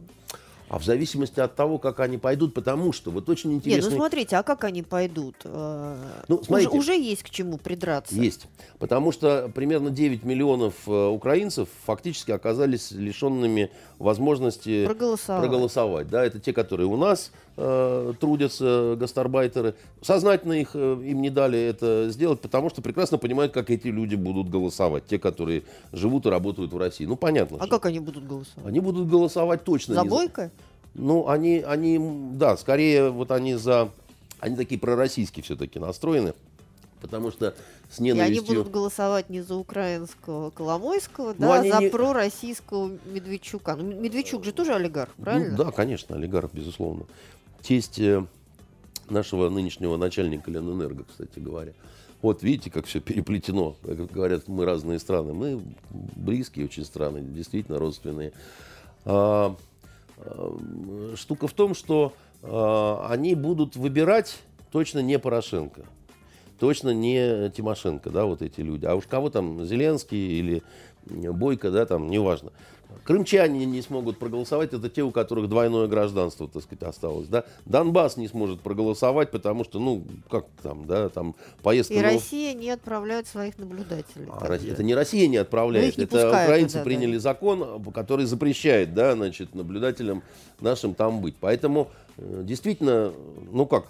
А 0.72 0.78
в 0.78 0.84
зависимости 0.84 1.38
от 1.38 1.54
того, 1.54 1.76
как 1.76 2.00
они 2.00 2.16
пойдут, 2.16 2.54
потому 2.54 2.94
что 2.94 3.10
вот 3.10 3.28
очень 3.28 3.52
интересно. 3.52 3.90
Нет, 3.90 3.90
ну 3.90 3.96
смотрите, 3.98 4.36
а 4.36 4.42
как 4.42 4.64
они 4.64 4.82
пойдут? 4.82 5.36
Э, 5.44 5.98
ну, 6.28 6.42
смотрите, 6.42 6.70
уже, 6.70 6.78
уже 6.78 6.94
есть 6.94 7.22
к 7.22 7.28
чему 7.28 7.58
придраться. 7.58 8.14
Есть. 8.14 8.46
Потому 8.78 9.12
что 9.12 9.50
примерно 9.54 9.90
9 9.90 10.24
миллионов 10.24 10.72
э, 10.86 11.08
украинцев 11.08 11.68
фактически 11.84 12.30
оказались 12.30 12.90
лишенными 12.90 13.70
возможности 13.98 14.86
проголосовать. 14.86 15.42
проголосовать. 15.42 16.08
Да, 16.08 16.24
это 16.24 16.40
те, 16.40 16.54
которые 16.54 16.86
у 16.86 16.96
нас 16.96 17.32
э, 17.56 18.12
трудятся, 18.20 18.96
гастарбайтеры. 18.98 19.74
Сознательно 20.00 20.54
их, 20.54 20.70
э, 20.74 21.00
им 21.04 21.22
не 21.22 21.30
дали 21.30 21.58
это 21.58 22.08
сделать, 22.10 22.40
потому 22.40 22.70
что 22.70 22.82
прекрасно 22.82 23.18
понимают, 23.18 23.52
как 23.52 23.70
эти 23.70 23.88
люди 23.88 24.14
будут 24.14 24.48
голосовать. 24.48 25.06
Те, 25.06 25.18
которые 25.18 25.64
живут 25.92 26.26
и 26.26 26.30
работают 26.30 26.72
в 26.72 26.78
России. 26.78 27.04
Ну, 27.04 27.16
понятно. 27.16 27.58
А 27.60 27.66
что. 27.66 27.78
как 27.78 27.86
они 27.86 28.00
будут 28.00 28.26
голосовать? 28.26 28.66
Они 28.66 28.80
будут 28.80 29.08
голосовать 29.08 29.64
точно. 29.64 29.94
За 29.94 30.04
Бойко? 30.04 30.50
Ну, 30.94 31.28
они, 31.28 31.64
они, 31.66 31.98
да, 32.34 32.56
скорее 32.56 33.10
вот 33.10 33.30
они 33.30 33.54
за, 33.54 33.90
они 34.40 34.56
такие 34.56 34.78
пророссийские 34.78 35.42
все-таки 35.42 35.78
настроены, 35.78 36.34
потому 37.00 37.30
что 37.30 37.54
с 37.90 37.98
ненавистью... 37.98 38.34
И 38.34 38.38
они 38.38 38.46
будут 38.46 38.72
голосовать 38.72 39.30
не 39.30 39.40
за 39.40 39.56
украинского 39.56 40.50
Коломойского, 40.50 41.34
ну, 41.38 41.46
да, 41.46 41.60
а 41.60 41.62
за 41.62 41.80
не... 41.80 41.88
пророссийского 41.88 42.92
Медведчука. 43.06 43.76
Ну, 43.76 44.00
Медведчук 44.00 44.44
же 44.44 44.52
тоже 44.52 44.74
олигарх, 44.74 45.10
ну 45.16 45.24
правильно? 45.24 45.56
Ну, 45.56 45.64
да, 45.64 45.70
конечно, 45.70 46.16
олигарх, 46.16 46.50
безусловно. 46.52 47.04
Тесть 47.62 48.00
нашего 49.08 49.48
нынешнего 49.48 49.96
начальника 49.96 50.50
Ленэнерго, 50.50 51.04
кстати 51.04 51.38
говоря. 51.38 51.72
Вот 52.20 52.42
видите, 52.42 52.70
как 52.70 52.86
все 52.86 53.00
переплетено. 53.00 53.76
Как 53.82 54.10
говорят, 54.10 54.48
мы 54.48 54.64
разные 54.64 54.98
страны. 54.98 55.32
Мы 55.32 55.62
близкие 55.90 56.66
очень 56.66 56.84
страны, 56.84 57.20
действительно 57.22 57.78
родственные. 57.78 58.32
А, 59.04 59.56
Эм, 60.24 61.16
штука 61.16 61.48
в 61.48 61.52
том, 61.52 61.74
что 61.74 62.12
э, 62.42 62.96
они 63.08 63.34
будут 63.34 63.76
выбирать 63.76 64.38
точно 64.70 65.00
не 65.00 65.18
Порошенко, 65.18 65.82
точно 66.58 66.90
не 66.90 67.50
Тимошенко, 67.50 68.10
да, 68.10 68.24
вот 68.24 68.42
эти 68.42 68.60
люди. 68.60 68.84
А 68.86 68.94
уж 68.94 69.06
кого 69.06 69.30
там, 69.30 69.64
Зеленский 69.64 70.38
или 70.38 70.62
Бойко, 71.06 71.70
да, 71.70 71.86
там, 71.86 72.08
неважно. 72.08 72.52
Крымчане 73.04 73.64
не 73.66 73.82
смогут 73.82 74.18
проголосовать, 74.18 74.72
это 74.72 74.88
те, 74.88 75.02
у 75.02 75.10
которых 75.10 75.48
двойное 75.48 75.86
гражданство, 75.86 76.48
так 76.48 76.62
сказать, 76.62 76.82
осталось, 76.82 77.28
да. 77.28 77.44
Донбасс 77.66 78.16
не 78.16 78.28
сможет 78.28 78.60
проголосовать, 78.60 79.30
потому 79.30 79.64
что, 79.64 79.78
ну, 79.78 80.04
как 80.30 80.46
там, 80.62 80.86
да, 80.86 81.08
там 81.08 81.34
поездка... 81.62 81.94
И 81.94 81.98
но... 81.98 82.04
Россия 82.04 82.54
не 82.54 82.70
отправляет 82.70 83.26
своих 83.26 83.58
наблюдателей. 83.58 84.28
А, 84.30 84.54
это 84.54 84.82
не 84.82 84.94
Россия 84.94 85.28
не 85.28 85.38
отправляет, 85.38 85.96
ну, 85.96 86.02
не 86.02 86.04
это 86.06 86.28
украинцы 86.28 86.74
туда, 86.74 86.84
приняли 86.84 87.14
да. 87.14 87.20
закон, 87.20 87.82
который 87.92 88.26
запрещает, 88.26 88.94
да, 88.94 89.14
значит, 89.14 89.54
наблюдателям 89.54 90.22
нашим 90.60 90.94
там 90.94 91.20
быть. 91.20 91.34
Поэтому, 91.40 91.90
э, 92.16 92.42
действительно, 92.44 93.12
ну 93.50 93.66
как, 93.66 93.86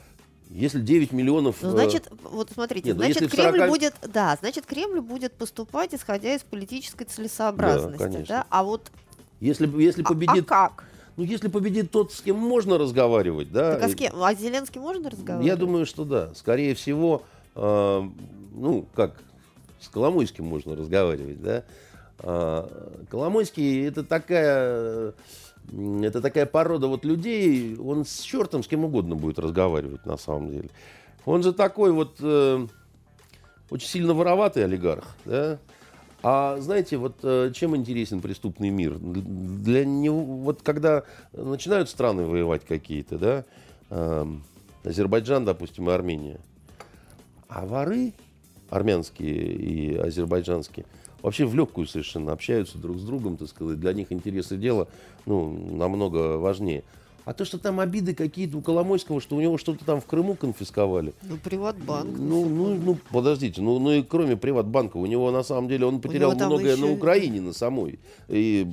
если 0.54 0.80
9 0.80 1.12
миллионов... 1.12 1.56
Ну, 1.62 1.70
значит, 1.70 2.08
вот 2.22 2.50
смотрите, 2.52 2.88
нет, 2.88 2.98
ну, 2.98 3.04
значит, 3.04 3.30
Кремль 3.30 3.58
40... 3.58 3.70
будет, 3.70 3.94
да, 4.12 4.36
значит, 4.40 4.66
Кремль 4.66 5.00
будет 5.00 5.32
поступать, 5.32 5.94
исходя 5.94 6.34
из 6.34 6.42
политической 6.42 7.04
целесообразности, 7.04 7.98
да, 7.98 8.04
конечно. 8.04 8.26
да? 8.26 8.46
А 8.50 8.62
вот... 8.62 8.90
Если, 9.40 9.66
если 9.82 10.02
победит... 10.02 10.50
А, 10.50 10.66
а 10.66 10.68
как? 10.68 10.84
Ну, 11.16 11.24
если 11.24 11.48
победит 11.48 11.90
тот, 11.90 12.12
с 12.12 12.20
кем 12.20 12.36
можно 12.36 12.78
разговаривать, 12.78 13.50
да. 13.50 13.74
Так 13.74 13.84
а 13.84 13.88
с 13.88 13.94
кем? 13.94 14.22
А 14.22 14.34
с 14.34 14.38
Зеленским 14.38 14.80
можно 14.80 15.10
разговаривать? 15.10 15.46
Я 15.46 15.56
думаю, 15.56 15.86
что 15.86 16.04
да. 16.04 16.34
Скорее 16.34 16.74
всего, 16.74 17.22
э, 17.54 18.02
ну, 18.54 18.86
как, 18.94 19.16
с 19.80 19.88
Коломойским 19.88 20.44
можно 20.44 20.76
разговаривать, 20.76 21.42
да. 21.42 21.64
Э, 22.20 22.66
Коломойский 23.10 23.86
это 23.86 24.04
такая 24.04 25.12
это 25.70 26.20
такая 26.20 26.46
порода 26.46 26.86
вот 26.86 27.04
людей, 27.04 27.76
он 27.76 28.04
с 28.04 28.20
чертом 28.20 28.62
с 28.62 28.68
кем 28.68 28.84
угодно 28.84 29.14
будет 29.14 29.38
разговаривать 29.38 30.04
на 30.06 30.16
самом 30.16 30.50
деле. 30.50 30.68
Он 31.24 31.42
же 31.42 31.52
такой 31.52 31.92
вот 31.92 32.16
э, 32.20 32.66
очень 33.70 33.88
сильно 33.88 34.14
вороватый 34.14 34.64
олигарх, 34.64 35.16
да? 35.24 35.58
А 36.22 36.58
знаете, 36.60 36.96
вот 36.98 37.16
э, 37.22 37.50
чем 37.54 37.74
интересен 37.74 38.20
преступный 38.20 38.70
мир? 38.70 38.96
Для 38.98 39.84
него, 39.84 40.22
вот 40.22 40.62
когда 40.62 41.04
начинают 41.32 41.88
страны 41.88 42.24
воевать 42.24 42.64
какие-то, 42.64 43.18
да, 43.18 43.44
э, 43.90 44.26
Азербайджан, 44.84 45.44
допустим, 45.44 45.88
и 45.88 45.92
Армения. 45.92 46.40
А 47.48 47.66
воры, 47.66 48.14
армянские 48.70 49.52
и 49.52 49.96
азербайджанские, 49.96 50.86
вообще 51.22 51.46
в 51.46 51.54
легкую 51.54 51.86
совершенно 51.86 52.32
общаются 52.32 52.78
друг 52.78 52.98
с 52.98 53.02
другом, 53.02 53.36
так 53.36 53.48
сказать. 53.48 53.80
Для 53.80 53.92
них 53.92 54.12
интересы 54.12 54.56
дела 54.56 54.88
ну, 55.26 55.50
намного 55.74 56.38
важнее. 56.38 56.84
А 57.24 57.32
то, 57.34 57.44
что 57.44 57.58
там 57.58 57.78
обиды 57.78 58.14
какие-то 58.14 58.58
у 58.58 58.62
Коломойского, 58.62 59.20
что 59.20 59.36
у 59.36 59.40
него 59.40 59.56
что-то 59.56 59.84
там 59.84 60.00
в 60.00 60.06
Крыму 60.06 60.34
конфисковали. 60.34 61.14
Ну, 61.22 61.36
Приватбанк. 61.36 62.18
Ну, 62.18 62.48
ну, 62.48 62.74
ну, 62.74 62.98
подождите, 63.12 63.62
ну, 63.62 63.78
ну 63.78 63.92
и 63.92 64.02
кроме 64.02 64.36
Приватбанка, 64.36 64.96
у 64.96 65.06
него 65.06 65.30
на 65.30 65.44
самом 65.44 65.68
деле 65.68 65.86
он 65.86 66.00
потерял 66.00 66.34
многое 66.34 66.72
еще... 66.72 66.84
на 66.84 66.92
Украине, 66.92 67.40
на 67.40 67.52
самой. 67.52 68.00
И 68.28 68.66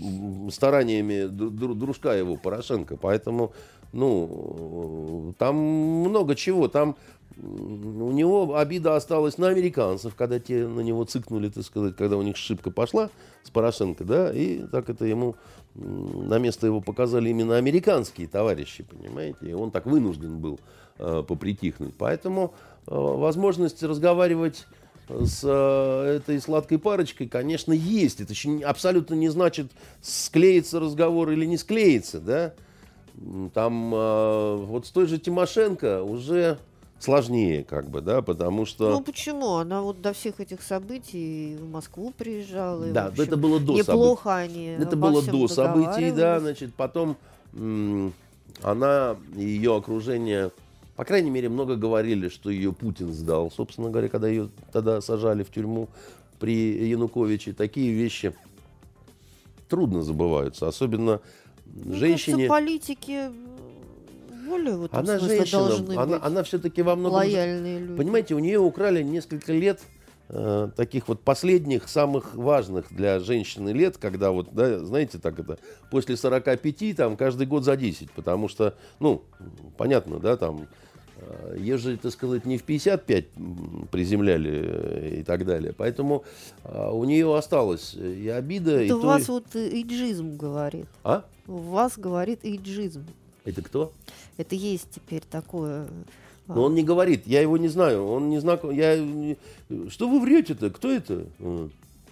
стараниями 0.51 1.27
дружка 1.27 2.15
его, 2.15 2.37
Порошенко. 2.37 2.97
Поэтому, 2.97 3.53
ну, 3.93 5.35
там 5.37 5.55
много 5.55 6.35
чего. 6.35 6.67
Там 6.67 6.95
у 7.38 8.11
него 8.11 8.55
обида 8.57 8.95
осталась 8.95 9.38
на 9.38 9.47
американцев, 9.47 10.15
когда 10.15 10.39
те 10.39 10.67
на 10.67 10.82
него 10.82 11.05
цыкнули, 11.05 11.49
так 11.49 11.63
сказать, 11.63 11.95
когда 11.95 12.17
у 12.17 12.21
них 12.21 12.36
шибка 12.38 12.71
пошла 12.71 13.09
с 13.43 13.49
Порошенко, 13.49 14.03
да, 14.03 14.34
и 14.34 14.65
так 14.67 14.89
это 14.89 15.05
ему 15.05 15.36
на 15.75 16.39
место 16.39 16.67
его 16.67 16.82
показали 16.82 17.30
именно 17.30 17.55
американские 17.57 18.27
товарищи, 18.27 18.84
понимаете, 18.84 19.38
и 19.41 19.53
он 19.53 19.71
так 19.71 19.86
вынужден 19.86 20.39
был 20.39 20.59
э, 20.97 21.23
попритихнуть. 21.25 21.93
Поэтому 21.97 22.53
э, 22.88 22.93
возможность 22.93 23.82
разговаривать 23.84 24.65
с 25.07 25.41
э, 25.43 26.17
этой 26.17 26.41
сладкой 26.41 26.80
парочкой, 26.80 27.27
конечно, 27.27 27.73
есть. 27.73 28.21
Это 28.21 28.34
еще 28.34 28.59
абсолютно 28.63 29.13
не 29.15 29.30
значит, 29.30 29.71
склеится 30.01 30.80
разговор 30.80 31.30
или 31.32 31.45
не 31.45 31.57
склеится, 31.57 32.19
да. 32.19 32.53
Там 33.53 33.93
э, 33.93 34.55
вот 34.65 34.86
с 34.86 34.91
той 34.91 35.07
же 35.07 35.17
Тимошенко 35.17 36.03
уже 36.03 36.57
сложнее, 36.99 37.63
как 37.63 37.89
бы, 37.89 38.01
да, 38.01 38.21
потому 38.21 38.65
что... 38.65 38.89
Ну 38.91 39.01
почему? 39.01 39.55
Она 39.55 39.81
вот 39.81 40.01
до 40.01 40.13
всех 40.13 40.39
этих 40.39 40.61
событий 40.61 41.55
в 41.59 41.71
Москву 41.71 42.13
приезжала. 42.15 42.87
Да, 42.87 43.07
общем, 43.07 43.23
это 43.23 43.37
было 43.37 43.59
до 43.59 43.77
неплохо 43.77 44.29
событий. 44.29 44.59
они 44.59 44.83
Это 44.83 44.95
было 44.95 45.21
до 45.21 45.47
событий, 45.47 46.11
да, 46.11 46.39
значит, 46.39 46.73
потом 46.73 47.17
она 48.61 49.15
и 49.35 49.41
ее 49.41 49.75
окружение, 49.77 50.51
по 50.95 51.05
крайней 51.05 51.29
мере, 51.29 51.47
много 51.49 51.75
говорили, 51.75 52.27
что 52.27 52.49
ее 52.49 52.73
Путин 52.73 53.13
сдал, 53.13 53.49
собственно 53.49 53.89
говоря, 53.89 54.09
когда 54.09 54.27
ее 54.27 54.49
тогда 54.73 54.99
сажали 55.01 55.43
в 55.43 55.51
тюрьму 55.51 55.87
при 56.39 56.89
Януковиче. 56.89 57.53
Такие 57.53 57.93
вещи 57.93 58.33
трудно 59.69 60.03
забываются, 60.03 60.67
особенно 60.67 61.21
Мне 61.65 61.95
женщине... 61.95 62.47
Кажется, 62.47 62.49
политики 62.49 63.29
более 64.49 64.75
в 64.75 64.85
этом 64.85 64.99
она 64.99 65.19
женщина, 65.19 65.67
должны 65.67 65.93
она, 65.93 66.05
быть 66.05 66.25
она 66.25 66.43
все-таки 66.43 66.81
во 66.81 66.95
многом... 66.95 67.17
Лояльные 67.17 67.79
люди. 67.79 67.97
Понимаете, 67.97 68.35
у 68.35 68.39
нее 68.39 68.59
украли 68.59 69.03
несколько 69.03 69.53
лет 69.53 69.79
э, 70.29 70.69
таких 70.75 71.07
вот 71.07 71.21
последних, 71.21 71.87
самых 71.87 72.35
важных 72.35 72.93
для 72.93 73.19
женщины 73.19 73.69
лет, 73.69 73.97
когда 73.97 74.31
вот, 74.31 74.49
да, 74.51 74.79
знаете, 74.79 75.19
так 75.19 75.39
это, 75.39 75.59
после 75.91 76.17
45 76.17 76.95
там 76.95 77.17
каждый 77.17 77.47
год 77.47 77.63
за 77.63 77.75
10, 77.75 78.11
потому 78.11 78.47
что, 78.47 78.75
ну, 78.99 79.23
понятно, 79.77 80.19
да, 80.19 80.37
там, 80.37 80.67
э, 81.17 81.57
ежели, 81.59 81.95
так 81.95 82.11
сказать, 82.11 82.45
не 82.45 82.57
в 82.57 82.63
55 82.63 83.25
приземляли 83.91 84.61
э, 84.63 85.19
и 85.19 85.23
так 85.23 85.45
далее. 85.45 85.73
Поэтому 85.73 86.23
э, 86.63 86.89
у 86.91 87.03
нее 87.03 87.35
осталось 87.35 87.93
и 87.93 88.27
обида, 88.29 88.71
Это 88.71 88.85
и 88.85 88.91
у 88.91 89.01
вас 89.01 89.27
вот 89.27 89.55
иджизм 89.55 90.37
говорит. 90.37 90.87
А? 91.03 91.23
У 91.47 91.57
вас 91.57 91.97
говорит 91.97 92.41
иджизм. 92.43 93.05
Это 93.49 93.63
кто? 93.63 93.91
Это 94.37 94.55
есть 94.55 94.89
теперь 94.91 95.23
такое. 95.29 95.87
А. 96.47 96.53
Но 96.53 96.63
он 96.65 96.75
не 96.75 96.83
говорит, 96.83 97.25
я 97.25 97.41
его 97.41 97.57
не 97.57 97.67
знаю, 97.67 98.05
он 98.05 98.29
не 98.29 98.39
знаком. 98.39 98.69
Я... 98.71 98.95
Что 99.89 100.07
вы 100.07 100.19
врете-то? 100.19 100.69
Кто 100.69 100.91
это? 100.91 101.25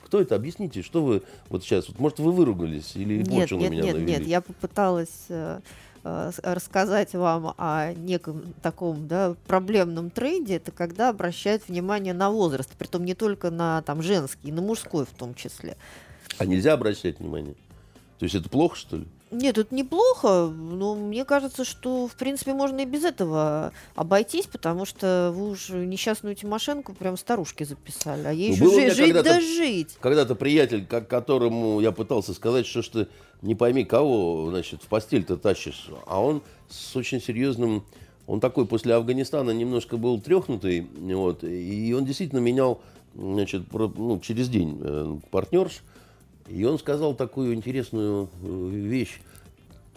Кто 0.03 0.19
это? 0.19 0.35
Объясните, 0.35 0.81
что 0.81 1.03
вы 1.03 1.21
вот 1.49 1.63
сейчас, 1.63 1.89
вот, 1.89 1.99
может, 1.99 2.19
вы 2.19 2.31
выругались 2.31 2.95
или 2.95 3.17
нет, 3.17 3.27
нет, 3.27 3.51
на 3.51 3.55
меня 3.55 3.83
нет, 3.83 3.93
навели? 3.93 4.11
Нет, 4.13 4.27
я 4.27 4.41
попыталась 4.41 5.25
э, 5.29 5.59
э, 6.03 6.31
рассказать 6.41 7.13
вам 7.13 7.53
о 7.57 7.93
неком 7.93 8.53
таком 8.61 9.07
да, 9.07 9.35
проблемном 9.47 10.09
тренде, 10.09 10.55
это 10.55 10.71
когда 10.71 11.09
обращают 11.09 11.67
внимание 11.67 12.13
на 12.13 12.31
возраст, 12.31 12.69
притом 12.77 13.05
не 13.05 13.15
только 13.15 13.51
на 13.51 13.81
там, 13.83 14.01
женский, 14.01 14.51
на 14.51 14.61
мужской 14.61 15.05
в 15.05 15.11
том 15.11 15.35
числе. 15.35 15.77
А 16.37 16.45
нельзя 16.45 16.73
обращать 16.73 17.19
внимание? 17.19 17.55
То 18.17 18.23
есть 18.23 18.33
это 18.33 18.49
плохо, 18.49 18.75
что 18.75 18.97
ли? 18.97 19.05
Нет, 19.29 19.57
это 19.57 19.75
неплохо, 19.75 20.47
но 20.47 20.95
мне 20.95 21.25
кажется, 21.25 21.65
что, 21.65 22.07
в 22.07 22.15
принципе, 22.15 22.53
можно 22.53 22.79
и 22.79 22.85
без 22.85 23.03
этого 23.03 23.73
обойтись, 23.95 24.45
потому 24.45 24.85
что 24.85 25.33
вы 25.35 25.49
уже 25.49 25.85
несчастную 25.85 26.33
Тимошенко 26.35 26.93
прям 26.93 27.17
старушки 27.17 27.65
записали, 27.65 28.25
а 28.25 28.31
ей 28.31 28.55
ну, 28.57 28.71
еще 28.71 28.89
жить, 28.89 29.13
жить 29.13 29.23
да 29.23 29.41
жить. 29.41 29.97
Когда-то 29.99 30.35
приятель, 30.35 30.85
к 30.85 31.01
которому 31.01 31.81
я 31.81 31.91
пытался 31.91 32.33
сказать, 32.33 32.65
что 32.65 32.81
ж 32.81 32.87
ты 32.87 33.07
не 33.41 33.53
пойми 33.53 33.83
кого, 33.83 34.49
значит, 34.49 34.83
в 34.83 34.87
постель-то 34.87 35.35
тащишь, 35.35 35.89
а 36.05 36.21
он 36.21 36.41
с 36.69 36.95
очень 36.95 37.21
серьезным, 37.21 37.83
он 38.27 38.39
такой 38.39 38.65
после 38.65 38.93
Афганистана 38.93 39.51
немножко 39.51 39.97
был 39.97 40.21
трехнутый, 40.21 40.87
вот, 40.95 41.43
и 41.43 41.93
он 41.93 42.05
действительно 42.05 42.39
менял, 42.39 42.79
значит, 43.13 43.63
ну, 43.73 44.21
через 44.21 44.47
день 44.47 44.79
э, 44.81 45.17
партнерш, 45.31 45.81
и 46.49 46.63
он 46.63 46.79
сказал 46.79 47.13
такую 47.13 47.53
интересную 47.53 48.29
э, 48.41 48.69
вещь. 48.71 49.19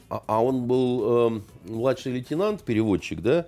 А, 0.09 0.23
а 0.27 0.43
он 0.43 0.67
был 0.67 1.37
э, 1.37 1.41
младший 1.71 2.13
лейтенант, 2.13 2.63
переводчик, 2.63 3.21
да? 3.21 3.47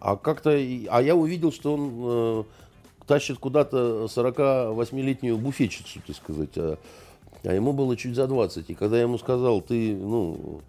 А 0.00 0.16
как-то, 0.16 0.50
а 0.50 1.02
я 1.02 1.16
увидел, 1.16 1.50
что 1.52 1.74
он 1.74 1.90
э, 1.94 2.44
тащит 3.06 3.38
куда-то 3.38 4.04
48-летнюю 4.04 5.38
буфетчицу, 5.38 6.00
так 6.06 6.16
сказать. 6.16 6.56
А, 6.56 6.78
а 7.44 7.54
ему 7.54 7.72
было 7.72 7.96
чуть 7.96 8.14
за 8.14 8.26
20. 8.26 8.70
И 8.70 8.74
когда 8.74 8.96
я 8.96 9.02
ему 9.02 9.18
сказал, 9.18 9.60
ты, 9.62 9.94
ну, 9.94 10.60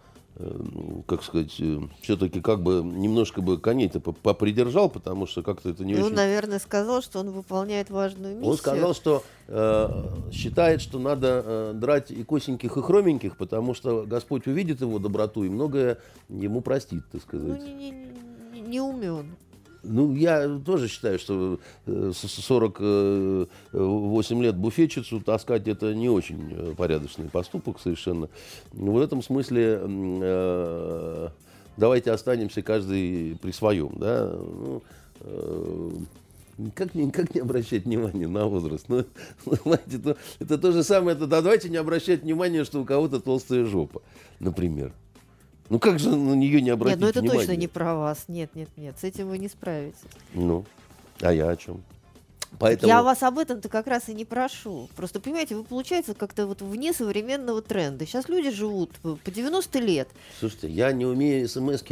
как 1.08 1.24
сказать, 1.24 1.56
э, 1.60 1.80
все-таки 2.02 2.42
как 2.42 2.62
бы 2.62 2.82
немножко 2.84 3.42
бы 3.42 3.60
коней-то 3.60 4.00
попридержал, 4.00 4.90
потому 4.90 5.26
что 5.26 5.42
как-то 5.42 5.70
это 5.70 5.84
не 5.84 5.94
ну, 5.94 6.00
очень... 6.00 6.10
Он, 6.10 6.16
наверное, 6.16 6.60
сказал, 6.60 7.02
что 7.02 7.20
он 7.20 7.32
выполняет 7.32 7.90
важную 7.90 8.36
миссию. 8.36 8.52
Он 8.52 8.58
сказал, 8.58 8.94
что 8.94 9.24
э, 9.48 9.90
считает, 10.32 10.82
что 10.82 11.00
надо 11.00 11.44
э, 11.46 11.72
драть 11.74 12.12
и 12.12 12.24
косеньких, 12.24 12.78
и 12.78 12.82
хроменьких, 12.82 13.38
потому 13.38 13.74
что 13.74 14.06
Господь 14.06 14.48
увидит 14.48 14.82
его 14.82 15.00
доброту 15.00 15.44
и 15.44 15.50
многое 15.50 15.98
ему 16.30 16.62
простит, 16.62 17.04
так 17.12 17.22
сказать. 17.22 17.62
Ну, 17.62 17.78
не, 17.78 17.92
не, 18.54 18.62
не 18.62 18.82
умен. 18.82 19.36
Ну, 19.84 20.14
я 20.16 20.60
тоже 20.60 20.88
считаю, 20.88 21.20
что 21.20 21.60
48 21.86 23.48
э, 23.74 24.44
лет 24.44 24.56
буфетчицу 24.56 25.22
таскать 25.22 25.68
это 25.68 25.94
не 25.94 26.10
очень 26.10 26.52
э, 26.52 26.74
порядочный 26.76 27.30
поступок 27.30 27.80
совершенно. 27.80 28.30
В 28.72 29.00
этом 29.00 29.22
смысле 29.22 29.82
э, 29.84 31.30
давайте 31.78 32.12
останемся 32.12 32.62
каждый 32.62 33.38
при 33.42 33.52
своем. 33.52 33.94
Да? 33.98 34.34
Ну, 34.34 34.82
Никак, 36.58 36.96
никак 36.96 37.36
не 37.36 37.42
обращать 37.42 37.86
внимания 37.86 38.28
на 38.28 38.48
возраст. 38.48 38.86
Ну, 38.88 39.06
знаете, 39.64 39.98
это, 39.98 40.18
это 40.40 40.58
то 40.58 40.72
же 40.72 40.84
самое. 40.84 41.16
Это, 41.16 41.28
да, 41.28 41.42
давайте 41.42 41.70
не 41.70 41.78
обращать 41.78 42.24
внимания, 42.24 42.64
что 42.64 42.82
у 42.82 42.86
кого-то 42.86 43.20
толстая 43.20 43.64
жопа, 43.66 44.02
например. 44.40 44.92
Ну 45.70 45.80
как 45.80 46.00
же 46.00 46.16
на 46.16 46.34
нее 46.34 46.62
не 46.62 46.70
обратить 46.70 47.00
Нет, 47.00 47.02
ну 47.02 47.10
это 47.10 47.20
внимание? 47.20 47.46
точно 47.46 47.60
не 47.60 47.68
про 47.68 47.96
вас. 47.96 48.26
Нет, 48.28 48.52
нет, 48.56 48.70
нет. 48.78 48.96
С 49.00 49.04
этим 49.04 49.28
вы 49.28 49.38
не 49.38 49.50
справитесь. 49.50 50.00
Ну, 50.34 50.66
а 51.22 51.34
я 51.34 51.50
о 51.50 51.58
чем? 51.58 51.84
Поэтому... 52.60 52.88
Я 52.88 53.04
вас 53.04 53.22
об 53.24 53.38
этом-то 53.38 53.70
как 53.70 53.88
раз 53.88 54.10
и 54.10 54.14
не 54.14 54.26
прошу. 54.26 54.90
Просто, 54.96 55.20
понимаете, 55.20 55.56
вы, 55.56 55.64
получается, 55.64 56.14
как-то 56.14 56.48
вот 56.48 56.62
вне 56.62 56.94
современного 56.94 57.62
тренда. 57.62 58.06
Сейчас 58.06 58.30
люди 58.30 58.52
живут 58.52 58.92
по 59.00 59.32
90 59.32 59.80
лет. 59.80 60.08
Слушайте, 60.40 60.70
я 60.70 60.92
не 60.92 61.06
умею 61.06 61.48
смс 61.48 61.84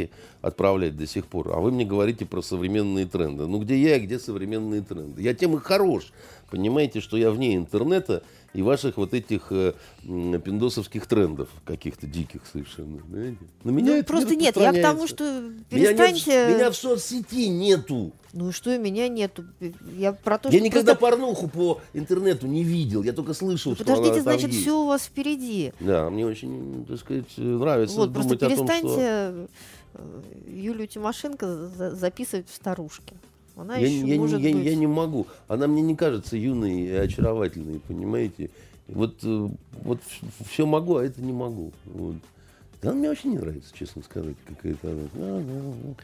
отправлять 0.42 0.98
до 0.98 1.06
сих 1.06 1.26
пор, 1.26 1.52
а 1.54 1.60
вы 1.60 1.72
мне 1.72 1.86
говорите 1.86 2.26
про 2.26 2.42
современные 2.42 3.06
тренды. 3.06 3.46
Ну, 3.48 3.60
где 3.60 3.78
я 3.78 3.98
и 3.98 4.00
где 4.00 4.18
современные 4.18 4.82
тренды? 4.82 5.22
Я 5.22 5.34
тем 5.34 5.56
и 5.56 5.60
хорош. 5.60 6.12
Понимаете, 6.50 7.02
что 7.02 7.18
я 7.18 7.32
вне 7.32 7.56
интернета, 7.56 8.24
и 8.56 8.62
ваших 8.62 8.95
вот 8.95 9.14
этих 9.14 9.51
э, 9.51 9.74
пиндосовских 10.03 11.06
трендов 11.08 11.49
каких-то 11.66 12.08
диких 12.08 12.41
совершенно. 12.51 13.01
Знаете? 13.10 13.38
На 13.64 13.72
меня 13.72 13.91
ну, 13.91 13.97
это 13.97 14.08
просто 14.08 14.36
не 14.36 14.45
нет, 14.45 14.56
я 14.56 14.72
к 14.72 14.82
тому, 14.82 15.08
что 15.08 15.51
перестаньте... 15.70 16.32
Меня, 16.32 16.47
нет, 16.47 16.56
меня 16.56 16.72
в 16.72 16.76
соцсети 16.76 17.49
нету. 17.49 18.14
Ну 18.32 18.53
что, 18.53 18.74
и 18.74 18.78
меня 18.78 19.10
нету. 19.10 19.43
Я 19.97 20.14
про 20.14 20.38
то, 20.38 20.49
я 20.49 20.60
что 20.60 20.66
никогда 20.66 20.95
просто... 20.95 21.18
порнуху 21.18 21.47
по 21.49 21.82
интернету 21.93 22.47
не 22.47 22.64
видел, 22.64 23.03
я 23.03 23.12
только 23.12 23.34
слышал, 23.34 23.72
ну, 23.72 23.76
что 23.76 23.84
Подождите, 23.84 24.22
значит, 24.22 24.47
есть. 24.47 24.62
все 24.62 24.82
у 24.82 24.88
вас 24.88 25.03
впереди. 25.03 25.74
Да, 25.82 26.10
мне 26.10 26.26
очень, 26.26 26.86
так 26.88 26.99
сказать, 26.99 27.38
нравится 27.38 27.97
вот, 27.97 28.14
думать 28.14 28.28
просто 28.28 28.47
перестаньте 28.47 28.74
о 28.74 28.82
том, 28.82 28.93
что... 28.93 29.47
Э, 29.95 30.22
Юлию 30.47 30.88
Тимошенко 30.88 31.91
записывать 31.93 32.49
в 32.49 32.56
старушке. 32.56 33.16
Она 33.56 33.78
я, 33.78 33.88
еще 33.88 34.08
я, 34.08 34.20
может 34.20 34.41
я, 34.41 34.53
быть... 34.53 34.66
я 34.66 34.76
не 34.76 34.88
могу. 34.88 35.28
Она 35.47 35.68
мне 35.68 35.82
не 35.82 35.95
кажется 35.95 36.36
юной 36.36 36.82
и 36.82 36.91
очаровательной, 36.91 37.80
понимаете? 37.80 38.49
Вот, 38.88 39.16
э, 39.24 39.49
вот 39.84 39.99
все 40.47 40.66
могу, 40.66 40.97
а 40.97 41.06
это 41.06 41.22
не 41.22 41.34
могу. 41.34 41.72
Вот. 41.86 42.16
Да, 42.82 42.91
она 42.91 42.99
мне 42.99 43.10
очень 43.10 43.32
не 43.32 43.38
нравится, 43.38 43.74
честно 43.74 44.03
сказать, 44.03 44.36
какая-то 44.45 44.91
она. 44.91 45.95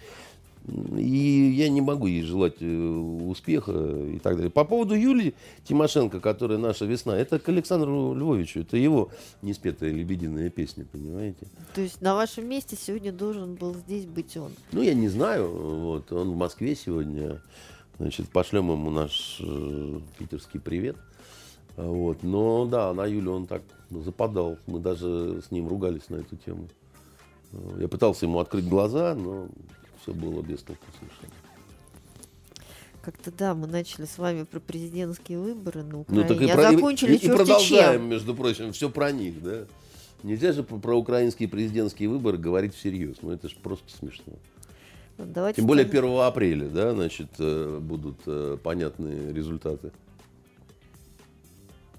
И 0.68 1.54
я 1.56 1.70
не 1.70 1.82
могу 1.82 2.06
ей 2.06 2.22
желать 2.22 2.58
э, 2.60 2.66
успеха 2.66 3.72
и 3.72 4.20
так 4.20 4.36
далее. 4.36 4.52
По 4.52 4.64
поводу 4.64 4.94
Юлии 4.94 5.34
Тимошенко, 5.64 6.20
которая 6.20 6.60
наша 6.60 6.86
весна, 6.86 7.18
это 7.18 7.40
к 7.40 7.50
Александру 7.50 8.14
Львовичу. 8.14 8.60
Это 8.60 8.78
его 8.78 9.10
неспетая 9.42 9.92
лебединая 9.92 10.50
песня, 10.52 10.86
понимаете? 10.92 11.48
То 11.74 11.82
есть 11.82 12.02
на 12.02 12.14
вашем 12.14 12.48
месте 12.48 12.78
сегодня 12.80 13.12
должен 13.12 13.56
был 13.56 13.74
здесь 13.74 14.06
быть 14.06 14.38
он? 14.38 14.52
Ну, 14.72 14.82
я 14.84 14.94
не 14.94 15.10
знаю. 15.10 15.50
Вот, 15.50 16.12
он 16.12 16.32
в 16.32 16.36
Москве 16.36 16.76
сегодня. 16.76 17.42
Значит, 17.98 18.30
пошлем 18.30 18.72
ему 18.72 18.92
наш 18.92 19.38
э, 19.42 20.00
питерский 20.20 20.60
привет. 20.60 20.98
Вот. 21.76 22.22
Но 22.22 22.66
да, 22.66 22.94
на 22.94 23.06
Юлю 23.06 23.32
он 23.32 23.48
так 23.48 23.64
западал. 23.90 24.58
Мы 24.68 24.80
даже 24.80 25.42
с 25.42 25.50
ним 25.50 25.68
ругались 25.68 26.10
на 26.10 26.18
эту 26.18 26.36
тему. 26.36 26.68
Я 27.78 27.88
пытался 27.88 28.26
ему 28.26 28.40
открыть 28.40 28.68
глаза, 28.68 29.14
но 29.16 29.50
все 30.02 30.14
было 30.14 30.42
без 30.42 30.62
толку 30.62 30.86
совершенно. 31.00 31.34
Как-то 33.02 33.32
да, 33.32 33.56
мы 33.56 33.66
начали 33.66 34.06
с 34.06 34.18
вами 34.18 34.44
про 34.44 34.60
президентские 34.60 35.40
выборы 35.40 35.84
на 35.84 36.02
Украине, 36.02 36.24
ну, 36.24 36.36
так 36.36 36.42
и 36.42 36.50
а 36.50 36.56
про, 36.56 36.72
закончили 36.72 37.16
и, 37.16 37.26
и 37.26 37.30
продолжаем, 37.30 38.02
чем. 38.02 38.10
между 38.10 38.36
прочим, 38.36 38.74
все 38.74 38.90
про 38.90 39.12
них, 39.12 39.42
да. 39.42 39.66
Нельзя 40.22 40.52
же 40.52 40.62
про, 40.62 40.78
про 40.78 40.96
украинские 40.96 41.50
президентские 41.50 42.10
выборы 42.10 42.38
говорить 42.38 42.76
всерьез. 42.76 43.18
Ну, 43.24 43.32
это 43.32 43.50
же 43.50 43.56
просто 43.56 43.92
смешно. 43.92 44.34
Ну, 45.18 45.26
давайте 45.26 45.58
Тем 45.58 45.66
более 45.66 45.86
1 45.86 46.20
апреля, 46.20 46.68
да, 46.68 46.94
значит, 46.94 47.30
э, 47.40 47.80
будут 47.82 48.18
э, 48.28 48.58
понятные 48.62 49.34
результаты. 49.34 49.92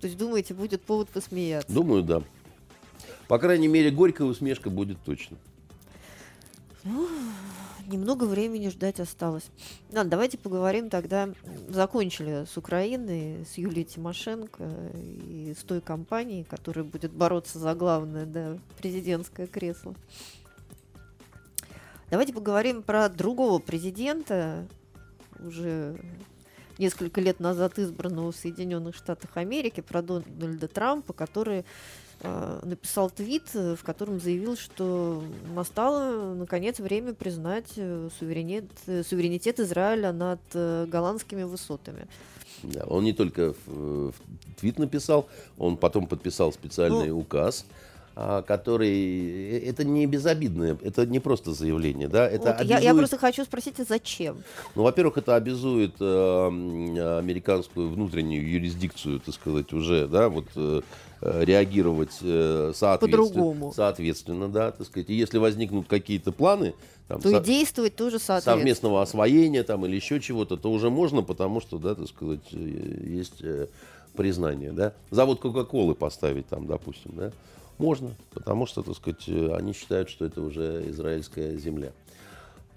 То 0.00 0.06
есть, 0.06 0.16
думаете, 0.16 0.54
будет 0.54 0.82
повод 0.82 1.08
посмеяться? 1.08 1.72
Думаю, 1.72 2.04
да. 2.04 2.22
По 3.26 3.38
крайней 3.38 3.68
мере, 3.68 3.90
горькая 3.90 4.26
усмешка 4.26 4.70
будет 4.70 4.98
точно. 5.04 5.36
Ну, 6.84 7.08
немного 7.86 8.24
времени 8.24 8.68
ждать 8.68 9.00
осталось. 9.00 9.50
Ладно, 9.92 10.10
давайте 10.10 10.38
поговорим 10.38 10.90
тогда. 10.90 11.28
Закончили 11.68 12.44
с 12.44 12.56
Украиной, 12.56 13.44
с 13.44 13.58
Юлией 13.58 13.84
Тимошенко 13.84 14.68
и 14.94 15.54
с 15.58 15.62
той 15.62 15.80
компанией, 15.80 16.44
которая 16.44 16.84
будет 16.84 17.12
бороться 17.12 17.58
за 17.58 17.74
главное, 17.74 18.26
да, 18.26 18.58
президентское 18.78 19.46
кресло. 19.46 19.94
Давайте 22.10 22.34
поговорим 22.34 22.82
про 22.82 23.08
другого 23.08 23.58
президента, 23.58 24.66
уже 25.38 25.98
несколько 26.78 27.20
лет 27.20 27.40
назад 27.40 27.78
избранного 27.78 28.32
в 28.32 28.36
Соединенных 28.36 28.94
Штатах 28.94 29.30
Америки, 29.36 29.80
про 29.80 30.02
Дональда 30.02 30.68
Трампа, 30.68 31.12
который 31.12 31.60
э, 31.60 31.64
написал 32.22 33.10
твит, 33.10 33.52
в 33.54 33.78
котором 33.82 34.20
заявил, 34.20 34.56
что 34.56 35.22
настало, 35.54 36.34
наконец, 36.34 36.78
время 36.78 37.14
признать 37.14 37.72
э, 37.76 38.08
суверенитет, 38.18 38.70
суверенитет 39.06 39.58
Израиля 39.60 40.12
над 40.12 40.40
э, 40.54 40.86
голландскими 40.88 41.42
высотами. 41.42 42.06
Да, 42.62 42.84
он 42.84 43.04
не 43.04 43.12
только 43.12 43.54
в, 43.66 44.12
в 44.12 44.14
твит 44.56 44.78
написал, 44.78 45.28
он 45.58 45.76
потом 45.76 46.06
подписал 46.06 46.52
специальный 46.52 47.08
ну, 47.08 47.18
указ, 47.18 47.66
который 48.14 49.58
это 49.60 49.84
не 49.84 50.06
безобидное, 50.06 50.76
это 50.82 51.06
не 51.06 51.18
просто 51.18 51.52
заявление, 51.52 52.08
да, 52.08 52.28
это 52.28 52.44
вот 52.44 52.60
обязует... 52.60 52.70
я, 52.70 52.90
я 52.90 52.94
просто 52.94 53.18
хочу 53.18 53.44
спросить, 53.44 53.80
а 53.80 53.84
зачем? 53.84 54.42
Ну, 54.74 54.82
во-первых, 54.82 55.18
это 55.18 55.34
обязует 55.34 55.94
э, 56.00 56.46
американскую 57.18 57.88
внутреннюю 57.90 58.48
юрисдикцию, 58.48 59.20
так 59.20 59.34
сказать, 59.34 59.72
уже, 59.72 60.06
да, 60.06 60.28
вот 60.28 60.46
э, 60.56 60.82
реагировать 61.22 62.18
э, 62.22 62.72
соответственно, 62.74 63.72
соответственно, 63.72 64.48
да, 64.48 64.72
так 64.72 64.86
сказать, 64.86 65.08
и 65.08 65.14
если 65.14 65.38
возникнут 65.38 65.86
какие-то 65.86 66.32
планы, 66.32 66.74
там, 67.08 67.20
то 67.20 67.30
со- 67.30 67.38
и 67.38 67.40
действовать 67.44 67.96
тоже 67.96 68.18
соответственно. 68.18 68.56
совместного 68.56 69.02
освоения 69.02 69.62
там 69.62 69.86
или 69.86 69.96
еще 69.96 70.20
чего-то, 70.20 70.56
то 70.56 70.70
уже 70.70 70.90
можно, 70.90 71.22
потому 71.22 71.60
что, 71.60 71.78
да, 71.78 71.94
так 71.94 72.08
сказать, 72.08 72.40
э, 72.52 73.04
есть 73.06 73.42
э, 73.42 73.68
признание, 74.16 74.72
да, 74.72 74.94
завод 75.10 75.40
Кока-Колы 75.40 75.94
поставить 75.94 76.46
там, 76.48 76.66
допустим, 76.66 77.12
да. 77.14 77.32
Можно, 77.82 78.14
потому 78.32 78.66
что, 78.66 78.82
так 78.82 78.94
сказать, 78.94 79.24
э, 79.26 79.56
они 79.56 79.72
считают, 79.72 80.08
что 80.08 80.24
это 80.24 80.40
уже 80.40 80.84
израильская 80.90 81.56
земля. 81.56 81.90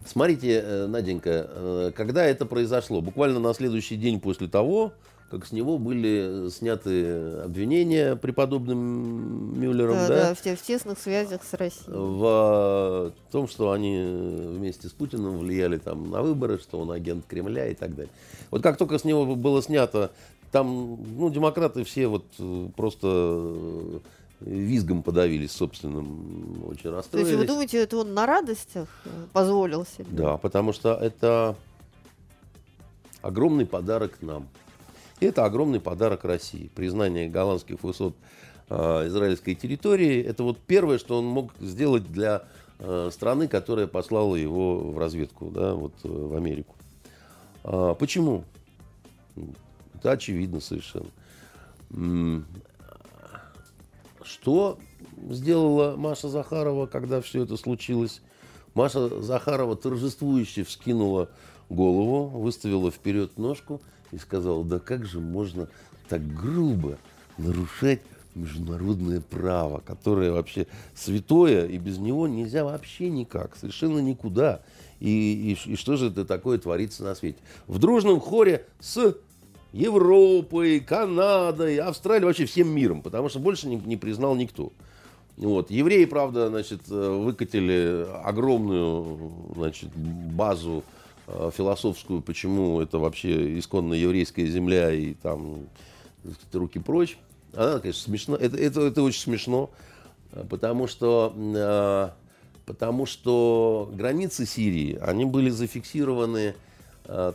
Смотрите, 0.04 0.64
э, 0.66 0.88
Наденька, 0.88 1.48
э, 1.48 1.92
когда 1.96 2.26
это 2.26 2.48
произошло? 2.48 3.02
Буквально 3.02 3.40
на 3.40 3.54
следующий 3.54 3.98
день 3.98 4.20
после 4.20 4.48
того, 4.48 4.94
как 5.30 5.46
с 5.46 5.52
него 5.52 5.78
были 5.78 6.50
сняты 6.50 7.38
обвинения 7.44 8.16
преподобным 8.16 9.60
Мюллером, 9.60 9.94
да, 9.94 10.08
да, 10.08 10.16
да 10.30 10.34
в, 10.34 10.40
в 10.40 10.62
тесных 10.64 10.98
связях 10.98 11.44
с 11.44 11.54
Россией. 11.54 11.86
В 11.88 13.14
том, 13.32 13.48
что 13.48 13.74
они 13.74 14.00
вместе 14.00 14.88
с 14.88 14.92
Путиным 14.92 15.38
влияли 15.38 15.78
там 15.78 16.10
на 16.10 16.24
выборы, 16.24 16.58
что 16.58 16.80
он 16.80 16.92
агент 16.92 17.26
Кремля 17.28 17.68
и 17.68 17.76
так 17.76 17.94
далее. 17.96 18.12
Вот 18.50 18.64
как 18.64 18.78
только 18.78 18.98
с 18.98 19.04
него 19.04 19.36
было 19.36 19.62
снято, 19.62 20.12
там, 20.52 20.98
ну, 21.16 21.30
демократы 21.30 21.84
все 21.84 22.08
вот 22.08 22.26
просто 22.76 24.02
визгом 24.42 25.04
подавились 25.04 25.52
собственным, 25.52 26.68
очень 26.68 26.90
расстроились. 26.90 27.30
То 27.30 27.36
есть 27.36 27.42
вы 27.42 27.48
думаете, 27.48 27.78
это 27.80 27.98
он 27.98 28.14
на 28.14 28.26
радостях 28.26 28.88
э, 29.06 29.10
позволил 29.34 29.86
себе? 29.86 30.08
Да, 30.10 30.38
потому 30.38 30.74
что 30.74 30.94
это 30.94 31.56
огромный 33.22 33.66
подарок 33.66 34.22
нам. 34.22 34.48
И 35.20 35.26
это 35.26 35.46
огромный 35.46 35.80
подарок 35.80 36.26
России. 36.26 36.70
Признание 36.76 37.30
голландских 37.30 37.82
высот 37.84 38.16
э, 38.70 39.08
израильской 39.08 39.56
территории. 39.56 40.22
Это 40.22 40.44
вот 40.44 40.60
первое, 40.60 40.98
что 40.98 41.18
он 41.18 41.26
мог 41.26 41.54
сделать 41.60 42.12
для 42.12 42.44
э, 42.80 43.10
страны, 43.12 43.48
которая 43.48 43.88
послала 43.88 44.36
его 44.36 44.92
в 44.92 45.00
разведку, 45.00 45.50
да, 45.50 45.74
вот 45.74 45.94
э, 46.04 46.08
в 46.08 46.36
Америку. 46.36 46.76
А, 47.64 47.96
почему? 47.96 48.44
Это 49.96 50.12
очевидно 50.12 50.60
совершенно. 50.60 51.10
Что 54.26 54.80
сделала 55.30 55.96
Маша 55.96 56.30
Захарова, 56.30 56.88
когда 56.88 57.22
все 57.22 57.44
это 57.44 57.58
случилось? 57.58 58.22
Маша 58.74 59.22
Захарова 59.22 59.76
торжествующе 59.76 60.64
вскинула 60.64 61.30
голову, 61.70 62.28
выставила 62.28 62.92
вперед 62.92 63.38
ножку 63.38 63.82
и 64.12 64.18
сказала, 64.18 64.66
да 64.66 64.80
как 64.80 65.06
же 65.06 65.20
можно 65.20 65.70
так 66.10 66.26
грубо 66.26 66.98
нарушать 67.38 68.02
международное 68.34 69.22
право, 69.22 69.80
которое 69.80 70.32
вообще 70.32 70.68
святое, 70.94 71.68
и 71.68 71.78
без 71.78 72.00
него 72.00 72.28
нельзя 72.28 72.66
вообще 72.66 73.10
никак, 73.10 73.56
совершенно 73.56 74.00
никуда. 74.00 74.62
И, 75.00 75.56
и, 75.66 75.72
и 75.72 75.76
что 75.76 75.96
же 75.98 76.08
это 76.08 76.26
такое 76.26 76.58
творится 76.58 77.04
на 77.04 77.16
свете? 77.16 77.38
В 77.68 77.80
дружном 77.80 78.20
хоре 78.20 78.66
с 78.80 79.16
Европой, 79.76 80.80
Канадой, 80.80 81.80
Австралией, 81.80 82.26
вообще 82.26 82.46
всем 82.46 82.70
миром, 82.70 83.02
потому 83.02 83.28
что 83.28 83.40
больше 83.40 83.68
не, 83.68 83.76
не 83.76 83.98
признал 83.98 84.34
никто. 84.36 84.72
Вот. 85.36 85.70
Евреи, 85.70 86.06
правда, 86.06 86.48
значит, 86.48 86.84
э, 86.90 87.10
выкатили 87.10 88.08
огромную 88.24 89.34
значит, 89.54 89.90
базу 89.94 90.86
э, 91.28 91.52
философскую, 91.54 92.22
почему 92.22 92.80
это 92.80 93.00
вообще 93.00 93.60
исконно 93.60 93.94
еврейская 93.94 94.46
земля 94.46 94.94
и 94.94 95.14
там 95.14 95.68
руки 96.54 96.80
прочь. 96.80 97.18
Она, 97.54 97.80
конечно, 97.80 98.02
смешно. 98.02 98.38
Это, 98.38 98.56
это, 98.56 98.80
это 98.80 99.04
очень 99.04 99.20
смешно, 99.20 99.72
потому 100.50 100.88
что, 100.88 101.34
э, 101.36 102.10
потому 102.66 103.06
что 103.06 103.92
границы 103.94 104.46
Сирии, 104.46 104.98
они 105.02 105.26
были 105.26 105.50
зафиксированы 105.50 106.56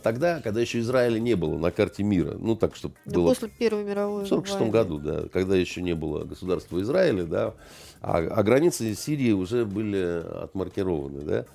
тогда, 0.03 0.41
когда 0.41 0.59
еще 0.61 0.79
Израиля 0.79 1.19
не 1.19 1.35
было 1.35 1.57
на 1.57 1.71
карте 1.71 2.03
мира, 2.03 2.35
ну 2.37 2.55
так, 2.55 2.75
чтобы 2.75 2.95
да 3.05 3.15
было... 3.15 3.27
После 3.29 3.49
Первой 3.49 3.83
мировой 3.83 4.25
В 4.25 4.27
46 4.27 4.69
году, 4.69 4.97
да, 4.97 5.23
когда 5.31 5.55
еще 5.55 5.81
не 5.81 5.95
было 5.95 6.25
государства 6.25 6.81
Израиля, 6.81 7.23
да, 7.23 7.53
а, 8.01 8.17
а 8.17 8.43
границы 8.43 8.93
Сирии 8.95 9.31
уже 9.31 9.65
были 9.65 10.23
отмаркированы, 10.43 11.21
да. 11.21 11.45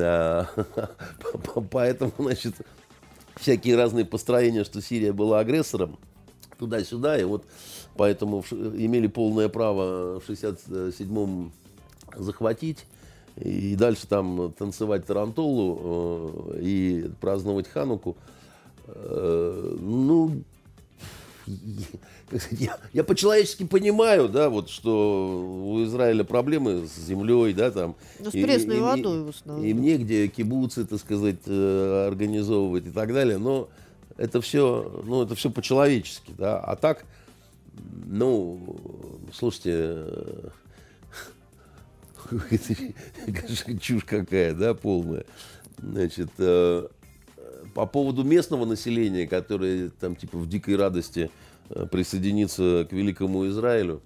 А, 0.00 0.46
поэтому, 1.70 2.12
значит, 2.18 2.54
всякие 3.36 3.76
разные 3.76 4.04
построения, 4.04 4.64
что 4.64 4.80
Сирия 4.80 5.12
была 5.12 5.40
агрессором, 5.40 5.98
туда-сюда, 6.58 7.18
и 7.18 7.24
вот 7.24 7.44
поэтому 7.96 8.44
имели 8.50 9.06
полное 9.06 9.48
право 9.48 10.20
в 10.20 10.28
67-м 10.28 11.52
захватить 12.16 12.86
и 13.40 13.76
дальше 13.76 14.06
там 14.06 14.52
танцевать 14.52 15.06
тарантулу 15.06 16.50
э, 16.54 16.60
и 16.62 17.10
праздновать 17.20 17.68
Хануку. 17.68 18.16
Э, 18.86 19.76
ну, 19.80 20.42
я, 22.50 22.78
я 22.92 23.04
по-человечески 23.04 23.64
понимаю, 23.64 24.28
да, 24.28 24.50
вот, 24.50 24.68
что 24.70 25.62
у 25.64 25.82
Израиля 25.84 26.24
проблемы 26.24 26.86
с 26.86 26.96
землей, 26.96 27.52
да, 27.52 27.70
там. 27.70 27.94
Ну, 28.18 28.30
с 28.30 28.32
пресной 28.32 28.78
и, 28.78 28.80
водой 28.80 29.22
в 29.22 29.28
основном. 29.28 29.64
И 29.64 29.72
мне 29.72 29.96
где 29.96 30.28
кибуцы, 30.28 30.84
так 30.84 30.98
сказать, 31.00 31.40
э, 31.46 32.06
организовывать 32.08 32.86
и 32.86 32.90
так 32.90 33.12
далее, 33.12 33.38
но 33.38 33.68
это 34.16 34.40
все, 34.40 35.02
ну, 35.04 35.22
это 35.22 35.34
все 35.34 35.50
по-человечески, 35.50 36.32
да, 36.36 36.58
а 36.58 36.76
так, 36.76 37.04
ну, 38.06 38.60
слушайте, 39.32 40.04
чушь 43.80 44.04
какая, 44.04 44.54
да, 44.54 44.74
полная. 44.74 45.24
Значит, 45.78 46.30
э, 46.38 46.88
по 47.74 47.86
поводу 47.86 48.24
местного 48.24 48.64
населения, 48.64 49.26
которое 49.26 49.90
там 49.90 50.16
типа 50.16 50.38
в 50.38 50.48
дикой 50.48 50.76
радости 50.76 51.30
э, 51.70 51.86
присоединится 51.86 52.86
к 52.88 52.92
великому 52.92 53.46
Израилю. 53.48 54.02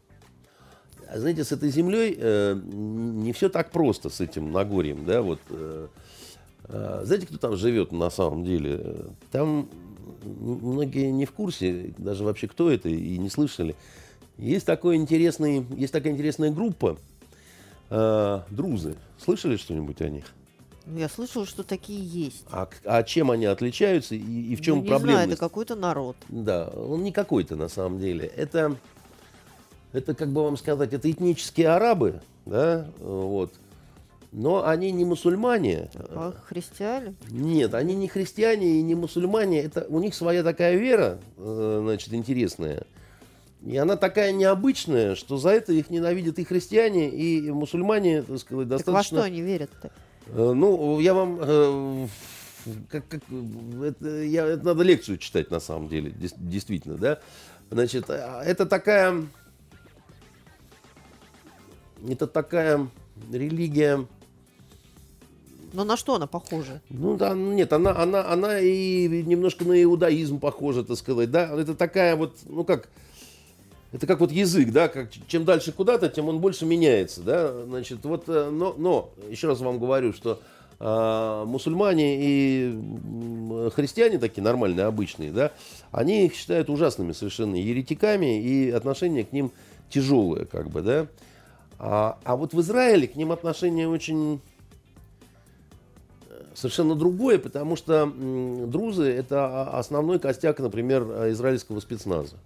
А 1.09 1.19
знаете, 1.19 1.45
с 1.45 1.53
этой 1.53 1.71
землей 1.71 2.17
э, 2.19 2.59
не 2.65 3.33
все 3.33 3.49
так 3.49 3.71
просто, 3.71 4.09
с 4.09 4.21
этим 4.21 4.51
Нагорьем, 4.51 5.05
да, 5.05 5.23
вот. 5.23 5.41
Э, 5.51 5.89
э, 6.65 7.03
знаете, 7.05 7.27
кто 7.27 7.39
там 7.39 7.57
живет 7.57 7.93
на 7.93 8.11
самом 8.11 8.45
деле? 8.45 8.97
Там 9.31 9.69
многие 10.25 11.11
не 11.11 11.27
в 11.27 11.33
курсе, 11.33 11.95
даже 11.99 12.25
вообще 12.25 12.49
кто 12.49 12.71
это, 12.71 12.89
и 12.89 13.19
не 13.19 13.29
слышали. 13.29 13.75
Есть, 14.39 14.67
такой 14.67 14.97
интересный, 14.97 15.67
есть 15.77 15.93
такая 15.93 16.13
интересная 16.13 16.51
группа, 16.51 16.99
э, 17.93 18.41
друзы. 18.51 18.97
Слышали 19.19 19.57
что-нибудь 19.57 20.01
о 20.01 20.09
них? 20.09 20.25
Ну, 20.87 20.99
я 20.99 21.09
слышала, 21.09 21.47
что 21.47 21.63
такие 21.63 22.05
есть. 22.05 22.45
А, 22.51 22.69
а 22.85 23.03
чем 23.03 23.31
они 23.31 23.45
отличаются 23.45 24.15
и, 24.15 24.19
и 24.19 24.57
в 24.57 24.61
чем 24.63 24.79
ну, 24.79 24.83
не 24.83 24.89
проблема? 24.89 25.19
Знаю, 25.19 25.31
это 25.31 25.39
какой-то 25.39 25.77
народ. 25.77 26.17
Да, 26.29 26.69
он 26.69 27.05
не 27.05 27.13
какой-то 27.13 27.55
на 27.55 27.69
самом 27.69 28.01
деле. 28.01 28.27
Это, 28.37 28.77
это 29.93 30.15
как 30.15 30.31
бы 30.31 30.43
вам 30.43 30.57
сказать, 30.57 30.93
это 30.93 31.11
этнические 31.11 31.69
арабы, 31.69 32.21
да, 32.47 32.87
вот. 32.99 33.53
Но 34.33 34.67
они 34.67 34.91
не 34.93 35.05
мусульмане. 35.05 35.91
А 35.95 36.33
христиане? 36.47 37.15
Нет, 37.31 37.75
они 37.75 37.95
не 37.95 38.09
христиане 38.09 38.79
и 38.79 38.83
не 38.83 38.95
мусульмане. 38.95 39.61
Это 39.61 39.85
у 39.91 40.01
них 40.01 40.15
своя 40.15 40.43
такая 40.43 40.77
вера, 40.77 41.19
э, 41.37 41.81
значит, 41.83 42.15
интересная. 42.15 42.87
И 43.65 43.77
она 43.77 43.97
такая 43.97 44.33
необычная, 44.33 45.15
что 45.15 45.37
за 45.37 45.51
это 45.51 45.73
их 45.73 45.89
ненавидят 45.89 46.39
и 46.39 46.45
христиане, 46.45 47.09
и 47.11 47.51
мусульмане, 47.51 48.23
так 48.23 48.39
сказать, 48.39 48.69
достаточно... 48.69 48.93
Так 48.93 48.95
во 48.95 49.05
что 49.05 49.23
они 49.23 49.41
верят-то? 49.41 49.93
Э, 50.27 50.53
ну, 50.53 50.99
я 50.99 51.15
вам... 51.15 51.39
Э, 51.41 52.07
как, 52.89 53.07
как, 53.09 53.23
это, 53.83 54.23
я, 54.23 54.47
это 54.47 54.65
надо 54.65 54.83
лекцию 54.83 55.19
читать, 55.19 55.51
на 55.51 55.61
самом 55.61 55.89
деле, 55.89 56.13
действительно, 56.39 56.97
да. 56.97 57.21
Значит, 57.71 58.07
а, 58.09 58.43
это 58.45 58.67
такая... 58.67 59.25
Это 62.09 62.27
такая 62.27 62.89
религия... 63.31 64.07
Но 65.73 65.85
на 65.85 65.97
что 65.97 66.17
она 66.17 66.27
похожа? 66.27 66.83
Ну 66.91 67.17
да, 67.17 67.33
нет, 67.33 67.73
она, 67.73 67.97
она, 67.97 68.29
она 68.29 68.59
и 68.59 69.23
немножко 69.23 69.65
на 69.65 69.81
иудаизм 69.83 70.39
похожа, 70.41 70.83
так 70.83 70.99
сказать, 70.99 71.31
да. 71.31 71.49
Это 71.59 71.75
такая 71.75 72.17
вот, 72.17 72.37
ну 72.45 72.65
как, 72.65 72.89
это 73.93 74.07
как 74.07 74.21
вот 74.21 74.33
язык, 74.33 74.73
да, 74.73 74.89
как, 74.89 75.11
чем 75.27 75.45
дальше 75.45 75.71
куда-то, 75.71 76.09
тем 76.09 76.29
он 76.29 76.41
больше 76.41 76.65
меняется, 76.65 77.21
да, 77.23 77.65
значит, 77.65 78.05
вот, 78.05 78.25
э, 78.27 78.51
но, 78.51 78.75
но 78.77 79.11
еще 79.29 79.49
раз 79.49 79.61
вам 79.61 79.79
говорю, 79.79 80.15
что 80.15 80.41
э, 80.81 81.45
мусульмане 81.47 82.17
и 82.19 83.71
христиане 83.75 84.19
такие 84.19 84.43
нормальные, 84.43 84.87
обычные, 84.87 85.31
да, 85.31 85.53
они 85.91 86.25
их 86.25 86.35
считают 86.35 86.71
ужасными 86.71 87.13
совершенно 87.13 87.55
еретиками, 87.55 88.43
и 88.43 88.71
отношение 88.71 89.25
к 89.25 89.33
ним 89.33 89.53
тяжелое, 89.91 90.47
как 90.47 90.71
бы, 90.71 90.81
да, 90.81 91.07
а, 91.79 92.19
а 92.25 92.37
вот 92.37 92.55
в 92.55 92.61
Израиле 92.63 93.07
к 93.07 93.15
ним 93.15 93.31
отношение 93.31 93.89
очень 93.89 94.41
э, 96.31 96.45
совершенно 96.55 96.95
другое, 96.95 97.39
потому 97.39 97.77
что 97.77 98.07
друзы 98.07 99.05
это 99.05 99.65
основной 99.65 100.19
костяк, 100.19 100.61
например, 100.61 101.03
израильского 101.31 101.81
спецназа. 101.81 102.37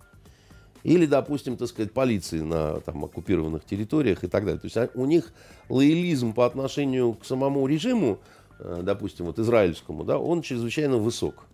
Или, 0.83 1.07
допустим, 1.07 1.57
так 1.57 1.69
сказать, 1.69 1.93
полиции 1.93 2.41
на 2.41 2.81
там, 2.81 3.05
оккупированных 3.05 3.65
территориях 3.65 4.25
и 4.25 4.29
так 4.29 4.45
далее. 4.45 4.61
То 4.61 4.67
есть 4.67 4.77
а, 4.77 4.89
у 4.95 5.05
них 5.05 5.33
лоялизм 5.69 6.33
по 6.33 6.47
отношению 6.47 7.15
к 7.15 7.25
самому 7.25 7.67
режиму, 7.67 8.19
э, 8.59 8.81
допустим, 8.83 9.27
вот 9.27 9.39
израильскому, 9.39 10.05
да, 10.05 10.19
он 10.19 10.43
чрезвычайно 10.43 10.99
высок. 10.99 11.45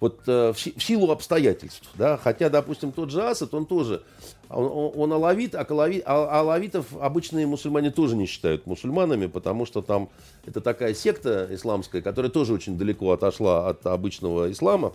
Вот 0.00 0.20
э, 0.26 0.52
в, 0.52 0.82
силу 0.82 1.10
обстоятельств, 1.10 1.88
да, 1.94 2.16
хотя, 2.16 2.50
допустим, 2.50 2.92
тот 2.92 3.10
же 3.10 3.22
Асад, 3.22 3.54
он 3.54 3.64
тоже, 3.64 4.02
он, 4.50 4.92
он 4.94 5.12
алавит, 5.12 5.54
а, 5.54 5.64
калави, 5.64 6.02
а 6.04 6.40
алавитов 6.40 6.86
обычные 7.00 7.46
мусульмане 7.46 7.90
тоже 7.90 8.14
не 8.14 8.26
считают 8.26 8.66
мусульманами, 8.66 9.26
потому 9.26 9.66
что 9.66 9.82
там 9.82 10.10
это 10.44 10.60
такая 10.60 10.94
секта 10.94 11.48
исламская, 11.50 12.02
которая 12.02 12.30
тоже 12.30 12.52
очень 12.52 12.76
далеко 12.76 13.12
отошла 13.12 13.68
от 13.68 13.86
обычного 13.86 14.52
ислама, 14.52 14.92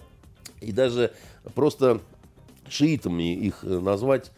и 0.61 0.71
даже 0.71 1.11
просто 1.55 2.01
шиитами 2.69 3.33
их 3.35 3.63
э, 3.63 3.79
назвать 3.79 4.31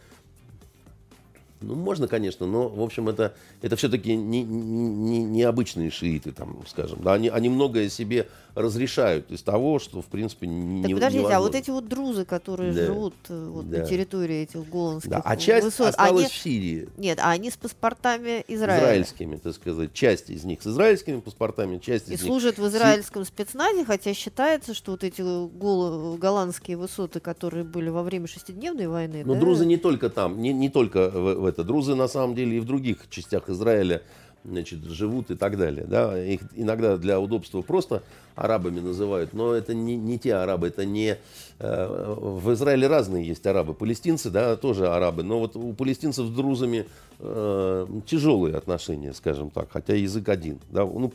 ну, 1.62 1.74
можно, 1.74 2.08
конечно, 2.08 2.46
но, 2.46 2.68
в 2.68 2.82
общем, 2.82 3.08
это, 3.08 3.34
это 3.60 3.76
все-таки 3.76 4.14
не, 4.14 4.42
не, 4.42 5.22
не 5.22 5.42
обычные 5.42 5.90
шииты, 5.90 6.32
там, 6.32 6.62
скажем. 6.66 7.00
Да, 7.02 7.14
они, 7.14 7.28
они 7.28 7.48
многое 7.48 7.88
себе 7.88 8.28
разрешают 8.54 9.30
из 9.30 9.42
того, 9.42 9.78
что, 9.78 10.02
в 10.02 10.06
принципе, 10.06 10.46
не 10.46 10.82
Так 10.82 10.92
подождите, 10.92 11.20
невозможно. 11.20 11.36
а 11.36 11.40
вот 11.40 11.54
эти 11.54 11.70
вот 11.70 11.88
друзы, 11.88 12.24
которые 12.24 12.72
да. 12.72 12.86
живут 12.86 13.14
э, 13.28 13.48
вот, 13.48 13.70
да. 13.70 13.78
на 13.78 13.86
территории 13.86 14.42
этих 14.42 14.68
голландских 14.68 15.10
да. 15.10 15.22
А 15.24 15.36
часть 15.36 15.64
высот, 15.64 15.88
осталась 15.88 16.24
они... 16.24 16.32
в 16.32 16.34
Сирии. 16.34 16.88
Нет, 16.96 17.18
а 17.20 17.30
они 17.30 17.50
с 17.50 17.56
паспортами 17.56 18.44
Израиля. 18.48 18.84
Израильскими, 18.84 19.36
так 19.36 19.54
сказать. 19.54 19.92
Часть 19.92 20.30
из 20.30 20.44
них 20.44 20.62
с 20.62 20.66
израильскими 20.66 21.20
паспортами, 21.20 21.78
часть 21.78 22.08
И 22.10 22.14
из 22.14 22.20
служат 22.22 22.58
в 22.58 22.66
израильском 22.66 23.24
спецназе, 23.24 23.84
хотя 23.84 24.12
считается, 24.12 24.74
что 24.74 24.92
вот 24.92 25.04
эти 25.04 25.22
гол... 25.22 26.16
голландские 26.16 26.76
высоты, 26.76 27.20
которые 27.20 27.64
были 27.64 27.88
во 27.88 28.02
время 28.02 28.26
шестидневной 28.26 28.86
войны... 28.86 29.22
Но 29.24 29.34
да? 29.34 29.40
друзы 29.40 29.64
не 29.64 29.76
только 29.76 30.10
там, 30.10 30.40
не, 30.40 30.52
не 30.52 30.68
только 30.68 31.08
в, 31.08 31.40
в 31.40 31.46
это. 31.52 31.64
Друзы, 31.64 31.94
на 31.94 32.08
самом 32.08 32.34
деле, 32.34 32.56
и 32.56 32.60
в 32.60 32.64
других 32.64 33.08
частях 33.10 33.48
Израиля 33.48 34.02
значит, 34.44 34.82
живут 34.84 35.30
и 35.30 35.36
так 35.36 35.56
далее. 35.56 35.84
Да? 35.86 36.20
Их 36.20 36.40
иногда 36.54 36.96
для 36.96 37.20
удобства 37.20 37.62
просто 37.62 38.02
арабами 38.34 38.80
называют, 38.80 39.32
но 39.34 39.54
это 39.54 39.74
не, 39.74 39.96
не 39.96 40.18
те 40.18 40.34
арабы, 40.34 40.68
это 40.68 40.84
не... 40.84 41.18
Э, 41.58 42.14
в 42.18 42.52
Израиле 42.52 42.86
разные 42.86 43.26
есть 43.26 43.46
арабы. 43.46 43.74
Палестинцы, 43.74 44.30
да, 44.30 44.56
тоже 44.56 44.88
арабы, 44.88 45.22
но 45.22 45.38
вот 45.38 45.56
у 45.56 45.72
палестинцев 45.74 46.26
с 46.26 46.30
друзами 46.30 46.86
э, 47.18 47.86
тяжелые 48.06 48.56
отношения, 48.56 49.12
скажем 49.12 49.50
так, 49.50 49.70
хотя 49.70 49.94
язык 49.94 50.28
один, 50.28 50.58
да, 50.70 50.84
ну, 50.84 51.12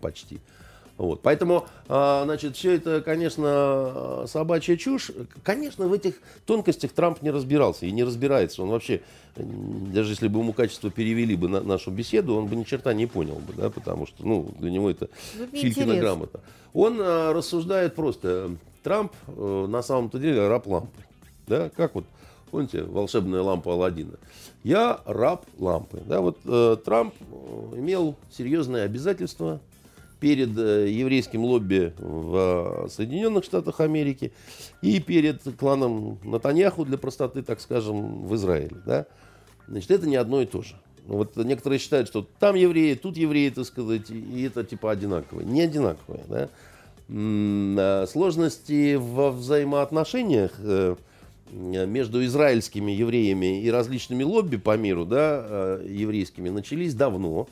почти. 0.00 0.40
Вот. 0.98 1.20
Поэтому, 1.20 1.66
а, 1.88 2.24
значит, 2.24 2.56
все 2.56 2.72
это, 2.72 3.02
конечно, 3.02 4.24
собачья 4.26 4.76
чушь. 4.76 5.10
Конечно, 5.42 5.88
в 5.88 5.92
этих 5.92 6.14
тонкостях 6.46 6.92
Трамп 6.92 7.20
не 7.22 7.30
разбирался 7.30 7.86
и 7.86 7.90
не 7.90 8.02
разбирается. 8.02 8.62
Он 8.62 8.70
вообще, 8.70 9.02
даже 9.36 10.12
если 10.12 10.28
бы 10.28 10.40
ему 10.40 10.52
качество 10.52 10.90
перевели 10.90 11.36
бы 11.36 11.48
на 11.48 11.60
нашу 11.60 11.90
беседу, 11.90 12.36
он 12.36 12.46
бы 12.46 12.56
ни 12.56 12.64
черта 12.64 12.94
не 12.94 13.06
понял 13.06 13.36
бы, 13.36 13.52
да, 13.54 13.68
потому 13.68 14.06
что, 14.06 14.26
ну, 14.26 14.48
для 14.58 14.70
него 14.70 14.90
это 14.90 15.08
ну, 15.38 15.46
Филькина 15.52 15.96
грамота. 15.96 16.40
Он 16.72 16.98
а, 17.00 17.32
рассуждает 17.32 17.94
просто. 17.94 18.52
Трамп 18.82 19.12
а, 19.28 19.66
на 19.66 19.82
самом-то 19.82 20.18
деле 20.18 20.48
раб 20.48 20.66
лампы. 20.66 21.02
Да, 21.46 21.70
как 21.76 21.94
вот, 21.94 22.06
помните, 22.50 22.82
волшебная 22.82 23.42
лампа 23.42 23.72
Алладина. 23.72 24.14
Я 24.64 25.00
раб 25.04 25.44
лампы. 25.58 26.02
Да, 26.06 26.20
вот 26.20 26.38
э, 26.44 26.76
Трамп 26.84 27.14
имел 27.76 28.16
серьезные 28.32 28.82
обязательства 28.82 29.60
перед 30.20 30.56
э, 30.56 30.88
еврейским 30.90 31.44
лобби 31.44 31.92
в 31.98 32.88
Соединенных 32.90 33.44
Штатах 33.44 33.80
Америки 33.80 34.32
и 34.82 35.00
перед 35.00 35.42
кланом 35.58 36.18
Натаньяху, 36.24 36.84
для 36.84 36.98
простоты, 36.98 37.42
так 37.42 37.60
скажем, 37.60 38.24
в 38.26 38.34
Израиле. 38.34 38.76
Да? 38.84 39.06
Значит, 39.68 39.90
это 39.90 40.08
не 40.08 40.16
одно 40.16 40.40
и 40.40 40.46
то 40.46 40.62
же. 40.62 40.76
Вот 41.06 41.36
некоторые 41.36 41.78
считают, 41.78 42.08
что 42.08 42.26
там 42.38 42.56
евреи, 42.56 42.94
тут 42.94 43.16
евреи, 43.16 43.50
так 43.50 43.64
сказать, 43.64 44.10
и 44.10 44.42
это 44.42 44.64
типа 44.64 44.90
одинаковое. 44.90 45.44
Не 45.44 45.62
одинаковое. 45.62 46.24
Да? 46.28 46.48
А 47.08 48.06
сложности 48.08 48.96
во 48.96 49.30
взаимоотношениях 49.30 50.52
э, 50.58 50.96
между 51.52 52.24
израильскими 52.24 52.90
евреями 52.90 53.62
и 53.62 53.70
различными 53.70 54.24
лобби 54.24 54.56
по 54.56 54.76
миру, 54.76 55.04
да, 55.04 55.44
э, 55.48 55.86
еврейскими, 55.88 56.48
начались 56.48 56.94
давно. 56.94 57.48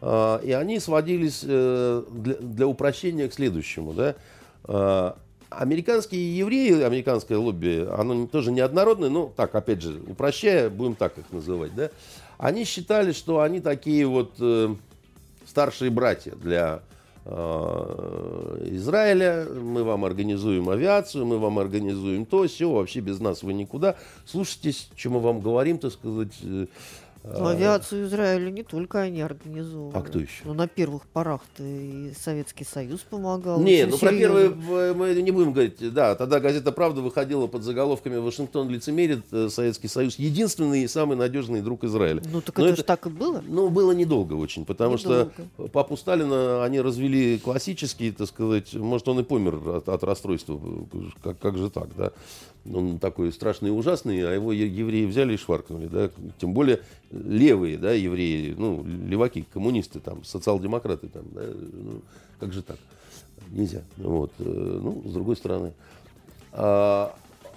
А, 0.00 0.38
и 0.38 0.52
они 0.52 0.78
сводились 0.78 1.42
э, 1.44 2.02
для, 2.10 2.66
упрощения 2.66 3.28
к 3.28 3.34
следующему. 3.34 3.92
Да? 3.92 4.14
А, 4.64 5.16
американские 5.50 6.36
евреи, 6.38 6.82
американское 6.82 7.36
лобби, 7.36 7.86
оно 7.90 8.26
тоже 8.26 8.52
неоднородное, 8.52 9.10
но 9.10 9.32
так, 9.36 9.54
опять 9.54 9.82
же, 9.82 10.00
упрощая, 10.06 10.70
будем 10.70 10.94
так 10.94 11.18
их 11.18 11.30
называть, 11.32 11.74
да, 11.74 11.90
они 12.38 12.64
считали, 12.64 13.12
что 13.12 13.40
они 13.40 13.60
такие 13.60 14.06
вот 14.06 14.32
э, 14.38 14.74
старшие 15.46 15.90
братья 15.90 16.32
для 16.36 16.80
э, 17.26 18.68
Израиля, 18.72 19.46
мы 19.50 19.84
вам 19.84 20.04
организуем 20.04 20.70
авиацию, 20.70 21.26
мы 21.26 21.38
вам 21.38 21.58
организуем 21.58 22.24
то, 22.24 22.46
все, 22.46 22.70
вообще 22.70 23.00
без 23.00 23.20
нас 23.20 23.42
вы 23.42 23.52
никуда. 23.52 23.96
Слушайтесь, 24.24 24.88
что 24.96 25.10
мы 25.10 25.20
вам 25.20 25.40
говорим, 25.40 25.78
так 25.78 25.92
сказать, 25.92 26.32
Авиацию 27.22 28.06
Израиля 28.06 28.50
не 28.50 28.62
только 28.62 29.00
они 29.00 29.20
организовывали. 29.20 29.96
А 29.96 30.00
кто 30.02 30.18
еще? 30.18 30.42
Ну, 30.44 30.54
на 30.54 30.66
первых 30.66 31.06
порах-то 31.06 31.62
и 31.62 32.12
Советский 32.18 32.64
Союз 32.64 33.00
помогал. 33.00 33.60
Не, 33.60 33.84
ну 33.84 33.98
про 33.98 34.10
серьезно. 34.10 34.48
первые 34.50 34.94
мы 34.94 35.14
не 35.20 35.30
будем 35.30 35.52
говорить. 35.52 35.92
Да, 35.92 36.14
тогда 36.14 36.40
газета 36.40 36.72
«Правда» 36.72 37.02
выходила 37.02 37.46
под 37.46 37.62
заголовками 37.62 38.16
«Вашингтон 38.16 38.70
лицемерит, 38.70 39.20
э, 39.32 39.48
Советский 39.50 39.88
Союз 39.88 40.18
единственный 40.18 40.84
и 40.84 40.88
самый 40.88 41.16
надежный 41.16 41.60
друг 41.60 41.84
Израиля». 41.84 42.22
Ну, 42.32 42.40
так 42.40 42.56
Но 42.56 42.64
это, 42.64 42.72
это- 42.72 42.76
же 42.78 42.84
так 42.84 43.06
и 43.06 43.10
было. 43.10 43.42
Ну, 43.46 43.68
было 43.68 43.92
недолго 43.92 44.32
очень, 44.34 44.64
потому 44.64 44.96
Недолго. 44.96 45.32
что 45.56 45.68
папу 45.68 45.96
Сталина 45.98 46.64
они 46.64 46.80
развели 46.80 47.38
классический, 47.38 48.12
так 48.12 48.28
сказать, 48.28 48.72
может, 48.74 49.06
он 49.08 49.20
и 49.20 49.22
помер 49.24 49.56
от, 49.76 49.88
от 49.90 50.04
расстройства, 50.04 50.58
как, 51.22 51.38
как 51.38 51.58
же 51.58 51.68
так, 51.68 51.88
да? 51.96 52.12
Он 52.72 52.98
такой 52.98 53.32
страшный 53.32 53.70
и 53.70 53.72
ужасный, 53.72 54.20
а 54.26 54.32
его 54.34 54.52
евреи 54.52 55.06
взяли 55.06 55.32
и 55.32 55.36
шваркнули, 55.38 55.86
да? 55.86 56.10
Тем 56.38 56.52
более 56.52 56.80
левые, 57.10 57.76
да, 57.78 57.92
евреи, 57.92 58.54
ну, 58.56 58.84
леваки, 58.84 59.46
коммунисты, 59.52 60.00
там, 60.00 60.24
социал-демократы, 60.24 61.08
там, 61.08 61.24
да? 61.32 61.42
Ну, 61.44 62.02
как 62.38 62.52
же 62.52 62.62
так? 62.62 62.78
Нельзя. 63.50 63.82
Вот. 63.96 64.32
э, 64.38 64.44
Ну, 64.44 65.02
с 65.04 65.12
другой 65.12 65.36
стороны. 65.36 65.72
А, 66.52 67.14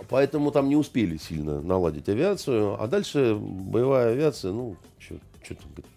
поэтому 0.09 0.51
там 0.51 0.69
не 0.69 0.75
успели 0.75 1.17
сильно 1.17 1.61
наладить 1.61 2.09
авиацию. 2.09 2.81
А 2.81 2.87
дальше 2.87 3.35
боевая 3.39 4.11
авиация, 4.11 4.51
ну, 4.51 4.75
что 4.99 5.15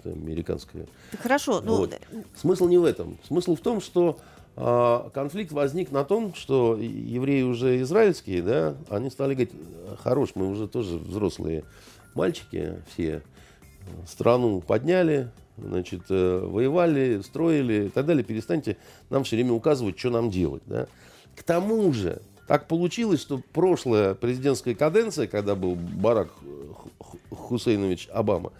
американская. 0.05 0.87
Так 1.13 1.21
хорошо, 1.21 1.61
ну, 1.61 1.77
Вот. 1.77 1.99
Смысл 2.35 2.69
не 2.69 2.79
в 2.79 2.85
этом. 2.85 3.17
Смысл 3.27 3.55
в 3.55 3.61
том, 3.61 3.81
что 3.81 4.19
а, 4.57 5.09
конфликт 5.11 5.53
возник 5.53 5.93
на 5.93 6.05
том, 6.05 6.35
что 6.35 6.77
евреи 6.77 7.43
уже 7.43 7.81
израильские, 7.83 8.43
да, 8.43 8.75
они 8.91 9.11
стали 9.11 9.35
говорить, 9.35 9.53
хорош, 9.99 10.31
мы 10.35 10.49
уже 10.49 10.69
тоже 10.69 10.99
взрослые 10.99 11.65
мальчики 12.15 12.83
все, 12.93 13.23
страну 14.07 14.61
подняли, 14.61 15.31
значит, 15.57 16.03
э, 16.11 16.39
воевали, 16.45 17.21
строили 17.23 17.87
и 17.87 17.89
так 17.89 18.07
далее, 18.07 18.25
перестаньте 18.25 18.77
нам 19.11 19.25
все 19.25 19.37
время 19.37 19.53
указывать, 19.53 19.99
что 19.99 20.11
нам 20.11 20.31
делать. 20.31 20.63
Да? 20.67 20.87
К 21.35 21.43
тому 21.43 21.93
же, 21.93 22.21
так 22.47 22.69
получилось, 22.69 23.21
что 23.21 23.41
прошлая 23.53 24.15
президентская 24.15 24.75
каденция, 24.75 25.27
когда 25.27 25.55
был 25.55 25.75
Барак 25.75 26.31
Ху- 26.75 26.91
Ху- 26.99 27.19
Хусейнович 27.35 28.09
Обама, 28.13 28.53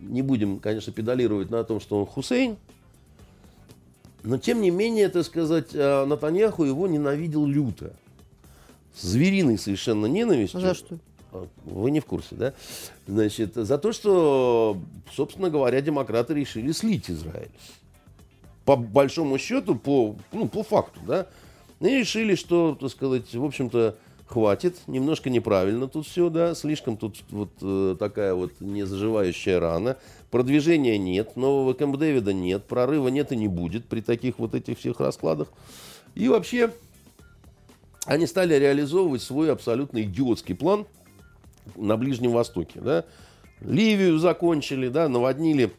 не 0.00 0.22
будем, 0.22 0.58
конечно, 0.60 0.92
педалировать 0.92 1.50
на 1.50 1.64
том, 1.64 1.80
что 1.80 1.98
он 2.00 2.06
Хусейн, 2.06 2.56
но 4.22 4.36
тем 4.38 4.60
не 4.60 4.70
менее, 4.70 5.08
так 5.08 5.24
сказать, 5.24 5.68
э, 5.74 6.04
Натаньяху 6.04 6.64
его 6.64 6.86
ненавидел 6.86 7.46
люто. 7.46 7.92
Звериной 9.00 9.58
совершенно 9.58 10.06
ненавистью. 10.06 10.60
за 10.60 10.74
что? 10.74 10.98
А, 11.32 11.46
Вы 11.64 11.90
не 11.90 12.00
в 12.00 12.06
курсе, 12.06 12.34
да? 12.34 12.54
Значит, 13.06 13.54
за 13.54 13.78
то, 13.78 13.92
что, 13.92 14.78
собственно 15.12 15.50
говоря, 15.50 15.80
демократы 15.80 16.34
решили 16.34 16.72
слить 16.72 17.10
Израиль. 17.10 17.50
По 18.64 18.76
большому 18.76 19.38
счету, 19.38 19.74
по, 19.74 20.16
ну, 20.32 20.48
по 20.48 20.62
факту, 20.62 21.00
да? 21.06 21.26
И 21.80 21.86
решили, 21.86 22.34
что, 22.34 22.76
так 22.78 22.90
сказать, 22.90 23.34
в 23.34 23.44
общем-то, 23.44 23.96
хватит, 24.28 24.76
немножко 24.86 25.30
неправильно 25.30 25.88
тут 25.88 26.06
все, 26.06 26.28
да, 26.28 26.54
слишком 26.54 26.96
тут 26.96 27.16
вот 27.30 27.50
э, 27.62 27.96
такая 27.98 28.34
вот 28.34 28.52
незаживающая 28.60 29.58
рана, 29.58 29.96
продвижения 30.30 30.98
нет, 30.98 31.36
нового 31.36 31.72
Кэмп 31.72 31.96
Дэвида 31.96 32.34
нет, 32.34 32.64
прорыва 32.64 33.08
нет 33.08 33.32
и 33.32 33.36
не 33.36 33.48
будет 33.48 33.86
при 33.86 34.00
таких 34.00 34.38
вот 34.38 34.54
этих 34.54 34.78
всех 34.78 35.00
раскладах. 35.00 35.48
И 36.14 36.28
вообще, 36.28 36.72
они 38.04 38.26
стали 38.26 38.54
реализовывать 38.54 39.22
свой 39.22 39.50
абсолютно 39.50 40.02
идиотский 40.02 40.54
план 40.54 40.86
на 41.76 41.96
Ближнем 41.96 42.32
Востоке. 42.32 42.80
Да? 42.80 43.04
Ливию 43.60 44.18
закончили, 44.18 44.88
да, 44.88 45.08
наводнили 45.08 45.72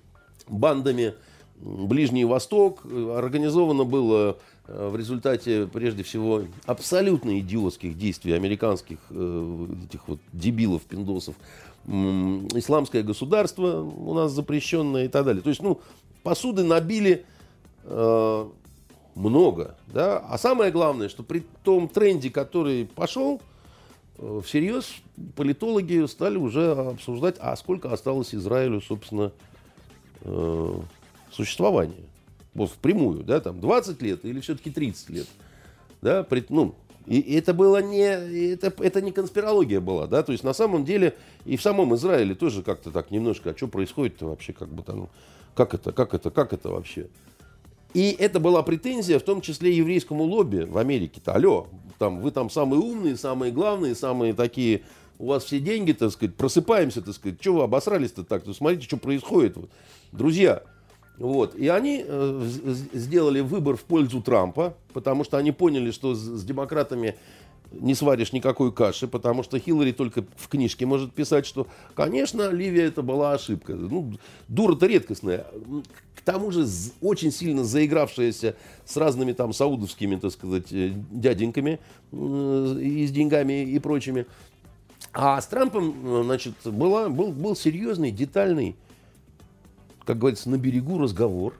бандами 0.47 1.13
Ближний 1.59 2.25
Восток. 2.25 2.81
Э, 2.85 3.15
Организовано 3.17 3.83
было 3.83 4.37
э, 4.67 4.89
в 4.89 4.95
результате, 4.95 5.67
прежде 5.71 6.03
всего, 6.03 6.43
абсолютно 6.65 7.39
идиотских 7.39 7.97
действий 7.97 8.33
американских 8.33 8.97
э, 9.09 9.67
этих 9.85 10.07
вот 10.07 10.19
дебилов, 10.33 10.83
пиндосов, 10.83 11.35
исламское 11.87 13.03
государство 13.03 13.81
у 13.81 14.13
нас 14.13 14.31
запрещенное 14.31 15.05
и 15.05 15.07
так 15.07 15.25
далее. 15.25 15.41
То 15.41 15.49
есть, 15.49 15.61
ну, 15.61 15.79
посуды 16.23 16.63
набили 16.63 17.25
много, 19.15 19.77
да, 19.87 20.19
а 20.19 20.37
самое 20.37 20.71
главное, 20.71 21.09
что 21.09 21.23
при 21.23 21.43
том 21.63 21.87
тренде, 21.87 22.29
который 22.29 22.85
пошел, 22.85 23.41
всерьез 24.43 24.95
политологи 25.35 26.05
стали 26.07 26.37
уже 26.37 26.71
обсуждать, 26.71 27.35
а 27.39 27.55
сколько 27.55 27.91
осталось 27.91 28.33
Израилю, 28.35 28.81
собственно, 28.81 29.31
э, 30.21 30.79
существования. 31.31 32.05
Вот 32.53 32.71
впрямую, 32.71 33.23
да, 33.23 33.39
там 33.39 33.59
20 33.59 34.01
лет 34.01 34.25
или 34.25 34.39
все-таки 34.41 34.71
30 34.71 35.09
лет. 35.09 35.27
Да, 36.01 36.23
при- 36.23 36.45
ну, 36.49 36.75
и 37.05 37.19
и 37.19 37.35
это 37.35 37.53
было 37.53 37.81
не, 37.81 38.51
это, 38.53 38.73
это 38.83 39.01
не 39.01 39.11
конспирология 39.11 39.79
была, 39.79 40.07
да, 40.07 40.23
то 40.23 40.31
есть 40.31 40.43
на 40.43 40.53
самом 40.53 40.85
деле 40.85 41.15
и 41.45 41.57
в 41.57 41.61
самом 41.61 41.95
Израиле 41.95 42.35
тоже 42.35 42.61
как-то 42.63 42.91
так 42.91 43.11
немножко, 43.11 43.51
а 43.51 43.57
что 43.57 43.67
происходит-то 43.67 44.27
вообще, 44.27 44.53
как 44.53 44.69
бы 44.69 44.83
там, 44.83 45.09
как 45.55 45.73
это, 45.73 45.91
как 45.91 46.13
это, 46.13 46.29
как 46.31 46.53
это 46.53 46.69
вообще? 46.69 47.07
И 47.93 48.15
это 48.19 48.39
была 48.39 48.61
претензия, 48.61 49.19
в 49.19 49.23
том 49.23 49.41
числе 49.41 49.75
еврейскому 49.75 50.23
лобби 50.23 50.63
в 50.63 50.77
Америке-то. 50.77 51.33
Алло, 51.33 51.67
там, 51.97 52.21
вы 52.21 52.31
там 52.31 52.49
самые 52.49 52.79
умные, 52.79 53.17
самые 53.17 53.51
главные, 53.51 53.95
самые 53.95 54.33
такие, 54.33 54.83
у 55.17 55.27
вас 55.27 55.43
все 55.43 55.59
деньги, 55.59 55.91
так 55.91 56.11
сказать, 56.11 56.35
просыпаемся, 56.35 57.01
так 57.01 57.15
сказать, 57.15 57.41
что 57.41 57.53
вы 57.53 57.63
обосрались-то 57.63 58.23
так, 58.23 58.43
то 58.43 58.53
смотрите, 58.53 58.85
что 58.85 58.97
происходит. 58.97 59.57
Вот. 59.57 59.69
Друзья, 60.11 60.63
вот. 61.17 61.55
И 61.55 61.67
они 61.67 62.03
э, 62.07 62.41
сделали 62.93 63.41
выбор 63.41 63.75
в 63.75 63.83
пользу 63.83 64.21
Трампа, 64.21 64.75
потому 64.93 65.25
что 65.25 65.37
они 65.37 65.51
поняли, 65.51 65.91
что 65.91 66.15
с 66.15 66.43
демократами 66.43 67.17
не 67.71 67.93
сваришь 67.93 68.33
никакой 68.33 68.71
каши, 68.71 69.07
потому 69.07 69.43
что 69.43 69.59
Хиллари 69.59 69.91
только 69.91 70.25
в 70.35 70.47
книжке 70.47 70.85
может 70.85 71.13
писать, 71.13 71.45
что, 71.45 71.67
конечно, 71.95 72.49
Ливия 72.49 72.85
это 72.85 73.01
была 73.01 73.33
ошибка. 73.33 73.73
Ну, 73.75 74.13
дура-то 74.47 74.87
редкостная. 74.87 75.45
К 76.15 76.21
тому 76.21 76.51
же 76.51 76.67
очень 77.01 77.31
сильно 77.31 77.63
заигравшаяся 77.63 78.55
с 78.85 78.97
разными 78.97 79.33
там 79.33 79.53
саудовскими, 79.53 80.15
так 80.17 80.31
сказать, 80.31 80.71
э, 80.71 80.93
дяденьками 81.11 81.79
э, 82.11 82.79
и 82.81 83.07
с 83.07 83.11
деньгами 83.11 83.63
и 83.63 83.79
прочими. 83.79 84.25
А 85.13 85.39
с 85.39 85.47
Трампом, 85.47 85.95
э, 86.03 86.23
значит, 86.23 86.55
была, 86.65 87.09
был, 87.09 87.31
был 87.31 87.55
серьезный, 87.55 88.11
детальный, 88.11 88.75
как 90.05 90.17
говорится, 90.17 90.49
на 90.49 90.57
берегу 90.57 90.97
разговор, 90.97 91.55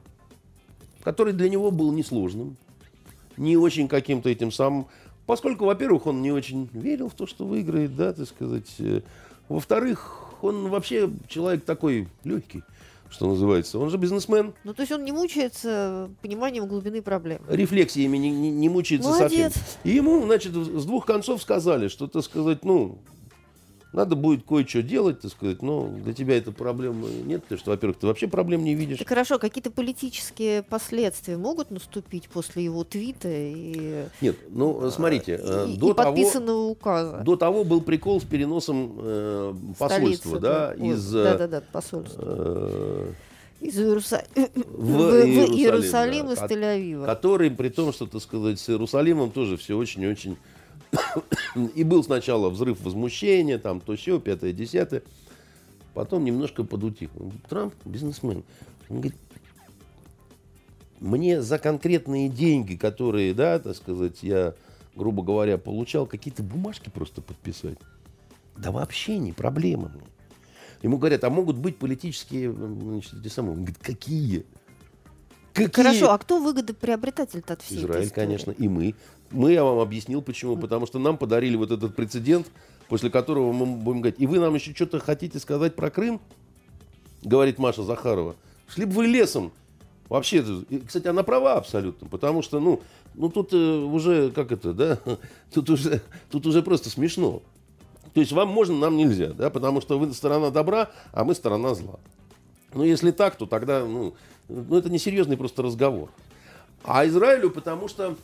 который 1.02 1.32
для 1.32 1.48
него 1.48 1.70
был 1.70 1.92
несложным, 1.92 2.56
не 3.36 3.56
очень 3.56 3.88
каким-то 3.88 4.28
этим 4.28 4.52
самым, 4.52 4.86
поскольку, 5.30 5.64
во-первых, 5.64 6.06
он 6.08 6.22
не 6.22 6.32
очень 6.32 6.68
верил 6.72 7.08
в 7.08 7.14
то, 7.14 7.24
что 7.24 7.44
выиграет, 7.44 7.94
да, 7.94 8.12
так 8.12 8.26
сказать. 8.26 8.66
э, 8.80 9.02
Во-вторых, 9.48 10.24
он 10.42 10.68
вообще 10.70 11.08
человек 11.28 11.64
такой 11.64 12.08
легкий, 12.24 12.64
что 13.10 13.28
называется. 13.28 13.78
Он 13.78 13.90
же 13.90 13.96
бизнесмен, 13.96 14.54
Ну, 14.64 14.74
то 14.74 14.82
есть 14.82 14.90
он 14.90 15.04
не 15.04 15.12
мучается 15.12 16.10
пониманием 16.20 16.66
глубины 16.66 17.00
проблем. 17.00 17.40
рефлексиями 17.48 18.16
не, 18.16 18.30
не- 18.30 18.50
не 18.50 18.68
мучается 18.68 19.08
Молодец. 19.08 19.52
совсем. 19.54 19.62
И 19.84 19.90
ему, 19.90 20.20
значит, 20.24 20.52
с 20.52 20.84
двух 20.84 21.06
концов 21.06 21.40
сказали, 21.42 21.86
что, 21.86 22.08
так 22.08 22.24
сказать, 22.24 22.64
ну, 22.64 22.98
надо 23.92 24.14
будет 24.14 24.44
кое-что 24.46 24.82
делать, 24.82 25.20
так 25.20 25.30
сказать, 25.32 25.62
но 25.62 25.88
для 25.88 26.12
тебя 26.14 26.36
это 26.38 26.52
проблемы 26.52 27.08
нет, 27.26 27.42
потому 27.42 27.58
что, 27.58 27.70
во-первых, 27.72 27.98
ты 27.98 28.06
вообще 28.06 28.28
проблем 28.28 28.62
не 28.62 28.74
видишь. 28.74 28.98
Так 28.98 29.08
хорошо, 29.08 29.38
какие-то 29.38 29.70
политические 29.72 30.62
последствия 30.62 31.36
могут 31.36 31.70
наступить 31.72 32.28
после 32.28 32.64
его 32.64 32.84
твита 32.84 33.28
и, 33.28 34.04
Нет, 34.20 34.36
ну, 34.50 34.90
смотрите, 34.90 35.40
э, 35.42 35.66
и- 35.70 35.76
до 35.76 35.90
и 35.90 35.94
того... 35.94 36.10
подписанного 36.12 36.62
указа? 36.66 37.18
До 37.24 37.36
того 37.36 37.64
был 37.64 37.80
прикол 37.80 38.20
с 38.20 38.24
переносом 38.24 38.92
э, 38.98 39.54
посольства, 39.78 40.28
Столицы, 40.38 40.40
да, 40.40 40.74
Ой, 40.78 40.88
из, 40.90 41.14
э, 41.16 41.22
Да-да-да, 41.24 41.62
посольство. 41.72 42.22
э, 42.24 43.12
Из 43.60 43.76
Иеруса- 43.78 44.24
в 44.34 44.40
в- 44.56 45.10
в 45.10 45.26
Иерусалим, 45.26 45.58
Иерусалим 45.58 46.26
да, 46.28 46.32
из 46.32 46.38
Тель-Авива. 46.38 47.04
который, 47.06 47.50
при 47.50 47.68
том, 47.68 47.92
что, 47.92 48.06
так 48.06 48.22
сказать, 48.22 48.58
с 48.60 48.70
Иерусалимом 48.70 49.30
тоже 49.32 49.56
все 49.56 49.76
очень-очень... 49.76 50.36
И 51.74 51.84
был 51.84 52.02
сначала 52.04 52.50
взрыв 52.50 52.80
возмущения, 52.80 53.58
там 53.58 53.80
то 53.80 53.96
все, 53.96 54.18
пятое, 54.20 54.52
десятое. 54.52 55.02
Потом 55.94 56.24
немножко 56.24 56.64
подутих. 56.64 57.10
Трамп 57.48 57.74
бизнесмен. 57.84 58.44
Он 58.88 59.00
говорит, 59.00 59.16
мне 61.00 61.42
за 61.42 61.58
конкретные 61.58 62.28
деньги, 62.28 62.76
которые, 62.76 63.34
да, 63.34 63.58
так 63.58 63.74
сказать, 63.76 64.22
я, 64.22 64.54
грубо 64.94 65.22
говоря, 65.22 65.58
получал, 65.58 66.06
какие-то 66.06 66.42
бумажки 66.42 66.90
просто 66.90 67.22
подписать. 67.22 67.78
Да 68.56 68.70
вообще 68.70 69.18
не 69.18 69.32
проблема 69.32 69.88
мне. 69.88 70.06
Ему 70.82 70.98
говорят, 70.98 71.24
а 71.24 71.30
могут 71.30 71.56
быть 71.56 71.78
политические 71.78 72.52
значит, 72.52 73.14
эти 73.14 73.28
самые. 73.28 73.52
Он 73.52 73.58
говорит, 73.58 73.78
какие? 73.82 74.46
Какие? 75.52 75.72
Хорошо, 75.72 76.12
а 76.12 76.18
кто 76.18 76.40
выгодоприобретатель-то 76.40 77.54
от 77.54 77.62
всей 77.62 77.78
Израиль, 77.78 78.10
конечно, 78.10 78.50
и 78.50 78.68
мы. 78.68 78.94
Мы, 79.30 79.52
я 79.52 79.64
вам 79.64 79.78
объяснил, 79.78 80.22
почему. 80.22 80.56
Потому 80.56 80.86
что 80.86 80.98
нам 80.98 81.16
подарили 81.16 81.56
вот 81.56 81.70
этот 81.70 81.94
прецедент, 81.94 82.50
после 82.88 83.10
которого 83.10 83.52
мы 83.52 83.66
будем 83.66 84.00
говорить, 84.00 84.20
и 84.20 84.26
вы 84.26 84.38
нам 84.38 84.54
еще 84.54 84.74
что-то 84.74 84.98
хотите 84.98 85.38
сказать 85.38 85.76
про 85.76 85.90
Крым? 85.90 86.20
говорит 87.22 87.58
Маша 87.58 87.82
Захарова. 87.82 88.36
Шли 88.68 88.84
бы 88.84 88.92
вы 88.92 89.06
лесом. 89.06 89.52
Вообще, 90.08 90.44
кстати, 90.86 91.06
она 91.06 91.22
права 91.22 91.54
абсолютно, 91.54 92.08
потому 92.08 92.42
что, 92.42 92.58
ну, 92.58 92.80
ну 93.14 93.28
тут 93.28 93.52
э, 93.52 93.56
уже, 93.56 94.32
как 94.32 94.50
это, 94.50 94.72
да, 94.72 94.98
тут 95.54 95.70
уже, 95.70 96.02
тут 96.30 96.46
уже 96.46 96.62
просто 96.62 96.90
смешно. 96.90 97.42
То 98.12 98.18
есть 98.18 98.32
вам 98.32 98.48
можно, 98.48 98.76
нам 98.76 98.96
нельзя, 98.96 99.28
да, 99.28 99.50
потому 99.50 99.80
что 99.80 100.00
вы 100.00 100.12
сторона 100.12 100.50
добра, 100.50 100.90
а 101.12 101.22
мы 101.22 101.34
сторона 101.34 101.74
зла. 101.74 102.00
Ну, 102.74 102.82
если 102.82 103.12
так, 103.12 103.36
то 103.36 103.46
тогда, 103.46 103.84
ну, 103.84 104.14
ну 104.48 104.76
это 104.76 104.90
несерьезный 104.90 105.36
просто 105.36 105.62
разговор. 105.62 106.10
А 106.82 107.06
Израилю, 107.06 107.50
потому 107.50 107.86
что, 107.86 108.16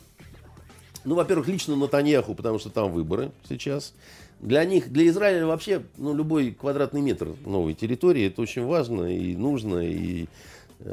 ну, 1.03 1.15
во-первых, 1.15 1.47
лично 1.47 1.75
Натаньяху, 1.75 2.35
потому 2.35 2.59
что 2.59 2.69
там 2.69 2.91
выборы 2.91 3.31
сейчас. 3.47 3.93
Для 4.39 4.63
них, 4.65 4.91
для 4.91 5.07
Израиля 5.07 5.47
вообще, 5.47 5.83
ну, 5.97 6.13
любой 6.13 6.51
квадратный 6.51 7.01
метр 7.01 7.29
новой 7.45 7.73
территории, 7.73 8.27
это 8.27 8.41
очень 8.41 8.65
важно 8.65 9.03
и 9.05 9.35
нужно, 9.35 9.79
и 9.79 10.27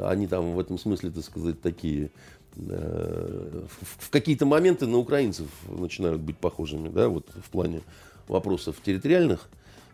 они 0.01 0.27
там 0.27 0.55
в 0.55 0.59
этом 0.59 0.79
смысле, 0.79 1.11
так 1.11 1.23
сказать, 1.23 1.61
такие 1.61 2.09
э, 2.55 3.63
в, 3.81 4.05
в 4.05 4.09
какие-то 4.09 4.45
моменты 4.45 4.87
на 4.87 4.97
украинцев 4.97 5.47
начинают 5.69 6.21
быть 6.21 6.37
похожими, 6.37 6.89
да, 6.89 7.07
вот 7.07 7.27
в 7.35 7.49
плане 7.51 7.81
вопросов 8.27 8.77
территориальных. 8.83 9.47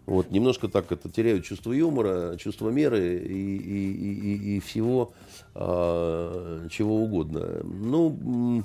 Вот, 0.05 0.31
немножко 0.31 0.67
так 0.67 0.91
это 0.91 1.09
теряют 1.09 1.45
чувство 1.45 1.73
юмора, 1.73 2.35
чувство 2.37 2.69
меры 2.69 3.17
и, 3.17 3.57
и, 3.57 3.91
и, 3.91 4.55
и 4.57 4.59
всего, 4.59 5.13
э, 5.53 6.67
чего 6.71 7.03
угодно. 7.03 7.61
Ну, 7.63 8.63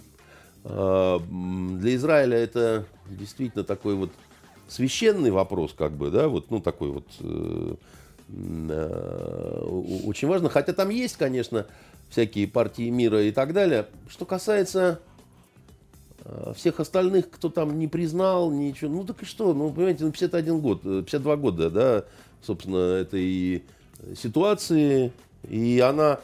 для 0.69 1.95
Израиля 1.95 2.39
это 2.39 2.87
действительно 3.09 3.63
такой 3.63 3.95
вот 3.95 4.11
священный 4.69 5.31
вопрос, 5.31 5.75
как 5.77 5.93
бы, 5.93 6.11
да, 6.11 6.29
вот, 6.29 6.51
ну, 6.51 6.61
такой 6.61 6.91
вот 6.91 7.07
э, 7.21 7.75
Э, 8.29 9.65
очень 10.05 10.29
важно. 10.29 10.49
Хотя 10.49 10.73
там 10.73 10.91
есть, 10.91 11.17
конечно, 11.17 11.67
всякие 12.09 12.49
партии 12.49 12.91
мира 12.91 13.23
и 13.23 13.31
так 13.31 13.53
далее. 13.53 13.87
Что 14.09 14.25
касается 14.25 15.01
э, 16.25 16.53
всех 16.57 16.81
остальных, 16.81 17.31
кто 17.31 17.49
там 17.49 17.79
не 17.79 17.89
признал, 17.89 18.51
ничего. 18.51 18.91
Ну 18.91 19.05
так 19.05 19.23
и 19.23 19.27
что? 19.27 19.55
Ну, 19.55 19.71
понимаете, 19.71 20.05
ну 20.05 20.13
51 20.13 20.61
год, 20.61 20.83
52 20.83 21.33
э, 21.33 21.37
года, 21.37 21.71
да, 21.71 22.05
собственно, 22.43 22.95
этой 22.95 23.63
ситуации. 24.17 25.13
И 25.49 25.79
она 25.81 26.21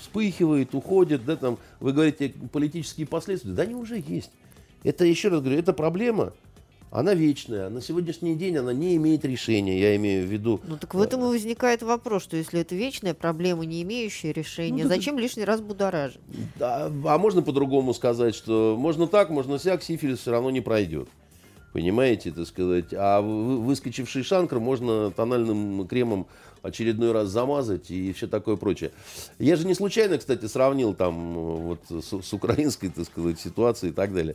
вспыхивает, 0.00 0.74
уходит, 0.74 1.24
да, 1.24 1.36
там, 1.36 1.58
вы 1.80 1.92
говорите, 1.92 2.32
политические 2.52 3.06
последствия. 3.06 3.52
Да 3.52 3.62
они 3.62 3.74
уже 3.74 4.02
есть. 4.06 4.30
Это, 4.82 5.04
еще 5.04 5.28
раз 5.28 5.40
говорю, 5.40 5.58
это 5.58 5.72
проблема, 5.72 6.32
она 6.90 7.14
вечная. 7.14 7.70
На 7.70 7.80
сегодняшний 7.80 8.36
день 8.36 8.56
она 8.56 8.72
не 8.72 8.94
имеет 8.96 9.24
решения, 9.24 9.80
я 9.80 9.96
имею 9.96 10.26
в 10.26 10.30
виду. 10.30 10.60
Ну 10.64 10.76
так 10.76 10.94
в 10.94 11.00
этом 11.00 11.22
и 11.22 11.24
возникает 11.24 11.82
вопрос, 11.82 12.22
что 12.22 12.36
если 12.36 12.60
это 12.60 12.76
вечная 12.76 13.14
проблема, 13.14 13.64
не 13.64 13.82
имеющая 13.82 14.32
решения, 14.32 14.84
ну, 14.84 14.88
зачем 14.88 15.18
лишний 15.18 15.44
раз 15.44 15.60
будоражить? 15.60 16.20
Да, 16.56 16.86
а 16.86 17.18
можно 17.18 17.42
по-другому 17.42 17.94
сказать, 17.94 18.34
что 18.36 18.76
можно 18.78 19.08
так, 19.08 19.30
можно 19.30 19.58
сяк, 19.58 19.82
сифилис 19.82 20.20
все 20.20 20.30
равно 20.30 20.50
не 20.50 20.60
пройдет. 20.60 21.08
Понимаете, 21.72 22.30
так 22.30 22.46
сказать. 22.46 22.92
А 22.92 23.20
выскочивший 23.20 24.22
шанкр 24.22 24.60
можно 24.60 25.10
тональным 25.10 25.88
кремом 25.88 26.28
очередной 26.64 27.12
раз 27.12 27.28
замазать 27.28 27.90
и 27.90 28.12
все 28.12 28.26
такое 28.26 28.56
прочее. 28.56 28.90
Я 29.38 29.56
же 29.56 29.66
не 29.66 29.74
случайно, 29.74 30.18
кстати, 30.18 30.46
сравнил 30.46 30.94
там 30.94 31.34
вот 31.34 31.80
с, 31.88 32.22
с 32.22 32.32
украинской, 32.32 32.88
так 32.88 33.04
сказать, 33.04 33.38
ситуацией 33.38 33.92
и 33.92 33.94
так 33.94 34.12
далее. 34.12 34.34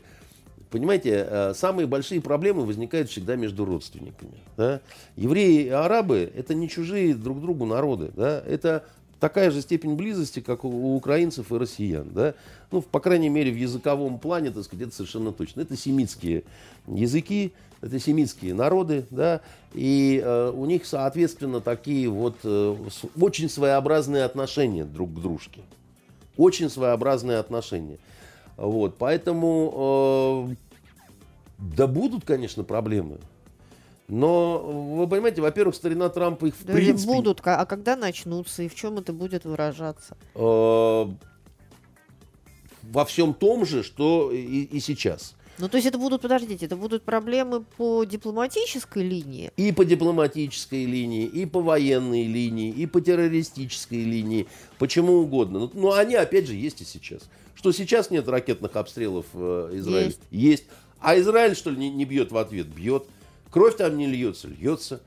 Понимаете, 0.69 1.25
э, 1.27 1.53
самые 1.55 1.88
большие 1.88 2.21
проблемы 2.21 2.63
возникают 2.63 3.09
всегда 3.09 3.36
между 3.36 3.65
родственниками. 3.65 4.38
Да? 4.55 4.82
Евреи 5.15 5.63
и 5.63 5.69
арабы– 5.69 6.32
это 6.36 6.53
не 6.53 6.69
чужие 6.69 7.15
друг 7.15 7.41
другу 7.41 7.65
народы. 7.65 8.11
Да? 8.15 8.43
Это 8.45 8.86
такая 9.19 9.49
же 9.49 9.61
степень 9.61 9.95
близости, 9.95 10.41
как 10.41 10.63
у 10.63 10.95
украинцев 10.95 11.51
и 11.51 11.57
россиян. 11.57 12.07
Да? 12.13 12.36
Ну, 12.71 12.84
по 12.84 12.99
крайней 12.99 13.30
мере, 13.30 13.51
в 13.51 13.57
языковом 13.57 14.19
плане, 14.19 14.51
так 14.51 14.63
сказать, 14.63 14.88
это 14.88 14.95
совершенно 14.95 15.32
точно. 15.32 15.61
Это 15.61 15.75
семитские 15.75 16.43
языки, 16.86 17.51
это 17.82 17.99
семитские 17.99 18.53
народы, 18.53 19.05
да, 19.09 19.41
и 19.74 20.22
э, 20.24 20.51
у 20.53 20.65
них, 20.65 20.86
соответственно, 20.86 21.61
такие 21.61 22.09
вот 22.09 22.38
э, 22.43 22.76
очень 23.20 23.49
своеобразные 23.49 24.24
отношения 24.24 24.84
друг 24.84 25.13
к 25.13 25.20
дружке. 25.20 25.61
Очень 26.38 26.70
своеобразные 26.70 27.38
отношения. 27.38 27.97
Вот, 28.57 28.97
поэтому, 28.97 30.49
э, 30.49 30.55
да 31.59 31.88
будут, 31.88 32.26
конечно, 32.26 32.63
проблемы. 32.63 33.20
Но, 34.07 34.57
вы 34.57 35.07
понимаете, 35.07 35.41
во-первых, 35.41 35.76
старина 35.76 36.09
Трампа 36.09 36.47
их 36.47 36.55
в 36.55 36.65
да 36.65 36.74
принципе... 36.74 37.13
будут, 37.13 37.41
а 37.43 37.63
когда 37.67 37.95
начнутся 37.95 38.63
и 38.63 38.67
в 38.67 38.74
чем 38.74 38.97
это 38.97 39.13
будет 39.13 39.45
выражаться? 39.45 40.17
Э, 40.34 41.05
во 42.82 43.05
всем 43.05 43.36
том 43.36 43.65
же, 43.65 43.84
что 43.84 44.32
и, 44.32 44.63
и 44.63 44.80
сейчас. 44.80 45.36
Ну, 45.60 45.68
то 45.68 45.76
есть 45.76 45.88
это 45.88 45.97
будут, 45.97 46.22
подождите, 46.22 46.66
это 46.66 46.78
будут 46.78 47.03
проблемы 47.03 47.66
по 47.78 48.05
дипломатической 48.05 49.03
линии? 49.03 49.51
И 49.57 49.74
по 49.74 49.84
дипломатической 49.84 50.86
линии, 50.86 51.26
и 51.26 51.45
по 51.45 51.60
военной 51.60 52.26
линии, 52.28 52.72
и 52.72 52.86
по 52.86 53.01
террористической 53.01 54.03
линии, 54.03 54.47
почему 54.78 55.16
угодно. 55.16 55.60
Но, 55.60 55.72
но 55.74 55.93
они, 55.93 56.16
опять 56.16 56.47
же, 56.47 56.55
есть 56.55 56.80
и 56.82 56.86
сейчас. 56.86 57.30
Что 57.55 57.74
сейчас 57.74 58.10
нет 58.10 58.28
ракетных 58.30 58.78
обстрелов 58.78 59.26
э, 59.34 59.72
Израиля? 59.74 60.05
Есть. 60.05 60.20
есть. 60.32 60.64
А 61.01 61.20
Израиль, 61.20 61.55
что 61.55 61.72
ли, 61.72 61.78
не, 61.78 61.89
не 61.89 62.05
бьет 62.05 62.32
в 62.32 62.38
ответ? 62.38 62.68
Бьет. 62.68 63.03
Кровь 63.51 63.76
там 63.76 63.97
не 63.97 64.07
льется? 64.07 64.47
Льется. 64.47 65.01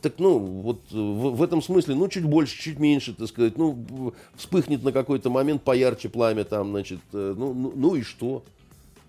Так, 0.00 0.14
ну, 0.18 0.38
вот 0.38 0.80
в, 0.90 1.36
в 1.36 1.42
этом 1.42 1.60
смысле, 1.60 1.94
ну, 1.94 2.08
чуть 2.08 2.24
больше, 2.24 2.58
чуть 2.58 2.78
меньше, 2.78 3.14
так 3.14 3.28
сказать, 3.28 3.58
ну, 3.58 4.14
вспыхнет 4.34 4.82
на 4.82 4.92
какой-то 4.92 5.28
момент 5.28 5.62
поярче 5.62 6.08
пламя 6.08 6.44
там, 6.44 6.70
значит, 6.70 7.00
э, 7.12 7.34
ну, 7.36 7.52
ну, 7.52 7.72
ну 7.74 7.94
и 7.96 8.02
что? 8.02 8.44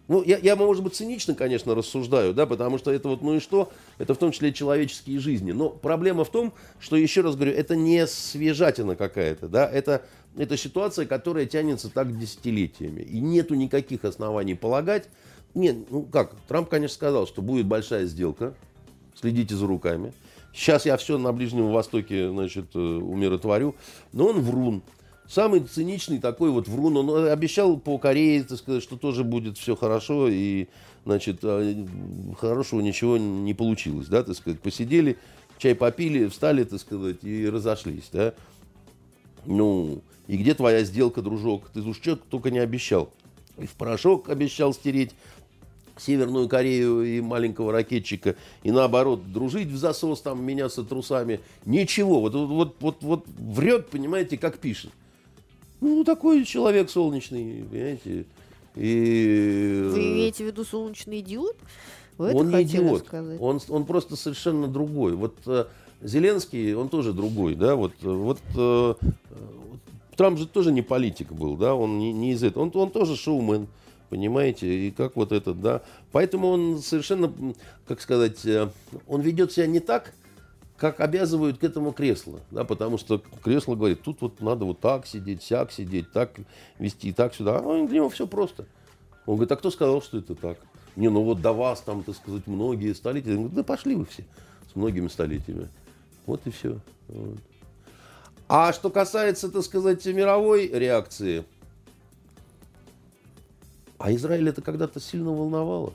Ну, 0.08 0.22
я, 0.24 0.38
я, 0.38 0.56
может 0.56 0.84
быть, 0.84 0.94
цинично, 0.94 1.34
конечно, 1.34 1.74
рассуждаю, 1.74 2.34
да, 2.34 2.46
потому 2.46 2.78
что 2.78 2.92
это 2.92 3.10
вот, 3.10 3.22
ну 3.22 3.36
и 3.36 3.40
что, 3.40 3.72
это 3.98 4.14
в 4.14 4.18
том 4.18 4.32
числе 4.32 4.54
человеческие 4.54 5.20
жизни. 5.20 5.52
Но 5.52 5.70
проблема 5.70 6.24
в 6.26 6.30
том, 6.30 6.54
что, 6.80 6.96
еще 6.96 7.22
раз 7.22 7.36
говорю, 7.36 7.54
это 7.54 7.76
не 7.76 8.06
свежатина 8.06 8.96
какая-то, 8.96 9.48
да, 9.48 9.68
это, 9.68 10.04
это 10.38 10.58
ситуация, 10.58 11.08
которая 11.08 11.48
тянется 11.48 11.90
так 11.90 12.18
десятилетиями. 12.18 13.02
И 13.02 13.20
нету 13.20 13.56
никаких 13.56 14.06
оснований 14.06 14.54
полагать, 14.54 15.10
нет, 15.56 15.78
ну 15.90 16.04
как, 16.04 16.36
Трамп, 16.48 16.70
конечно, 16.70 16.94
сказал, 16.94 17.26
что 17.26 17.42
будет 17.42 17.66
большая 17.66 18.06
сделка, 18.06 18.54
следите 19.16 19.56
за 19.56 19.66
руками. 19.66 20.14
Сейчас 20.54 20.86
я 20.86 20.96
все 20.98 21.18
на 21.18 21.34
Ближнем 21.34 21.72
Востоке, 21.72 22.30
значит, 22.30 22.68
э, 22.76 22.80
умиротворю, 22.80 23.76
но 24.14 24.28
он 24.28 24.42
врун 24.42 24.84
самый 25.28 25.62
циничный 25.62 26.20
такой 26.20 26.50
вот 26.52 26.68
врун. 26.68 26.98
Он 26.98 27.28
обещал 27.28 27.78
по 27.78 27.98
Корее, 27.98 28.44
так 28.44 28.58
сказать, 28.58 28.84
что 28.84 28.98
тоже 28.98 29.24
будет 29.24 29.58
все 29.58 29.76
хорошо, 29.76 30.28
и, 30.30 30.68
значит, 31.06 31.40
а, 31.44 31.86
хорошего 32.40 32.82
ничего 32.82 33.18
не 33.18 33.54
получилось, 33.54 34.08
да, 34.08 34.24
так 34.24 34.36
сказать. 34.36 34.60
Посидели, 34.60 35.18
чай 35.58 35.76
попили, 35.76 36.28
встали, 36.28 36.64
так 36.64 36.80
сказать, 36.80 37.24
и 37.24 37.50
разошлись, 37.50 38.10
да. 38.12 38.34
Ну, 39.46 40.02
и 40.28 40.38
где 40.38 40.54
твоя 40.54 40.84
сделка, 40.84 41.22
дружок? 41.22 41.70
Ты 41.74 41.82
уж 41.82 41.98
что 41.98 42.16
только 42.16 42.50
не 42.52 42.60
обещал. 42.60 43.12
И 43.58 43.68
в 43.68 43.74
порошок 43.74 44.30
обещал 44.30 44.74
стереть 44.74 45.12
Северную 45.98 46.50
Корею 46.50 47.04
и 47.04 47.22
маленького 47.22 47.72
ракетчика, 47.72 48.36
и 48.64 48.72
наоборот, 48.72 49.32
дружить 49.32 49.70
в 49.70 49.78
засос, 49.78 50.22
там, 50.22 50.44
меняться 50.44 50.84
трусами. 50.84 51.40
Ничего, 51.66 52.20
вот, 52.20 52.34
вот, 52.34 52.76
вот, 52.80 52.98
вот 53.02 53.26
врет, 53.28 53.88
понимаете, 53.90 54.38
как 54.38 54.58
пишет. 54.58 54.92
Ну, 55.86 56.04
такой 56.04 56.44
человек 56.46 56.90
солнечный, 56.90 57.64
понимаете. 57.70 58.26
И... 58.76 59.90
Вы 59.94 60.14
имеете 60.14 60.44
в 60.44 60.48
виду 60.48 60.66
солнечный 60.66 61.20
идиот? 61.20 61.56
Вы 62.18 62.34
он 62.34 62.50
не 62.50 62.64
идиот, 62.64 63.06
сказать? 63.06 63.40
Он, 63.40 63.62
он 63.70 63.86
просто 63.86 64.16
совершенно 64.16 64.68
другой. 64.68 65.14
Вот 65.14 65.36
э, 65.46 65.66
Зеленский, 66.02 66.74
он 66.74 66.90
тоже 66.90 67.14
другой, 67.14 67.54
да, 67.54 67.76
вот, 67.76 67.92
вот 68.02 68.40
э, 68.58 68.96
Трамп 70.16 70.40
же 70.40 70.48
тоже 70.48 70.72
не 70.72 70.82
политик 70.82 71.32
был, 71.32 71.56
да, 71.56 71.76
он 71.76 72.00
не, 72.00 72.12
не 72.14 72.32
из 72.32 72.44
этого, 72.44 72.64
он, 72.64 72.72
он 72.74 72.90
тоже 72.90 73.16
шоумен, 73.16 73.68
понимаете, 74.10 74.88
и 74.88 74.92
как 74.92 75.16
вот 75.16 75.32
этот, 75.32 75.62
да, 75.62 75.84
поэтому 76.12 76.48
он 76.48 76.80
совершенно, 76.82 77.32
как 77.88 78.02
сказать, 78.02 78.44
э, 78.46 78.70
он 79.08 79.22
ведет 79.22 79.52
себя 79.52 79.68
не 79.68 79.80
так, 79.80 80.14
как 80.78 81.00
обязывают 81.00 81.58
к 81.58 81.64
этому 81.64 81.94
кресло, 81.94 82.42
да, 82.52 82.64
потому 82.66 82.98
что 82.98 83.22
кресло 83.44 83.76
говорит, 83.76 84.02
тут 84.02 84.22
вот 84.22 84.42
надо 84.42 84.66
вот 84.66 84.80
так 84.80 85.08
сидеть, 85.08 85.42
сяк 85.42 85.72
сидеть, 85.72 86.12
так 86.12 86.32
вести, 86.80 87.14
так 87.14 87.34
сюда. 87.34 87.60
А 87.60 87.88
для 87.88 87.98
него 87.98 88.10
все 88.10 88.28
просто. 88.28 88.66
Он 89.26 89.36
говорит, 89.36 89.52
а 89.52 89.56
кто 89.56 89.72
сказал, 89.72 90.02
что 90.02 90.18
это 90.18 90.36
так? 90.36 90.58
Не, 90.96 91.10
ну 91.10 91.24
вот 91.24 91.42
до 91.42 91.54
вас 91.54 91.82
там, 91.82 92.04
так 92.04 92.16
сказать, 92.16 92.48
многие 92.48 92.94
столетия. 92.94 93.32
Он 93.32 93.36
говорит, 93.38 93.56
да 93.56 93.64
пошли 93.64 93.96
вы 93.96 94.06
все 94.06 94.24
с 94.72 94.76
многими 94.76 95.08
столетиями. 95.08 95.70
Вот 96.26 96.42
и 96.46 96.52
все. 96.52 96.80
Вот. 97.08 97.38
А 98.48 98.74
что 98.74 98.90
касается, 98.90 99.50
так 99.50 99.64
сказать, 99.64 100.06
мировой 100.06 100.68
реакции, 100.68 101.46
а 103.98 104.14
Израиль 104.14 104.50
это 104.50 104.62
когда-то 104.62 105.00
сильно 105.00 105.32
волновало. 105.32 105.94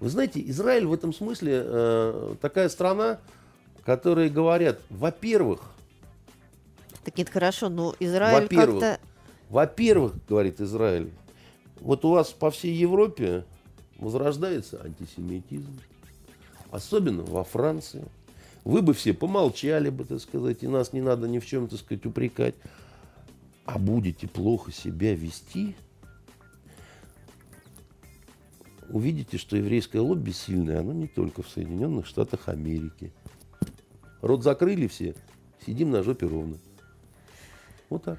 Вы 0.00 0.10
знаете, 0.10 0.42
Израиль 0.50 0.86
в 0.86 0.92
этом 0.92 1.12
смысле 1.12 1.62
э, 1.64 2.34
такая 2.40 2.68
страна, 2.68 3.18
которые 3.84 4.28
говорят, 4.28 4.80
во-первых, 4.90 5.60
Так 7.04 7.16
нет, 7.16 7.30
хорошо, 7.30 7.68
но 7.68 7.94
Израиль 8.00 8.42
Во-первых, 8.42 8.80
как-то... 8.80 9.06
во-первых, 9.48 10.14
говорит 10.28 10.60
Израиль, 10.60 11.10
вот 11.80 12.04
у 12.04 12.10
вас 12.10 12.30
по 12.32 12.50
всей 12.50 12.74
Европе 12.74 13.44
возрождается 13.98 14.82
антисемитизм, 14.82 15.78
особенно 16.70 17.22
во 17.22 17.44
Франции. 17.44 18.04
Вы 18.64 18.82
бы 18.82 18.92
все 18.92 19.14
помолчали 19.14 19.90
бы, 19.90 20.04
так 20.04 20.20
сказать, 20.20 20.62
и 20.62 20.66
нас 20.66 20.92
не 20.92 21.00
надо 21.00 21.28
ни 21.28 21.38
в 21.38 21.46
чем, 21.46 21.68
так 21.68 21.78
сказать, 21.78 22.04
упрекать. 22.04 22.56
А 23.64 23.78
будете 23.78 24.28
плохо 24.28 24.72
себя 24.72 25.14
вести, 25.14 25.76
увидите, 28.90 29.38
что 29.38 29.56
еврейское 29.56 30.00
лобби 30.00 30.30
сильное, 30.30 30.80
оно 30.80 30.92
не 30.92 31.06
только 31.08 31.42
в 31.42 31.48
Соединенных 31.48 32.06
Штатах 32.06 32.48
Америки. 32.48 33.12
Рот 34.22 34.42
закрыли 34.42 34.86
все, 34.86 35.14
сидим 35.64 35.90
на 35.90 36.02
жопе 36.02 36.26
ровно. 36.26 36.58
Вот 37.88 38.02
так. 38.04 38.18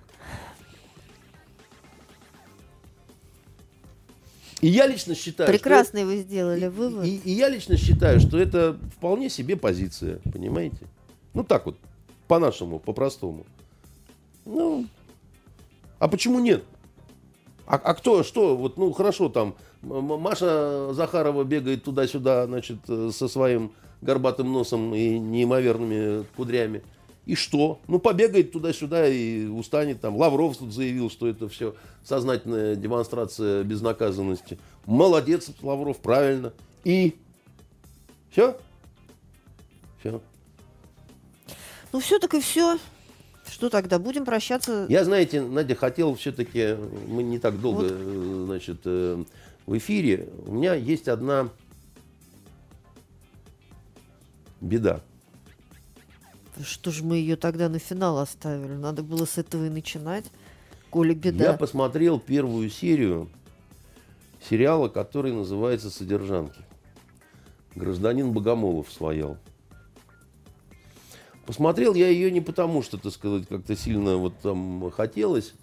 И 4.62 4.68
я 4.68 4.88
лично 4.88 5.14
считаю, 5.14 5.50
что 5.50 5.54
Прекрасный 5.58 6.04
вы 6.06 6.18
сделали 6.18 6.66
и- 6.66 6.70
вывод. 6.70 7.06
И, 7.06 7.18
и 7.18 7.32
я 7.32 7.48
лично 7.50 7.78
считаю, 7.78 8.20
что 8.20 8.40
это 8.40 8.78
вполне 8.96 9.30
себе 9.30 9.56
позиция, 9.56 10.20
понимаете? 10.32 10.88
Ну 11.34 11.44
так 11.44 11.68
вот, 11.68 11.78
по-нашему, 12.28 12.80
по-простому. 12.80 13.46
Ну, 14.46 14.88
а 16.00 16.08
почему 16.08 16.40
нет? 16.40 16.64
А, 17.68 17.76
а 17.76 17.94
кто, 17.94 18.24
что, 18.24 18.56
вот, 18.58 18.78
ну 18.78 18.92
хорошо, 18.94 19.30
там, 19.30 19.56
Маша 19.82 20.94
Захарова 20.94 21.44
бегает 21.44 21.84
туда-сюда, 21.84 22.46
значит, 22.46 22.80
э, 22.88 23.12
со 23.14 23.28
своим 23.28 23.72
горбатым 24.02 24.52
носом 24.52 24.94
и 24.94 25.18
неимоверными 25.18 26.26
кудрями. 26.36 26.84
И 27.26 27.36
что? 27.36 27.80
Ну, 27.88 28.00
побегает 28.00 28.54
туда-сюда 28.54 29.08
и 29.08 29.48
устанет. 29.48 30.00
Там 30.00 30.16
Лавров 30.16 30.58
тут 30.58 30.74
заявил, 30.74 31.10
что 31.10 31.28
это 31.28 31.50
все 31.50 31.76
сознательная 32.04 32.76
демонстрация 32.76 33.64
безнаказанности. 33.64 34.58
Молодец, 34.86 35.50
Лавров, 35.62 35.98
правильно. 35.98 36.54
И 36.86 37.18
все? 38.32 38.58
Все. 40.00 40.22
Ну, 41.92 42.00
все-таки 42.00 42.40
все. 42.40 42.78
Что 43.50 43.70
тогда? 43.70 44.00
Будем 44.00 44.24
прощаться. 44.24 44.86
Я, 44.88 45.04
знаете, 45.04 45.42
Надя, 45.42 45.76
хотел 45.76 46.16
все-таки, 46.16 46.78
мы 47.08 47.24
не 47.24 47.40
так 47.40 47.60
долго, 47.60 47.88
э, 47.90 48.44
значит, 48.46 48.82
э, 48.86 49.24
в 49.68 49.78
эфире. 49.78 50.30
У 50.46 50.54
меня 50.54 50.74
есть 50.74 51.08
одна 51.08 51.50
беда. 54.62 55.02
Что 56.64 56.90
же 56.90 57.04
мы 57.04 57.18
ее 57.18 57.36
тогда 57.36 57.70
на 57.70 57.78
финал 57.78 58.18
оставили? 58.18 58.74
Надо 58.74 59.04
было 59.04 59.26
с 59.26 59.38
этого 59.38 59.68
и 59.68 59.70
начинать. 59.70 60.26
Коля 60.90 61.12
Я 61.12 61.16
беда. 61.16 61.54
посмотрел 61.54 62.20
первую 62.20 62.70
серию 62.72 63.30
сериала, 64.50 64.88
который 64.88 65.34
называется 65.34 65.92
«Содержанки». 65.92 66.62
Гражданин 67.76 68.32
Богомолов 68.32 68.92
своял. 68.92 69.38
Посмотрел 71.46 71.94
я 71.94 72.08
ее 72.08 72.32
не 72.32 72.42
потому, 72.42 72.82
что, 72.82 72.98
так 72.98 73.14
сказать, 73.14 73.48
как-то 73.48 73.76
сильно 73.76 74.18
вот 74.18 74.40
там 74.40 74.90
хотелось. 74.92 75.54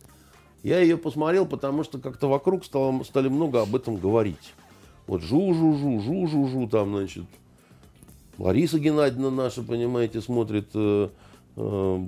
Я 0.65 0.81
ее 0.81 0.97
посмотрел, 0.97 1.45
потому 1.45 1.85
что 1.85 1.99
как-то 1.99 2.27
вокруг 2.27 2.65
стало, 2.65 3.05
стали 3.05 3.29
много 3.29 3.61
об 3.61 3.77
этом 3.77 3.97
говорить. 3.97 4.55
Вот 5.07 5.21
жу-жу-жу, 5.21 6.01
жу-жу-жу, 6.01 6.69
там, 6.69 6.97
значит, 6.97 7.25
Лариса 8.39 8.79
Геннадьевна 8.79 9.31
наша, 9.31 9.62
понимаете, 9.62 10.23
смотрит, 10.23 10.71
э, 10.73 11.11
э, 11.57 12.07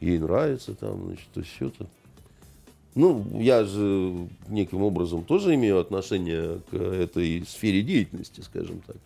ей 0.00 0.18
нравится 0.18 0.74
там, 0.74 1.06
значит, 1.06 1.28
то 1.32 1.42
все-то. 1.42 1.86
Ну, 2.96 3.24
я 3.38 3.62
же 3.62 4.28
неким 4.48 4.82
образом 4.82 5.22
тоже 5.22 5.54
имею 5.54 5.78
отношение 5.78 6.58
к 6.68 6.74
этой 6.74 7.46
сфере 7.46 7.82
деятельности, 7.82 8.40
скажем 8.40 8.80
так. 8.80 8.96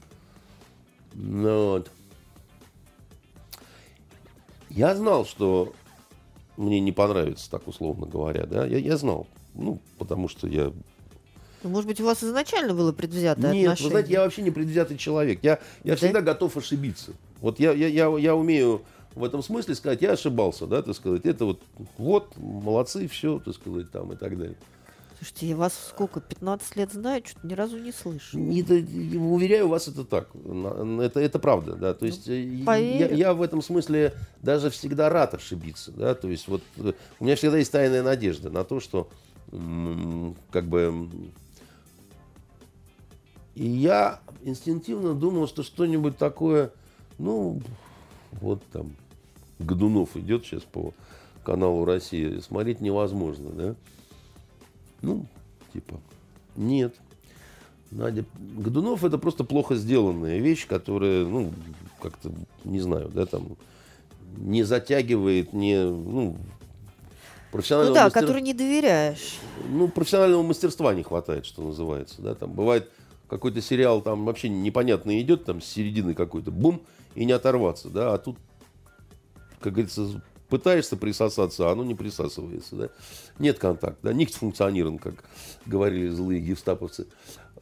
Ну, 1.12 1.72
вот. 1.72 1.90
Я 4.70 4.96
знал, 4.96 5.26
что 5.26 5.74
мне 6.56 6.80
не 6.80 6.92
понравится, 6.92 7.50
так 7.50 7.66
условно 7.68 8.06
говоря, 8.06 8.46
да, 8.46 8.66
я, 8.66 8.78
я 8.78 8.96
знал. 8.96 9.26
Ну, 9.54 9.78
потому 9.98 10.28
что 10.28 10.46
я 10.48 10.72
Ну, 11.62 11.70
Может 11.70 11.86
быть, 11.86 12.00
у 12.00 12.04
вас 12.04 12.22
изначально 12.24 12.74
было 12.74 12.92
предвзятое 12.92 13.52
нет, 13.52 13.64
отношение? 13.72 13.84
вы 13.84 13.90
знаете, 13.90 14.12
я 14.12 14.20
вообще 14.24 14.42
не 14.42 14.50
предвзятый 14.50 14.96
человек. 14.96 15.40
Я, 15.42 15.58
я 15.84 15.92
Да? 15.92 15.96
всегда 15.96 16.20
готов 16.22 16.56
ошибиться. 16.56 17.12
Вот 17.40 17.60
я, 17.60 17.72
я, 17.72 17.86
я, 17.88 18.16
я 18.18 18.34
умею 18.34 18.82
в 19.14 19.24
этом 19.24 19.42
смысле 19.42 19.74
сказать, 19.74 20.00
я 20.02 20.12
ошибался, 20.12 20.66
да, 20.66 20.80
так 20.82 20.96
сказать. 20.96 21.26
Это 21.26 21.44
вот, 21.44 21.60
вот, 21.98 22.32
молодцы, 22.38 23.06
все, 23.08 23.38
так 23.40 23.54
сказать, 23.54 23.90
там 23.90 24.12
и 24.12 24.16
так 24.16 24.38
далее. 24.38 24.56
Слушайте, 25.22 25.46
я 25.46 25.56
вас 25.56 25.72
сколько, 25.90 26.20
15 26.20 26.74
лет 26.74 26.92
знаю, 26.92 27.22
что-то 27.24 27.46
ни 27.46 27.52
разу 27.52 27.78
не 27.78 27.92
слышу. 27.92 28.36
Это, 28.38 28.74
уверяю 28.74 29.68
вас, 29.68 29.86
это 29.86 30.04
так. 30.04 30.28
Это, 30.34 31.20
это 31.20 31.38
правда, 31.38 31.76
да. 31.76 31.94
То 31.94 32.06
есть 32.06 32.26
э, 32.28 32.42
я, 32.42 33.06
я 33.06 33.32
в 33.32 33.40
этом 33.40 33.62
смысле 33.62 34.14
даже 34.42 34.68
всегда 34.70 35.10
рад 35.10 35.34
ошибиться, 35.34 35.92
да. 35.92 36.16
То 36.16 36.28
есть 36.28 36.48
вот 36.48 36.60
э, 36.78 36.92
у 37.20 37.24
меня 37.24 37.36
всегда 37.36 37.58
есть 37.58 37.70
тайная 37.70 38.02
надежда 38.02 38.50
на 38.50 38.64
то, 38.64 38.80
что 38.80 39.10
как 40.50 40.64
бы 40.66 41.08
и 43.54 43.64
я 43.64 44.18
инстинктивно 44.42 45.14
думал, 45.14 45.46
что 45.46 45.62
что-нибудь 45.62 46.16
такое, 46.18 46.72
ну, 47.18 47.62
вот 48.32 48.60
там 48.72 48.96
Годунов 49.60 50.16
идет 50.16 50.44
сейчас 50.46 50.62
по 50.62 50.92
каналу 51.44 51.84
Россия, 51.84 52.40
смотреть 52.40 52.80
невозможно, 52.80 53.50
да. 53.50 53.76
Ну, 55.02 55.26
типа, 55.72 56.00
нет. 56.56 56.94
Надя, 57.90 58.24
Годунов 58.38 59.04
это 59.04 59.18
просто 59.18 59.44
плохо 59.44 59.74
сделанная 59.74 60.38
вещь, 60.38 60.66
которая, 60.66 61.26
ну, 61.26 61.52
как-то, 62.00 62.32
не 62.64 62.80
знаю, 62.80 63.10
да, 63.12 63.26
там, 63.26 63.56
не 64.36 64.62
затягивает, 64.62 65.52
не, 65.52 65.84
ну, 65.84 66.30
Ну 66.30 66.36
профессионального 67.50 67.94
да, 67.94 68.04
мастер- 68.04 68.20
который 68.20 68.40
не 68.42 68.54
доверяешь. 68.54 69.38
ну, 69.68 69.88
профессионального 69.88 70.42
мастерства 70.42 70.94
не 70.94 71.02
хватает, 71.02 71.44
что 71.44 71.62
называется, 71.62 72.22
да, 72.22 72.34
там 72.34 72.52
бывает 72.52 72.90
какой-то 73.28 73.60
сериал 73.60 74.00
там 74.00 74.24
вообще 74.24 74.48
непонятно 74.48 75.20
идет, 75.20 75.44
там 75.44 75.60
с 75.60 75.66
середины 75.66 76.14
какой-то, 76.14 76.50
бум, 76.50 76.80
и 77.14 77.26
не 77.26 77.32
оторваться, 77.32 77.88
да, 77.90 78.14
а 78.14 78.18
тут, 78.18 78.38
как 79.60 79.74
говорится, 79.74 80.22
пытаешься 80.52 80.98
присосаться, 80.98 81.66
а 81.66 81.72
оно 81.72 81.82
не 81.82 81.94
присасывается, 81.94 82.76
да, 82.76 82.88
нет 83.38 83.58
контакта, 83.58 83.98
да, 84.02 84.12
nicht 84.12 84.36
функционирован, 84.36 84.98
как 84.98 85.24
говорили 85.64 86.10
злые 86.10 86.42
гестаповцы, 86.42 87.06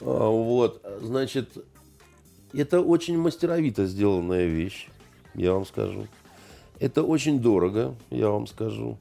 А, 0.01 0.27
вот, 0.27 0.85
значит, 1.01 1.57
это 2.51 2.81
очень 2.81 3.17
мастеровито 3.17 3.85
сделанная 3.85 4.45
вещь, 4.45 4.89
я 5.35 5.53
вам 5.53 5.65
скажу. 5.65 6.05
Это 6.81 7.03
очень 7.03 7.39
дорого, 7.39 7.95
я 8.09 8.27
вам 8.27 8.45
скажу. 8.45 8.97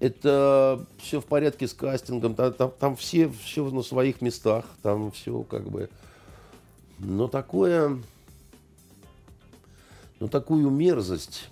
Это 0.00 0.86
все 0.96 1.20
в 1.20 1.26
порядке 1.26 1.68
с 1.68 1.74
кастингом, 1.74 2.34
там, 2.34 2.50
там, 2.54 2.72
там 2.80 2.96
все, 2.96 3.28
все 3.28 3.68
на 3.68 3.82
своих 3.82 4.22
местах, 4.22 4.64
там 4.80 5.12
все 5.12 5.42
как 5.42 5.68
бы. 5.68 5.90
Но 6.98 7.28
такое, 7.28 7.98
но 10.18 10.28
такую 10.28 10.70
мерзость, 10.70 11.50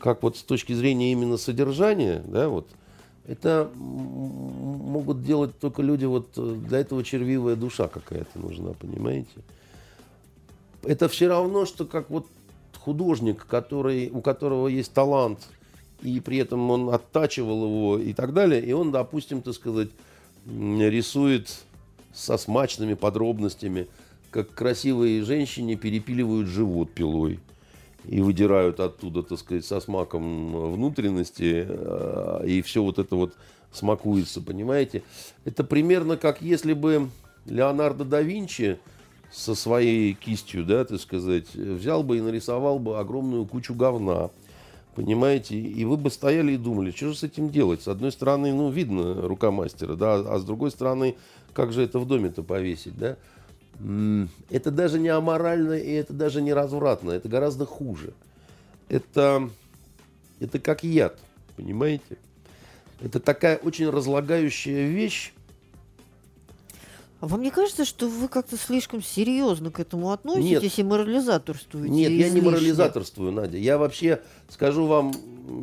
как 0.00 0.22
вот 0.22 0.36
с 0.36 0.42
точки 0.42 0.72
зрения 0.72 1.12
именно 1.12 1.36
содержания, 1.36 2.22
да, 2.26 2.48
вот, 2.48 2.68
это 3.26 3.70
могут 3.76 5.22
делать 5.22 5.58
только 5.58 5.82
люди, 5.82 6.04
вот 6.04 6.30
э, 6.36 6.56
для 6.66 6.78
этого 6.78 7.04
червивая 7.04 7.54
душа 7.54 7.86
какая-то 7.86 8.38
нужна, 8.38 8.72
понимаете? 8.72 9.30
Это 10.82 11.08
все 11.08 11.28
равно, 11.28 11.66
что 11.66 11.84
как 11.84 12.10
вот 12.10 12.26
художник, 12.78 13.46
который, 13.46 14.10
у 14.10 14.20
которого 14.20 14.68
есть 14.68 14.92
талант, 14.92 15.46
и 16.02 16.18
при 16.20 16.38
этом 16.38 16.70
он 16.70 16.88
оттачивал 16.92 17.64
его 17.64 17.98
и 17.98 18.14
так 18.14 18.32
далее, 18.32 18.64
и 18.64 18.72
он, 18.72 18.90
допустим, 18.90 19.42
так 19.42 19.54
сказать, 19.54 19.90
рисует 20.46 21.50
со 22.14 22.38
смачными 22.38 22.94
подробностями, 22.94 23.86
как 24.30 24.50
красивые 24.54 25.22
женщине 25.22 25.76
перепиливают 25.76 26.48
живот 26.48 26.90
пилой 26.92 27.38
и 28.04 28.20
выдирают 28.20 28.80
оттуда, 28.80 29.22
так 29.22 29.38
сказать, 29.38 29.64
со 29.64 29.80
смаком 29.80 30.72
внутренности, 30.72 31.66
э, 31.68 32.44
и 32.46 32.62
все 32.62 32.82
вот 32.82 32.98
это 32.98 33.16
вот 33.16 33.34
смакуется, 33.72 34.40
понимаете? 34.40 35.02
Это 35.44 35.64
примерно 35.64 36.16
как 36.16 36.42
если 36.42 36.72
бы 36.72 37.08
Леонардо 37.46 38.04
да 38.04 38.20
Винчи 38.22 38.78
со 39.32 39.54
своей 39.54 40.14
кистью, 40.14 40.64
да, 40.64 40.84
так 40.84 41.00
сказать, 41.00 41.54
взял 41.54 42.02
бы 42.02 42.18
и 42.18 42.20
нарисовал 42.20 42.78
бы 42.78 42.98
огромную 42.98 43.46
кучу 43.46 43.74
говна, 43.74 44.30
понимаете? 44.94 45.56
И 45.56 45.84
вы 45.84 45.96
бы 45.96 46.10
стояли 46.10 46.52
и 46.52 46.56
думали, 46.56 46.90
что 46.90 47.08
же 47.10 47.16
с 47.16 47.22
этим 47.22 47.50
делать? 47.50 47.82
С 47.82 47.88
одной 47.88 48.12
стороны, 48.12 48.52
ну, 48.52 48.70
видно 48.70 49.22
рука 49.22 49.50
мастера, 49.50 49.94
да, 49.94 50.14
а 50.14 50.38
с 50.38 50.44
другой 50.44 50.70
стороны, 50.70 51.16
как 51.52 51.72
же 51.72 51.82
это 51.82 51.98
в 51.98 52.06
доме-то 52.06 52.42
повесить, 52.42 52.98
да? 52.98 53.16
Это 54.50 54.70
даже 54.70 54.98
не 54.98 55.08
аморально 55.08 55.74
и 55.74 55.92
это 55.92 56.12
даже 56.12 56.42
не 56.42 56.52
развратно, 56.52 57.12
это 57.12 57.28
гораздо 57.28 57.66
хуже. 57.66 58.12
Это, 58.88 59.48
это 60.40 60.58
как 60.58 60.84
яд, 60.84 61.18
понимаете? 61.56 62.18
Это 63.00 63.20
такая 63.20 63.56
очень 63.56 63.88
разлагающая 63.88 64.88
вещь. 64.88 65.32
А 67.20 67.26
вам 67.26 67.42
не 67.42 67.50
кажется, 67.50 67.84
что 67.84 68.08
вы 68.08 68.28
как-то 68.28 68.56
слишком 68.56 69.02
серьезно 69.02 69.70
к 69.70 69.78
этому 69.78 70.10
относитесь 70.10 70.62
Нет. 70.62 70.78
и 70.78 70.82
морализаторствуете? 70.82 71.90
Нет, 71.90 72.10
я 72.10 72.16
не 72.16 72.38
излишне? 72.38 72.50
морализаторствую, 72.50 73.32
Надя. 73.32 73.58
Я 73.58 73.76
вообще, 73.76 74.20
скажу 74.48 74.86
вам, 74.86 75.12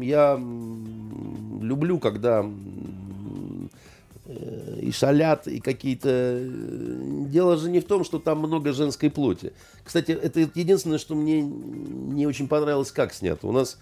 я 0.01 0.35
люблю, 0.35 1.99
когда 1.99 2.45
и 4.81 4.91
шалят, 4.91 5.47
и 5.47 5.59
какие-то... 5.59 6.09
э, 6.09 7.25
Дело 7.29 7.57
же 7.57 7.69
не 7.69 7.79
в 7.79 7.85
том, 7.85 8.03
что 8.03 8.19
там 8.19 8.39
много 8.39 8.73
женской 8.73 9.09
плоти. 9.09 9.53
Кстати, 9.83 10.11
это 10.11 10.39
единственное, 10.55 10.97
что 10.97 11.15
мне 11.15 11.41
не 11.41 12.25
очень 12.27 12.47
понравилось, 12.47 12.91
как 12.91 13.13
снято. 13.13 13.47
У 13.47 13.51
нас 13.51 13.77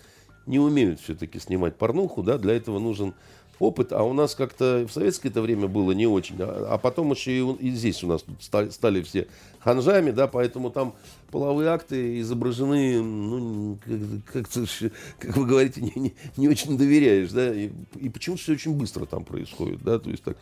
не 0.45 0.59
умеют 0.59 0.99
все-таки 0.99 1.39
снимать 1.39 1.75
порнуху, 1.75 2.23
да, 2.23 2.37
для 2.37 2.53
этого 2.55 2.79
нужен 2.79 3.13
опыт, 3.57 3.93
а 3.93 4.03
у 4.03 4.11
нас 4.13 4.35
как-то 4.35 4.85
в 4.87 4.91
советское 4.91 5.29
это 5.29 5.41
время 5.41 5.67
было 5.67 5.93
не 5.93 6.05
очень, 6.07 6.35
а, 6.39 6.67
а 6.71 6.77
потом 6.77 7.11
еще 7.11 7.31
и, 7.39 7.67
и 7.67 7.71
здесь 7.71 8.03
у 8.03 8.07
нас 8.07 8.21
тут 8.23 8.43
ста- 8.43 8.69
стали 8.69 9.01
все 9.01 9.27
ханжами, 9.59 10.11
да, 10.11 10.27
поэтому 10.27 10.69
там 10.71 10.93
половые 11.31 11.69
акты 11.69 12.19
изображены, 12.19 13.01
ну, 13.01 13.77
как- 13.85 14.33
как-то, 14.33 14.65
ш- 14.65 14.91
как 15.19 15.37
вы 15.37 15.45
говорите, 15.45 15.79
не, 15.81 15.93
не- 15.95 16.13
не 16.35 16.49
очень 16.49 16.77
доверяешь, 16.77 17.31
да, 17.31 17.53
и, 17.53 17.69
и 17.95 18.09
почему-то 18.09 18.41
все 18.41 18.51
очень 18.53 18.73
быстро 18.73 19.05
там 19.05 19.23
происходит, 19.23 19.81
да, 19.83 19.99
то 19.99 20.09
есть 20.09 20.23
так 20.23 20.35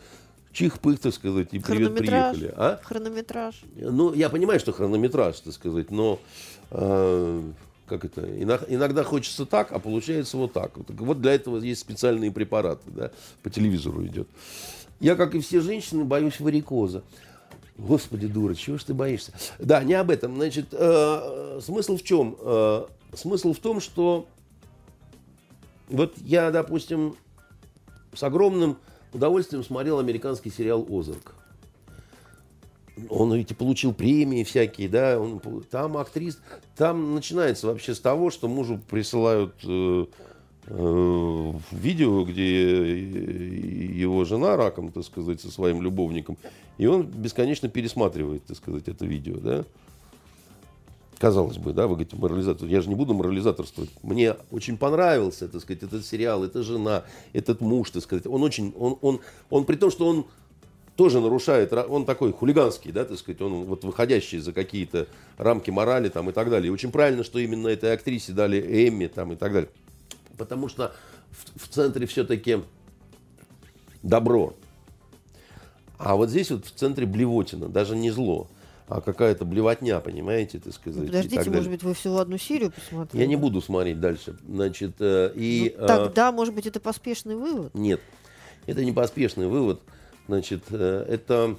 чих-пых, 0.54 1.00
так 1.00 1.12
сказать, 1.12 1.48
и 1.52 1.58
привет, 1.58 1.94
приехали. 1.96 2.52
А? 2.56 2.80
Хронометраж. 2.82 3.62
Ну, 3.74 4.14
я 4.14 4.30
понимаю, 4.30 4.60
что 4.60 4.72
хронометраж, 4.72 5.40
так 5.40 5.52
сказать, 5.52 5.90
но 5.90 6.20
э, 6.70 7.42
как 7.86 8.04
это, 8.04 8.22
ино- 8.22 8.64
иногда 8.68 9.02
хочется 9.02 9.44
так, 9.44 9.72
а 9.72 9.78
получается 9.80 10.36
вот 10.36 10.52
так. 10.52 10.76
Вот, 10.76 10.90
вот 10.90 11.20
для 11.20 11.34
этого 11.34 11.58
есть 11.58 11.80
специальные 11.80 12.30
препараты, 12.30 12.82
да, 12.86 13.10
по 13.42 13.50
телевизору 13.50 14.06
идет. 14.06 14.28
Я, 15.00 15.16
как 15.16 15.34
и 15.34 15.40
все 15.40 15.60
женщины, 15.60 16.04
боюсь 16.04 16.40
варикоза. 16.40 17.02
Господи, 17.76 18.28
дура, 18.28 18.54
чего 18.54 18.78
ж 18.78 18.84
ты 18.84 18.94
боишься? 18.94 19.32
Да, 19.58 19.82
не 19.82 19.94
об 19.94 20.08
этом. 20.10 20.36
Значит, 20.36 20.68
э, 20.70 21.58
смысл 21.60 21.96
в 21.96 22.04
чем? 22.04 22.36
Э, 22.40 22.86
смысл 23.12 23.52
в 23.52 23.58
том, 23.58 23.80
что 23.80 24.28
вот 25.88 26.14
я, 26.18 26.52
допустим, 26.52 27.16
с 28.14 28.22
огромным 28.22 28.78
удовольствием 29.14 29.64
смотрел 29.64 29.98
американский 29.98 30.50
сериал 30.50 30.86
«Озарк». 30.88 31.34
Он 33.08 33.34
ведь 33.34 33.56
получил 33.56 33.92
премии 33.92 34.44
всякие, 34.44 34.88
да, 34.88 35.18
он, 35.18 35.40
там 35.68 35.96
актрис, 35.96 36.38
там 36.76 37.14
начинается 37.14 37.66
вообще 37.66 37.92
с 37.92 37.98
того, 37.98 38.30
что 38.30 38.46
мужу 38.46 38.80
присылают 38.88 39.54
э, 39.64 40.06
э, 40.66 41.52
видео, 41.72 42.24
где 42.24 43.00
его 43.00 44.24
жена 44.24 44.56
раком, 44.56 44.92
так 44.92 45.04
сказать, 45.04 45.40
со 45.40 45.50
своим 45.50 45.82
любовником, 45.82 46.38
и 46.78 46.86
он 46.86 47.02
бесконечно 47.06 47.68
пересматривает, 47.68 48.44
так 48.44 48.56
сказать, 48.56 48.86
это 48.86 49.04
видео, 49.06 49.38
да. 49.38 49.64
Казалось 51.24 51.56
бы, 51.56 51.72
да, 51.72 51.86
вы 51.86 51.94
говорите, 51.94 52.16
морализатор. 52.16 52.68
Я 52.68 52.82
же 52.82 52.90
не 52.90 52.94
буду 52.94 53.14
морализаторствовать. 53.14 53.88
Мне 54.02 54.36
очень 54.50 54.76
понравился, 54.76 55.48
так 55.48 55.62
сказать, 55.62 55.82
этот 55.82 56.04
сериал, 56.04 56.44
эта 56.44 56.62
жена, 56.62 57.04
этот 57.32 57.62
муж, 57.62 57.92
так 57.92 58.02
сказать. 58.02 58.26
Он 58.26 58.42
очень, 58.42 58.74
он, 58.78 58.98
он, 59.00 59.20
он 59.48 59.64
при 59.64 59.76
том, 59.76 59.90
что 59.90 60.06
он 60.06 60.26
тоже 60.96 61.22
нарушает, 61.22 61.72
он 61.72 62.04
такой 62.04 62.30
хулиганский, 62.34 62.92
да, 62.92 63.06
так 63.06 63.18
сказать, 63.18 63.40
он 63.40 63.64
вот 63.64 63.84
выходящий 63.84 64.38
за 64.38 64.52
какие-то 64.52 65.06
рамки 65.38 65.70
морали 65.70 66.10
там 66.10 66.28
и 66.28 66.34
так 66.34 66.50
далее. 66.50 66.68
И 66.68 66.70
очень 66.70 66.92
правильно, 66.92 67.24
что 67.24 67.38
именно 67.38 67.68
этой 67.68 67.94
актрисе 67.94 68.32
дали 68.32 68.60
Эмми 68.60 69.06
там 69.06 69.32
и 69.32 69.36
так 69.36 69.54
далее. 69.54 69.70
Потому 70.36 70.68
что 70.68 70.92
в, 71.30 71.64
в 71.64 71.68
центре 71.68 72.06
все-таки 72.06 72.58
добро. 74.02 74.52
А 75.96 76.16
вот 76.16 76.28
здесь 76.28 76.50
вот 76.50 76.66
в 76.66 76.72
центре 76.72 77.06
блевотина, 77.06 77.68
даже 77.68 77.96
не 77.96 78.10
зло, 78.10 78.46
а 78.86 79.00
какая-то 79.00 79.44
блевотня, 79.44 79.98
понимаете, 80.00 80.58
так 80.58 80.74
сказать. 80.74 81.00
Ну, 81.00 81.06
подождите, 81.06 81.50
может 81.50 81.70
быть, 81.70 81.82
вы 81.82 81.94
всего 81.94 82.18
одну 82.18 82.36
серию 82.36 82.70
посмотрели? 82.70 83.22
Я 83.22 83.26
не 83.28 83.36
буду 83.36 83.62
смотреть 83.62 83.98
дальше. 83.98 84.36
Значит, 84.46 84.96
э, 85.00 85.32
и... 85.34 85.74
Ну, 85.76 85.84
э, 85.84 85.86
тогда, 85.86 86.32
может 86.32 86.54
быть, 86.54 86.66
это 86.66 86.80
поспешный 86.80 87.36
вывод? 87.36 87.74
нет, 87.74 88.00
это 88.66 88.84
не 88.84 88.92
поспешный 88.92 89.46
вывод. 89.46 89.80
Значит, 90.26 90.64
э, 90.70 91.06
это... 91.08 91.56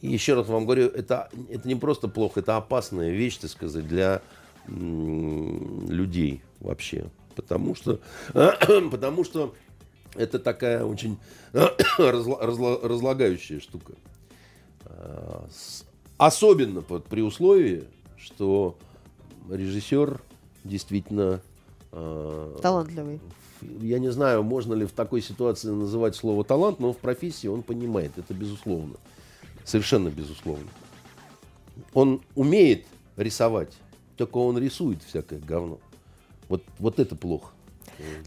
Еще 0.00 0.34
раз 0.34 0.48
вам 0.48 0.64
говорю, 0.64 0.88
это, 0.88 1.30
это 1.48 1.68
не 1.68 1.76
просто 1.76 2.08
плохо, 2.08 2.40
это 2.40 2.56
опасная 2.56 3.10
вещь, 3.10 3.36
так 3.36 3.50
сказать, 3.50 3.86
для 3.86 4.20
людей 4.66 6.42
вообще. 6.58 7.06
Потому 7.36 7.74
что, 7.74 8.00
потому 8.90 9.24
что 9.24 9.54
это 10.14 10.38
такая 10.38 10.84
очень 10.84 11.18
разла- 11.52 12.40
разла- 12.40 12.86
разлагающая 12.86 13.60
штука. 13.60 13.94
С- 15.50 15.84
Особенно 16.18 16.82
под, 16.82 17.04
при 17.06 17.20
условии, 17.20 17.84
что 18.16 18.76
режиссер 19.50 20.20
действительно 20.62 21.40
а, 21.90 22.58
Талантливый. 22.62 23.20
я 23.80 23.98
не 23.98 24.12
знаю, 24.12 24.42
можно 24.44 24.74
ли 24.74 24.86
в 24.86 24.92
такой 24.92 25.20
ситуации 25.20 25.68
называть 25.70 26.14
слово 26.14 26.44
талант, 26.44 26.78
но 26.78 26.92
в 26.92 26.98
профессии 26.98 27.48
он 27.48 27.62
понимает, 27.62 28.12
это 28.18 28.34
безусловно. 28.34 28.94
Совершенно 29.64 30.10
безусловно. 30.10 30.68
Он 31.92 32.22
умеет 32.36 32.86
рисовать, 33.16 33.72
только 34.16 34.38
он 34.38 34.58
рисует 34.58 35.02
всякое 35.02 35.40
говно. 35.40 35.80
Вот, 36.48 36.62
вот 36.78 37.00
это 37.00 37.16
плохо. 37.16 37.52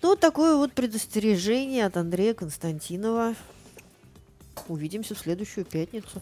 Ну, 0.01 0.09
вот 0.09 0.19
такое 0.19 0.55
вот 0.57 0.73
предостережение 0.73 1.85
от 1.85 1.95
Андрея 1.97 2.33
Константинова. 2.33 3.35
Увидимся 4.67 5.15
в 5.15 5.19
следующую 5.19 5.65
пятницу. 5.65 6.21